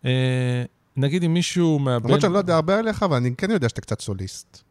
[0.04, 0.64] אה,
[0.96, 2.06] נגיד אם מישהו מהבן...
[2.08, 4.62] למרות שאני לא יודע הרבה עליך, אבל אני כן יודע שאתה קצת סוליסט.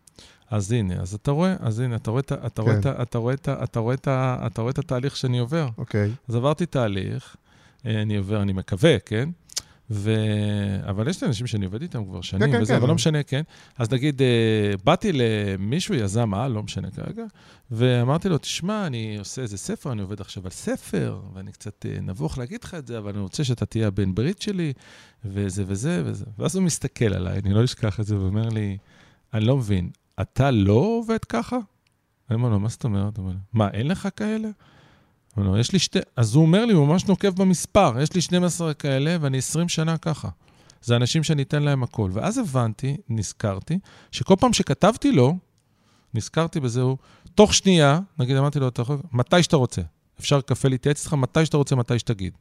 [0.49, 2.89] אז הנה, אז אתה רואה, אז הנה, אתה רואה את ה- אתה רואה כן.
[2.91, 5.67] את אתה רואה את אתה רואה את ה- אתה רואה את התהליך שאני עובר.
[5.77, 6.11] אוקיי.
[6.29, 7.35] אז עברתי תהליך,
[7.85, 9.29] אה, אני עובר, אני מקווה, כן?
[9.89, 10.15] ו...
[10.89, 12.79] אבל יש לי אנשים שאני עובד איתם כבר שנים, כן, וזה, כן.
[12.79, 13.41] אבל לא משנה, כן?
[13.77, 17.23] אז נגיד, אה, באתי למישהו, יזם על, לא משנה כרגע,
[17.71, 21.97] ואמרתי לו, תשמע, אני עושה איזה ספר, אני עובד עכשיו על ספר, ואני קצת אה,
[22.01, 24.73] נבוך להגיד לך את זה, אבל אני רוצה שאתה תהיה הבן ברית שלי,
[25.25, 26.25] וזה וזה וזה.
[26.37, 28.77] ואז הוא מסתכל עליי, אני לא אשכח את זה, ואומר לי,
[29.33, 29.89] אני לא מבין,
[30.21, 31.57] אתה לא עובד ככה?
[32.29, 33.19] אני אומר לו, מה זאת אומרת?
[33.53, 34.49] מה, אין לך כאלה?
[35.43, 35.99] לו, יש לי שתי...
[36.15, 39.97] אז הוא אומר לי, הוא ממש נוקב במספר, יש לי 12 כאלה ואני 20 שנה
[39.97, 40.29] ככה.
[40.81, 42.09] זה אנשים שאני אתן להם הכל.
[42.13, 43.79] ואז הבנתי, נזכרתי,
[44.11, 45.37] שכל פעם שכתבתי לו,
[46.13, 46.97] נזכרתי בזה, הוא,
[47.35, 49.81] תוך שנייה, נגיד, אמרתי לו, אתה מתי שאתה רוצה.
[50.19, 52.33] אפשר קפה להתייעץ איתך, מתי שאתה רוצה, מתי שתגיד.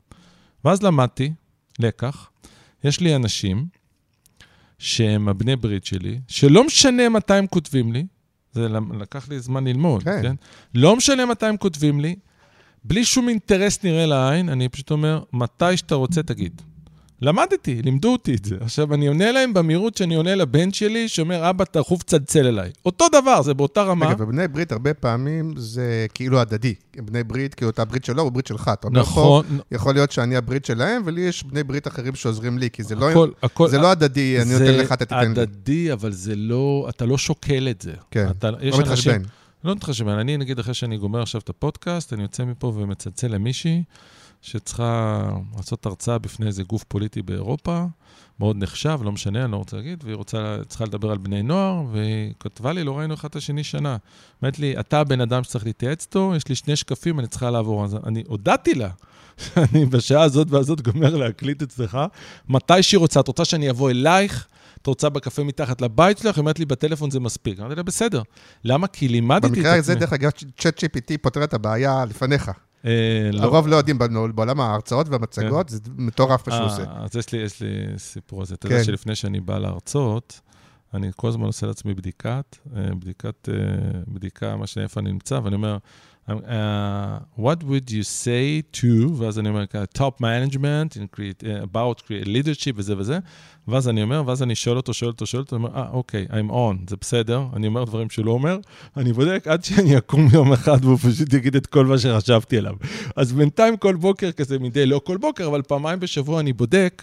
[0.65, 1.33] ואז למדתי,
[1.79, 2.31] לקח,
[2.85, 3.67] יש לי אנשים
[4.79, 8.07] שהם הבני ברית שלי, שלא משנה מתי הם כותבים לי,
[8.53, 8.69] זה
[9.01, 10.03] לקח לי זמן ללמוד.
[10.03, 10.23] כן?
[10.23, 10.35] כן?
[10.75, 12.17] לא משנה מתי הם כותבים לי,
[12.85, 16.63] בלי שום אינטרס נראה לעין, אני פשוט אומר, מתי שאתה רוצה, תגיד.
[17.23, 18.57] למדתי, לימדו אותי את זה.
[18.61, 22.71] עכשיו, אני עונה להם במהירות שאני עונה לבן שלי, שאומר, אבא, תכוף צלצל אליי.
[22.87, 24.07] אותו דבר, זה באותה רמה.
[24.11, 26.75] רגע, ובני ברית הרבה פעמים זה כאילו הדדי.
[26.97, 28.71] בני ברית, כאילו אותה ברית שלו הוא ברית שלך.
[28.73, 32.59] אתה אומר פה, נכון, יכול להיות שאני הברית שלהם, ולי יש בני ברית אחרים שעוזרים
[32.59, 33.11] לי, כי זה לא...
[33.11, 35.35] הכל, הכל, זה לא הדדי, אני נותן לך, אתה תיתן לי.
[35.35, 37.93] זה הדדי, אבל זה לא, אתה לא שוקל את זה.
[38.11, 39.23] כן, אתה, לא אנשים- מתחשבן.
[39.65, 40.19] לא מתחשבן.
[40.19, 43.83] אני, נגיד, אחרי שאני גומר עכשיו את הפודקאסט, אני יוצא מפה ומצלצל למישהי,
[44.43, 47.85] שצריכה לעשות הרצאה בפני איזה גוף פוליטי באירופה,
[48.41, 51.83] מאוד נחשב, לא משנה, אני לא רוצה להגיד, והיא רוצה, צריכה לדבר על בני נוער,
[51.93, 53.97] והיא כתבה לי, לא ראינו אחד את השני שנה.
[54.43, 57.85] אומרת לי, אתה הבן אדם שצריך להתייעץ איתו, יש לי שני שקפים, אני צריכה לעבור.
[57.85, 58.91] אז אני הודעתי לה
[59.37, 61.99] שאני בשעה הזאת והזאת גומר להקליט אצלך,
[62.49, 64.49] מתי שהיא רוצה, את רוצה שאני אבוא אלייך?
[64.85, 66.37] את רוצה בקפה מתחת לבית שלך?
[66.37, 67.61] היא אומרת לי, בטלפון זה מספיק.
[67.61, 68.23] אמרתי לה, בסדר.
[68.65, 68.87] למה?
[68.87, 69.63] כי לימדתי את עצמי.
[69.63, 72.51] במקרה הזה, דרך אגב, צ'אט GPT פותר את הבעיה לפניך.
[72.85, 73.43] אה, לא.
[73.43, 73.99] הרוב לא יודעים
[74.35, 76.85] בעולם ההרצאות והמצגות, זה מטורף מה שהוא אה, עושה.
[76.97, 77.45] אז יש לי,
[77.99, 78.55] סיפור על זה.
[78.55, 78.75] אתה כן.
[78.75, 80.41] יודע שלפני שאני בא להרצות,
[80.95, 83.49] אני כל הזמן עושה לעצמי בדיקת, אה, בדיקת,
[84.09, 85.77] בדיקה, מה שאיפה אני נמצא, ואני אומר,
[86.29, 89.65] uh, what would you say to, ואז אני אומר,
[89.99, 93.19] top management, in create, uh, about create leadership וזה וזה,
[93.69, 96.27] ואז אני אומר, ואז אני שואל אותו, שואל אותו, שואל אותו, אני אומר, אה, אוקיי,
[96.31, 98.59] I'm on, זה בסדר, אני אומר דברים שהוא לא אומר,
[98.97, 102.75] אני בודק עד שאני אקום יום אחד והוא פשוט יגיד את כל מה שחשבתי עליו.
[103.17, 107.03] אז בינתיים כל בוקר כזה מדי, לא כל בוקר, אבל פעמיים בשבוע אני בודק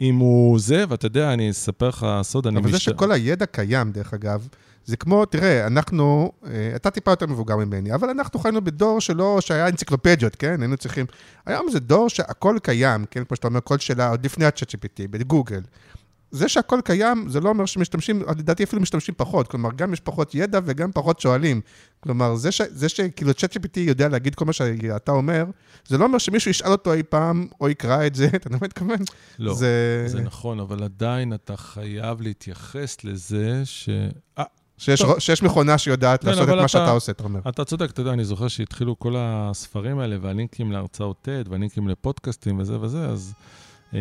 [0.00, 3.92] אם הוא זה, ואתה יודע, אני אספר לך סוד, אני אבל זה שכל הידע קיים,
[3.92, 4.48] דרך אגב,
[4.84, 9.38] זה כמו, תראה, אנחנו, אה, אתה טיפה יותר מבוגר ממני, אבל אנחנו חיינו בדור שלא,
[9.40, 10.60] שהיה אנציקלופדיות, כן?
[10.60, 11.06] היינו צריכים...
[11.46, 13.24] היום זה דור שהכל קיים, כן?
[13.24, 15.60] כמו שאתה אומר, כל שאלה, עוד לפני ה-chat GPT, בגוגל.
[16.32, 19.48] זה שהכל קיים, זה לא אומר שמשתמשים, לדעתי אפילו משתמשים פחות.
[19.48, 21.60] כלומר, גם יש פחות ידע וגם פחות שואלים.
[22.00, 25.44] כלומר, זה, ש, זה שכאילו ChatGPT יודע להגיד כל מה שאתה אומר,
[25.88, 28.66] זה לא אומר שמישהו ישאל אותו אי פעם, או יקרא את זה, אתה יודע מה
[28.66, 28.98] מתכוון?
[29.38, 30.04] לא, זה...
[30.06, 33.88] זה נכון, אבל עדיין אתה חייב להתייחס לזה ש...
[34.78, 35.18] שיש, טוב.
[35.18, 37.40] שיש מכונה שיודעת כן, לעשות את מה אתה- שאתה עושה, אתה אומר.
[37.48, 42.58] אתה צודק, אתה יודע, אני זוכר שהתחילו כל הספרים האלה, והלינקים להרצאות TED, והלינקים לפודקאסטים
[42.58, 43.34] וזה וזה, אז,
[43.94, 43.98] אה,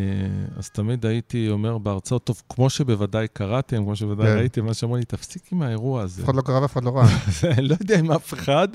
[0.57, 4.37] אז תמיד הייתי אומר בהרצאות, טוב, כמו שבוודאי קראתם, כמו שבוודאי כן.
[4.37, 6.21] ראיתם, מה שאמרו לי, תפסיק עם האירוע הזה.
[6.21, 7.07] אף אחד לא קרא ואף אחד לא ראה.
[7.57, 8.67] אני לא יודע אם אף אחד,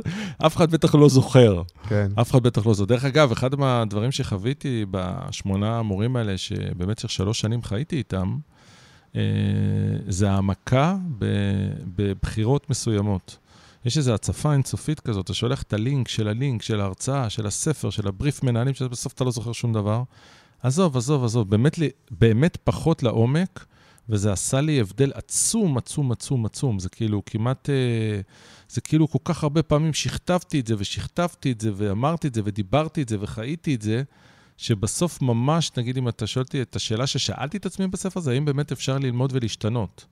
[0.47, 1.63] אף אחד בטח לא זוכר.
[1.89, 2.09] כן.
[2.21, 2.95] אף אחד בטח לא זוכר.
[2.95, 8.37] דרך אגב, אחד מהדברים שחוויתי בשמונה המורים האלה, שבמשך שלוש שנים חייתי איתם,
[10.09, 10.97] זה העמקה
[11.97, 13.39] בבחירות מסוימות.
[13.85, 17.91] יש איזו הצפה אינסופית כזאת, אתה שולח את הלינק של הלינק, של ההרצאה, של הספר,
[17.91, 20.03] של הבריף מנהלים, שבסוף אתה לא זוכר שום דבר.
[20.63, 23.67] עזוב, עזוב, עזוב, באמת, לי- באמת פחות לעומק,
[24.09, 26.79] וזה עשה לי הבדל עצום, עצום, עצום, עצום.
[26.79, 28.21] זה כאילו כמעט, אה,
[28.69, 32.41] זה כאילו כל כך הרבה פעמים שכתבתי את זה, ושכתבתי את זה, ואמרתי את זה,
[32.45, 34.03] ודיברתי את זה, וחייתי את זה,
[34.57, 38.45] שבסוף ממש, נגיד, אם אתה שואל אותי את השאלה ששאלתי את עצמי בספר הזה, האם
[38.45, 40.07] באמת אפשר ללמוד ולהשתנות?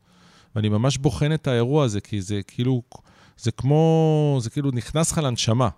[0.57, 2.83] ואני ממש בוחן את האירוע הזה, כי זה כאילו,
[3.37, 5.69] זה כמו, זה כאילו נכנס לך לנשמה.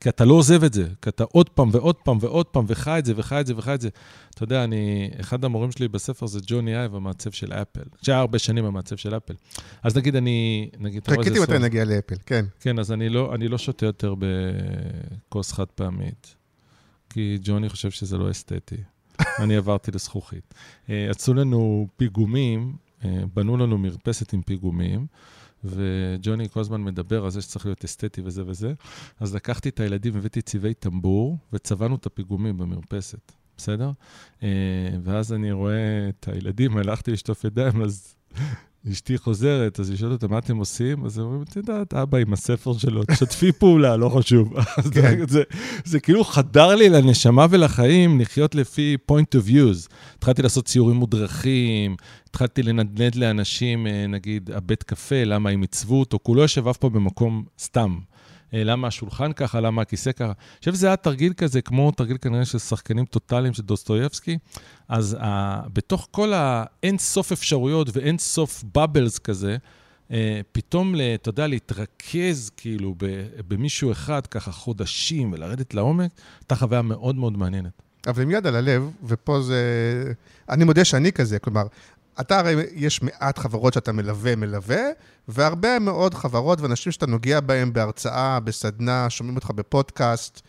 [0.00, 2.98] כי אתה לא עוזב את זה, כי אתה עוד פעם ועוד פעם ועוד פעם, וחי
[2.98, 3.88] את זה, וחי את זה, וחי את זה.
[4.34, 7.80] אתה יודע, אני, אחד המורים שלי בספר זה ג'וני אייב, המעצב של אפל.
[8.02, 9.34] שהיה הרבה שנים המעצב של אפל.
[9.82, 11.64] אז נגיד אני, נגיד, אתה רואה חיכיתי איזה מתי סוף.
[11.64, 12.44] נגיע לאפל, כן.
[12.60, 14.14] כן, אז אני לא, אני לא שותה יותר
[15.28, 16.34] בכוס חד פעמית,
[17.14, 18.76] כי ג'וני חושב שזה לא אסתטי.
[19.42, 20.54] אני עברתי לזכוכית.
[20.90, 25.06] אה, עשו לנו פיגומים, אה, בנו לנו מרפסת עם פיגומים,
[25.64, 28.74] וג'וני כל הזמן מדבר על זה שצריך להיות אסתטי וזה וזה.
[29.20, 33.90] אז לקחתי את הילדים, הבאתי צבעי טמבור, וצבענו את הפיגומים במרפסת, בסדר?
[34.42, 34.48] אה,
[35.02, 38.16] ואז אני רואה את הילדים, הלכתי לשטוף ידיים, אז
[38.92, 41.04] אשתי חוזרת, אז היא שואלת אותה, מה אתם עושים?
[41.04, 44.54] אז הם אומרים, את יודעת, אבא עם הספר שלו, תשתפי פעולה, לא חשוב.
[44.94, 45.28] כן.
[45.28, 45.42] זה,
[45.84, 49.88] זה כאילו חדר לי לנשמה ולחיים לחיות לפי point of views.
[50.18, 51.96] התחלתי לעשות ציורים מודרכים,
[52.28, 56.90] התחלתי לנדנד לאנשים, אה, נגיד, הבית קפה, למה הם עיצבו אותו, כולו יושב אף פה
[56.90, 57.98] במקום סתם.
[58.54, 60.24] אה, למה השולחן ככה, למה הכיסא ככה.
[60.24, 64.38] אני חושב שזה היה תרגיל כזה, כמו תרגיל כנראה של שחקנים טוטאליים של דוסטויבסקי.
[64.88, 65.24] אז uh,
[65.72, 69.56] בתוך כל האין סוף אפשרויות ואין סוף בבלס כזה,
[70.08, 70.12] uh,
[70.52, 72.94] פתאום, אתה יודע, להתרכז כאילו
[73.48, 77.82] במישהו אחד ככה חודשים ולרדת לעומק, הייתה חוויה מאוד מאוד מעניינת.
[78.06, 79.62] אבל עם יד על הלב, ופה זה...
[80.48, 81.66] אני מודה שאני כזה, כלומר,
[82.20, 84.82] אתה הרי, יש מעט חברות שאתה מלווה, מלווה,
[85.28, 90.40] והרבה מאוד חברות ואנשים שאתה נוגע בהם בהרצאה, בסדנה, שומעים אותך בפודקאסט,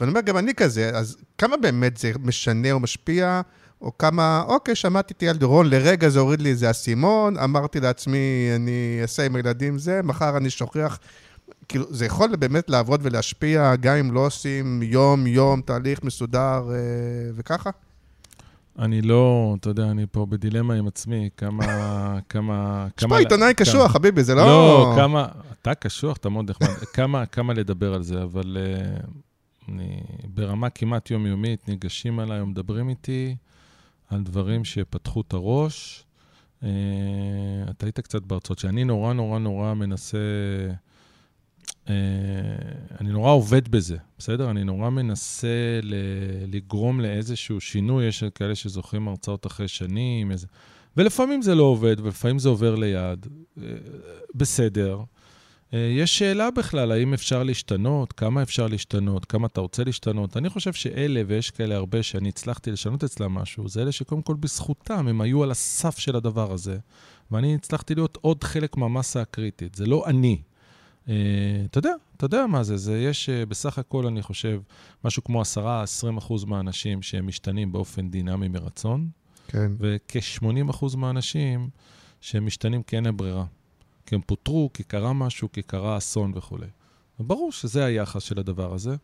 [0.00, 3.40] ואני אומר, גם אני כזה, אז כמה באמת זה משנה או משפיע,
[3.80, 8.52] או כמה, אוקיי, שמעתי את אייל דורון, לרגע זה הוריד לי איזה אסימון, אמרתי לעצמי,
[8.56, 10.98] אני אעשה עם הילדים זה, מחר אני שוכח.
[11.68, 16.76] כאילו, זה יכול באמת לעבוד ולהשפיע, גם אם לא עושים יום-יום תהליך מסודר אה,
[17.34, 17.70] וככה?
[18.78, 21.64] אני לא, אתה יודע, אני פה בדילמה עם עצמי, כמה...
[22.28, 22.86] כמה...
[22.94, 24.42] תשמע, עיתונאי קשוח, חביבי, זה לא...
[24.46, 25.28] לא, כמה...
[25.62, 26.68] אתה קשוח, אתה מאוד נחמד.
[26.94, 30.00] כמה, כמה לדבר על זה, אבל uh, אני,
[30.34, 33.36] ברמה כמעט יומיומית, ניגשים אליי או מדברים איתי
[34.10, 36.04] על דברים שפתחו את הראש.
[36.60, 36.64] Uh,
[37.70, 40.18] אתה היית קצת בהרצאות שאני נורא נורא נורא מנסה...
[41.88, 41.94] אה,
[43.00, 44.50] אני נורא עובד בזה, בסדר?
[44.50, 45.94] אני נורא מנסה ל,
[46.52, 48.06] לגרום לאיזשהו שינוי.
[48.06, 50.46] יש כאלה שזוכרים הרצאות אחרי שנים, איזה...
[50.96, 53.26] ולפעמים זה לא עובד, ולפעמים זה עובר ליד.
[53.58, 53.64] אה,
[54.34, 55.00] בסדר.
[55.74, 60.36] אה, יש שאלה בכלל, האם אפשר להשתנות, כמה אפשר להשתנות, כמה אתה רוצה להשתנות.
[60.36, 64.34] אני חושב שאלה, ויש כאלה הרבה שאני הצלחתי לשנות אצלם משהו, זה אלה שקודם כל
[64.34, 66.78] בזכותם, הם היו על הסף של הדבר הזה,
[67.30, 69.74] ואני הצלחתי להיות עוד חלק מהמסה הקריטית.
[69.74, 70.42] זה לא אני.
[71.06, 71.10] Uh,
[71.70, 74.60] אתה יודע, אתה יודע מה זה, זה יש uh, בסך הכל, אני חושב,
[75.04, 75.44] משהו כמו 10-20
[76.18, 79.08] אחוז מהאנשים שהם משתנים באופן דינמי מרצון,
[79.48, 79.72] כן.
[79.78, 81.68] וכ-80 אחוז מהאנשים
[82.20, 83.44] שהם משתנים כי אין להם ברירה.
[84.06, 86.66] כי הם פוטרו, כי קרה משהו, כי קרה אסון וכולי.
[87.18, 88.96] ברור שזה היחס של הדבר הזה.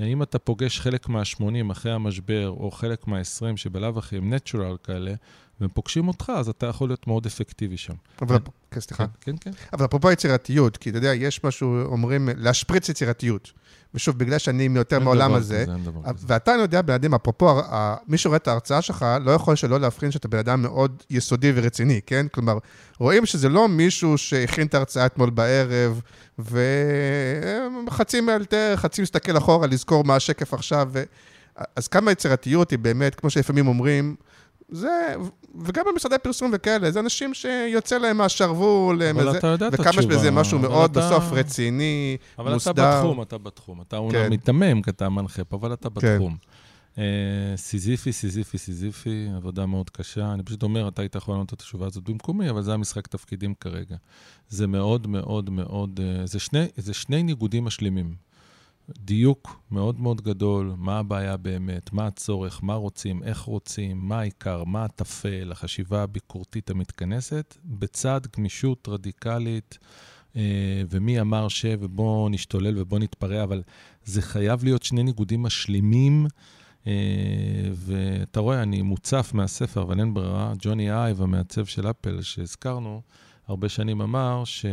[0.00, 5.14] אם אתה פוגש חלק מה-80 אחרי המשבר, או חלק מה-20 שבלאו הכי הם נטורל כאלה,
[5.60, 7.94] והם פוגשים אותך, אז אתה יכול להיות מאוד אפקטיבי שם.
[8.22, 8.36] אבל,
[8.70, 9.04] כן, סליחה.
[9.20, 9.50] כן, כן.
[9.72, 13.52] אבל אפרופו יצירתיות, כי אתה יודע, יש משהו, אומרים, להשפריץ יצירתיות.
[13.94, 15.64] ושוב, בגלל שאני יותר מהעולם הזה,
[16.26, 17.60] ואתה, אני יודע, בן אדם, אפרופו,
[18.08, 22.00] מי שרואה את ההרצאה שלך, לא יכול שלא להבחין שאתה בן אדם מאוד יסודי ורציני,
[22.06, 22.26] כן?
[22.32, 22.58] כלומר,
[22.98, 26.00] רואים שזה לא מישהו שהכין את ההרצאה אתמול בערב,
[27.86, 30.92] וחצי מאלתר, חצי מסתכל אחורה, לזכור מה השקף עכשיו.
[31.76, 34.16] אז כמה יצירתיות היא באמת, כמו שלפעמים אומרים,
[34.68, 35.14] זה,
[35.64, 39.90] וגם במשרדי פרסום וכאלה, זה אנשים שיוצא להם מהשרוול, אבל אתה יודע את התשובה.
[39.90, 41.00] וכמה יש בזה משהו מאוד אתה...
[41.00, 42.82] בסוף רציני, אבל מוסדר.
[42.82, 43.80] אבל אתה בתחום, אתה בתחום.
[43.80, 44.32] אתה אומנם כן.
[44.32, 45.94] מיתמם כי אתה מנחה פה, אבל אתה כן.
[45.94, 46.36] בתחום.
[46.40, 46.54] כן.
[47.56, 50.32] סיזיפי, סיזיפי, סיזיפי, עבודה מאוד קשה.
[50.32, 53.54] אני פשוט אומר, אתה היית יכול לענות את התשובה הזאת במקומי, אבל זה המשחק תפקידים
[53.60, 53.96] כרגע.
[54.48, 58.14] זה מאוד מאוד מאוד, אה, זה שני, זה שני ניגודים משלימים.
[58.88, 64.64] דיוק מאוד מאוד גדול, מה הבעיה באמת, מה הצורך, מה רוצים, איך רוצים, מה העיקר,
[64.64, 69.78] מה הטפל, החשיבה הביקורתית המתכנסת, בצד גמישות רדיקלית,
[70.36, 73.62] אה, ומי אמר ש, ובוא נשתולל ובוא נתפרע, אבל
[74.04, 76.26] זה חייב להיות שני ניגודים משלימים.
[76.86, 76.92] אה,
[77.74, 80.52] ואתה רואה, אני מוצף מהספר, אבל אין ברירה.
[80.58, 83.02] ג'וני אייב, המעצב של אפל, שהזכרנו,
[83.48, 84.66] הרבה שנים אמר ש...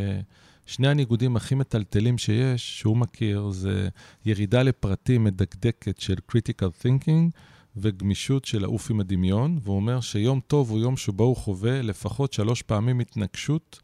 [0.72, 3.88] שני הניגודים הכי מטלטלים שיש, שהוא מכיר, זה
[4.24, 7.30] ירידה לפרטים מדקדקת של critical thinking
[7.76, 12.32] וגמישות של לעוף עם הדמיון, והוא אומר שיום טוב הוא יום שבו הוא חווה לפחות
[12.32, 13.80] שלוש פעמים התנגשות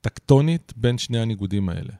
[0.00, 1.92] טקטונית בין שני הניגודים האלה.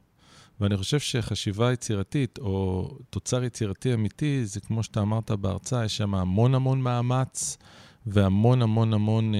[0.59, 6.15] ואני חושב שחשיבה יצירתית, או תוצר יצירתי אמיתי, זה כמו שאתה אמרת בהרצאה, יש שם
[6.15, 7.57] המון המון מאמץ,
[8.05, 9.39] והמון המון המון אה,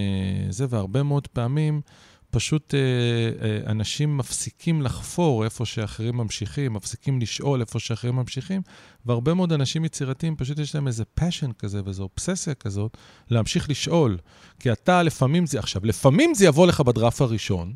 [0.50, 1.82] זה, והרבה מאוד פעמים
[2.36, 2.80] פשוט אה,
[3.48, 8.62] אה, אנשים מפסיקים לחפור איפה שאחרים ממשיכים, מפסיקים לשאול איפה שאחרים ממשיכים,
[9.06, 12.98] והרבה מאוד אנשים יצירתיים, פשוט יש להם איזה passion כזה ואיזו אובססיה כזאת,
[13.30, 14.18] להמשיך לשאול.
[14.60, 17.74] כי אתה לפעמים זה, עכשיו, לפעמים זה יבוא לך בדראפ הראשון,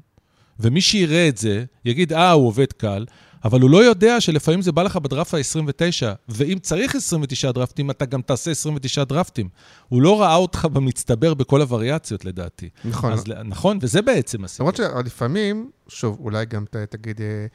[0.60, 3.06] ומי שיראה את זה, יגיד, אה, הוא עובד קל,
[3.44, 8.06] אבל הוא לא יודע שלפעמים זה בא לך בדראפט ה-29, ואם צריך 29 דרפטים, אתה
[8.06, 9.50] גם תעשה 29 דרפטים.
[9.88, 12.70] הוא לא ראה אותך במצטבר בכל הווריאציות, לדעתי.
[12.86, 13.14] נכון.
[13.14, 14.64] אז, נכון, וזה בעצם הסיפור.
[14.64, 17.46] למרות שלפעמים, שוב, אולי גם ת, תגיד אה,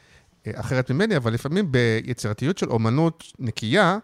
[0.47, 3.99] אה, אחרת ממני, אבל לפעמים ביצירתיות של אומנות נקייה,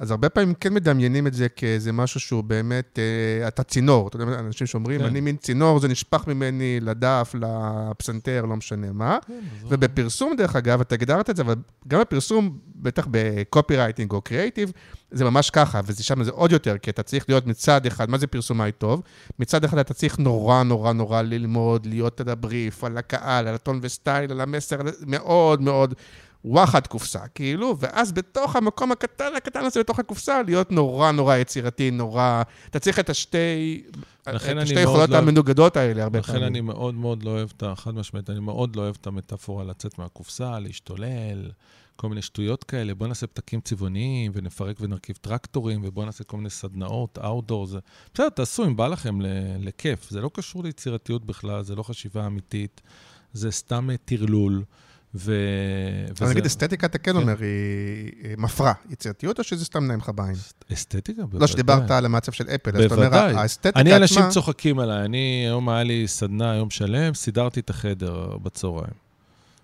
[0.00, 4.08] אז הרבה פעמים כן מדמיינים את זה כאיזה משהו שהוא באמת, אה, אתה צינור.
[4.08, 5.06] אתה יודע, אנשים שאומרים, כן.
[5.06, 9.18] אני מין צינור, זה נשפך ממני לדף, לפסנתר, לא משנה מה.
[9.26, 11.54] כן, ובפרסום, דרך אגב, אתה הגדרת את זה, אבל
[11.88, 14.72] גם בפרסום, בטח בקופי רייטינג או קריאייטיב,
[15.10, 18.26] זה ממש ככה, ושם זה עוד יותר, כי אתה צריך להיות מצד אחד, מה זה
[18.26, 19.02] פרסומאי טוב?
[19.38, 23.78] מצד אחד אתה צריך נורא נורא נורא ללמוד, להיות על הבריף, על הקהל, על הטון
[23.82, 25.94] וסטייל, על המסר, מאוד מאוד
[26.46, 31.90] וואחד קופסה, כאילו, ואז בתוך המקום הקטן הקטן הזה, בתוך הקופסה, להיות נורא נורא יצירתי,
[31.90, 32.42] נורא...
[32.70, 33.82] אתה צריך את השתי...
[34.22, 35.16] את השתי יכולות לא...
[35.16, 36.40] המנוגדות האלה הרבה פעמים.
[36.40, 37.74] לכן אני מאוד מאוד לא אוהב את ה...
[37.76, 41.50] חד משמעית, אני מאוד לא אוהב את המטאפורה לצאת מהקופסה, להשתולל,
[41.96, 42.94] כל מיני שטויות כאלה.
[42.94, 47.66] בוא נעשה פתקים צבעוניים, ונפרק ונרכיב טרקטורים, ובוא נעשה כל מיני סדנאות, אאוטדור.
[47.66, 47.78] זה...
[48.14, 49.18] בסדר, תעשו אם בא לכם
[49.60, 50.10] לכיף.
[50.10, 52.80] זה לא קשור ליצירתיות בכלל, זה לא חשיבה אמיתית,
[53.32, 54.62] זה סתם טרלול.
[55.14, 55.32] ו...
[56.20, 60.34] אבל נגיד אסתטיקה, אתה כן, אומר, היא מפרה יצירתיות, או שזה סתם נעים לך בעין?
[60.72, 61.40] אסתטיקה, בוודאי.
[61.40, 63.80] לא, שדיברת על המצב של אפל, אז אתה אומר, האסתטיקה עצמה...
[63.80, 65.04] אני, אנשים צוחקים עליי.
[65.04, 69.06] אני, היום היה לי סדנה, יום שלם, סידרתי את החדר בצהריים.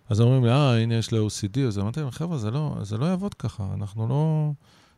[0.09, 2.99] אז אומרים לי, אה, הנה יש לו OCD, אז אמרתי להם, חבר'ה, זה לא, זה
[2.99, 4.51] לא יעבוד ככה, אנחנו לא...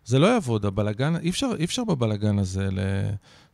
[0.04, 2.80] זה לא יעבוד, הבלגן, אי אפשר, אי אפשר בבלגן הזה, ל...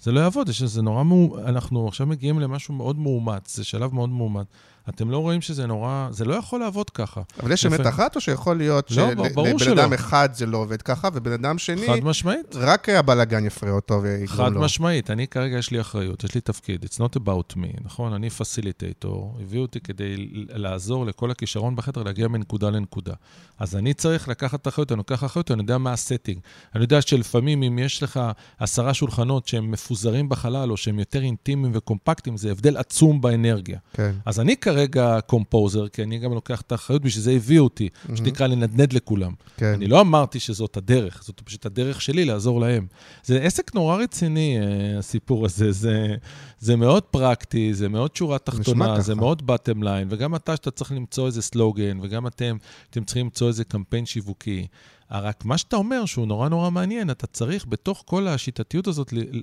[0.01, 3.95] זה לא יעבוד, יש איזה נורא מאומץ, אנחנו עכשיו מגיעים למשהו מאוד מאומץ, זה שלב
[3.95, 4.47] מאוד מאומץ.
[4.89, 7.23] אתם לא רואים שזה נורא, זה לא יכול לעבוד ככה.
[7.43, 9.11] אבל יש אמת אחת, או שיכול להיות לא,
[9.59, 11.87] שלבן אדם אחד זה לא עובד ככה, ובן אדם שני...
[11.87, 12.55] חד משמעית.
[12.55, 14.45] רק הבלאגן יפריע אותו ויגרום לו.
[14.45, 15.11] חד משמעית.
[15.11, 16.85] אני כרגע יש לי אחריות, יש לי תפקיד.
[16.85, 18.13] It's not about me, נכון?
[18.13, 20.17] אני פסיליטייטור, הביאו אותי כדי
[20.49, 23.15] לעזור לכל הכישרון בחדר להגיע מנקודה לנקודה.
[23.59, 26.39] אז אני צריך לקחת אחריות, אני לוקח אחריות, אני יודע מה ה-setting.
[26.75, 28.21] אני יודע שלפעמים אם יש לך
[28.59, 33.79] עשרה שולחנות שהם מפוזרים בחלל, או שהם יותר אינטימיים וקומפקטיים, זה הבדל עצום באנרגיה.
[33.93, 34.13] כן.
[34.25, 38.17] אז אני כרגע composer, כי אני גם לוקח את האחריות, בשביל זה הביאו אותי, mm-hmm.
[38.17, 39.33] שנקרא לנדנד לכולם.
[39.57, 39.73] כן.
[39.75, 42.87] אני לא אמרתי שזאת הדרך, זאת פשוט הדרך שלי לעזור להם.
[43.25, 45.73] זה עסק נורא רציני, אה, הסיפור הזה.
[45.73, 46.17] זה,
[46.59, 50.93] זה מאוד פרקטי, זה מאוד שורה תחתונה, זה מאוד bottom line, וגם אתה, שאתה צריך
[50.93, 52.57] למצוא איזה סלוגן, וגם אתם,
[52.91, 54.67] אתם צריכים למצוא איזה קמפיין שיווקי.
[55.11, 59.19] רק מה שאתה אומר, שהוא נורא נורא מעניין, אתה צריך בתוך כל השיטתיות הזאת ל,
[59.19, 59.43] ל,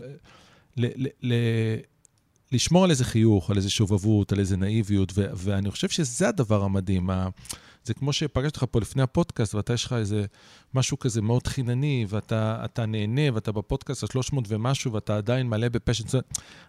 [0.77, 1.33] ל, ל,
[2.51, 6.63] לשמור על איזה חיוך, על איזה שובבות, על איזה נאיביות, ו- ואני חושב שזה הדבר
[6.63, 7.09] המדהים.
[7.87, 10.25] זה כמו שפגשתי אותך פה לפני הפודקאסט, ואתה יש לך איזה
[10.73, 16.03] משהו כזה מאוד חינני, ואתה נהנה, ואתה בפודקאסט ה-300 ומשהו, ואתה עדיין מלא בפשן.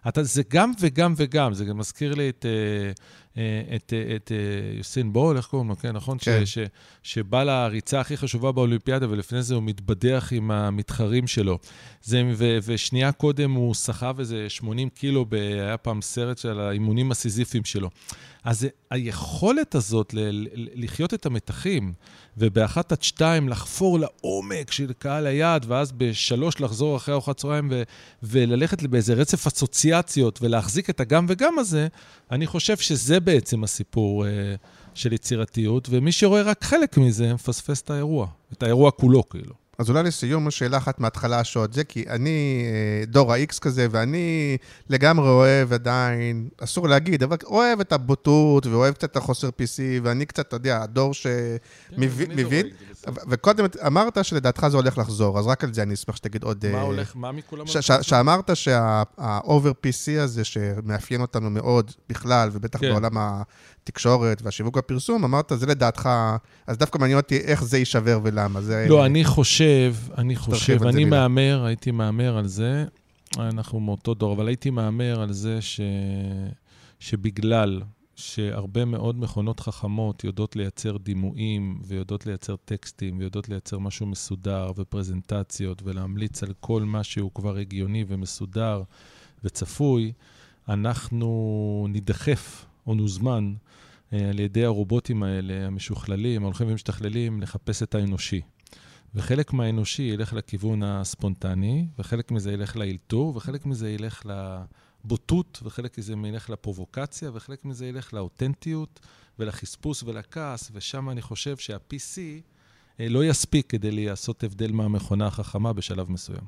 [0.07, 2.91] אתה, זה גם וגם וגם, זה גם מזכיר לי את, אה, אה,
[3.31, 4.31] את, אה, את, את
[4.77, 5.77] יוסין בול, איך קוראים לו?
[5.77, 6.17] כן, נכון?
[6.21, 6.45] כן.
[6.45, 6.57] ש, ש,
[7.03, 11.59] שבא לריצה הכי חשובה באולימפיאדה, ולפני זה הוא מתבדח עם המתחרים שלו.
[12.03, 17.11] זה, ו, ושנייה קודם הוא סחב איזה 80 קילו, ב, היה פעם סרט של האימונים
[17.11, 17.89] הסיזיפיים שלו.
[18.43, 20.47] אז היכולת הזאת ל- ל-
[20.83, 21.93] לחיות את המתחים,
[22.37, 27.83] ובאחת עד שתיים לחפור לעומק של קהל היעד, ואז בשלוש לחזור אחרי ארוחת צהריים ו-
[28.23, 31.87] וללכת באיזה רצף אסוציאציות ולהחזיק את הגם וגם הזה,
[32.31, 34.27] אני חושב שזה בעצם הסיפור uh,
[34.93, 39.53] של יצירתיות, ומי שרואה רק חלק מזה, מפספס את האירוע, את האירוע כולו, כאילו.
[39.79, 44.57] אז אולי לסיום, שאלה אחת מההתחלה שעוד זה, כי אני אה, דור ה-X כזה, ואני
[44.89, 50.25] לגמרי אוהב עדיין, אסור להגיד, אבל אוהב את הבוטות, ואוהב קצת את החוסר PC, ואני
[50.25, 52.69] קצת, אתה יודע, הדור שמבין.
[52.69, 56.65] כן, וקודם אמרת שלדעתך זה הולך לחזור, אז רק על זה אני אשמח שתגיד עוד...
[56.71, 57.65] מה אה, הולך, מה מכולם?
[58.01, 62.91] שאמרת שה-over PC הזה, שמאפיין אותנו מאוד בכלל, ובטח כן.
[62.91, 63.17] בעולם
[63.89, 66.09] התקשורת והשיווק והפרסום, אמרת, זה לדעתך,
[66.67, 68.61] אז דווקא מעניין אותי איך זה יישבר ולמה.
[68.61, 68.85] זה...
[68.89, 72.85] לא, אני חושב, אני חושב, אני מהמר, הייתי מהמר על זה,
[73.39, 75.81] אנחנו מאותו דור, אבל הייתי מהמר על זה ש...
[76.99, 77.81] שבגלל
[78.15, 85.81] שהרבה מאוד מכונות חכמות יודעות לייצר דימויים, ויודעות לייצר טקסטים, ויודעות לייצר משהו מסודר, ופרזנטציות,
[85.85, 88.83] ולהמליץ על כל מה שהוא כבר הגיוני ומסודר
[89.43, 90.11] וצפוי,
[90.69, 93.53] אנחנו נידחף או נוזמן
[94.11, 98.41] על ידי הרובוטים האלה, המשוכללים, ההולכים ומשתכללים, לחפש את האנושי.
[99.15, 106.13] וחלק מהאנושי ילך לכיוון הספונטני, וחלק מזה ילך לאלתור, וחלק מזה ילך לבוטות, וחלק מזה
[106.13, 108.99] ילך לפרובוקציה, וחלק מזה ילך לאותנטיות,
[109.39, 112.17] ולחספוס ולכעס, ושם אני חושב שה-PC
[112.99, 116.43] אה, לא יספיק כדי לעשות הבדל מהמכונה החכמה בשלב מסוים.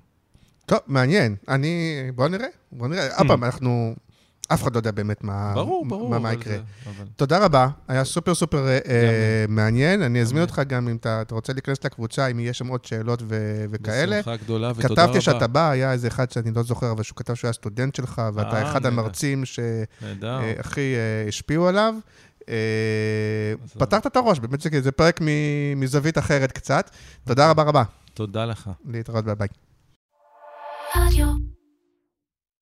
[0.65, 1.35] טוב, מעניין.
[1.47, 2.01] אני...
[2.15, 3.17] בוא נראה, בוא נראה.
[3.17, 3.95] עוד פעם, אנחנו...
[4.53, 6.53] אף אחד לא יודע באמת מה, ברור, ברור, מה, מה יקרה.
[6.53, 7.05] זה, אבל...
[7.15, 10.01] תודה רבה, היה סופר סופר אה, מעניין.
[10.01, 13.23] אני אזמין אותך גם אם אתה, אתה רוצה להיכנס לקבוצה, אם יש שם עוד שאלות
[13.27, 14.19] ו, וכאלה.
[14.19, 15.03] בשמחה גדולה ותודה רבה.
[15.03, 17.95] כתבתי שאתה בא, היה איזה אחד שאני לא זוכר, אבל שהוא כתב שהוא היה סטודנט
[17.95, 21.95] שלך, ואתה אה, אחד המרצים שהכי אה, השפיעו עליו.
[23.77, 25.19] פתחת את הראש, באמת זה פרק
[25.75, 26.91] מזווית אחרת קצת.
[27.27, 27.83] תודה רבה רבה.
[28.13, 28.69] תודה לך.
[28.85, 29.47] להתראות, ביי ביי.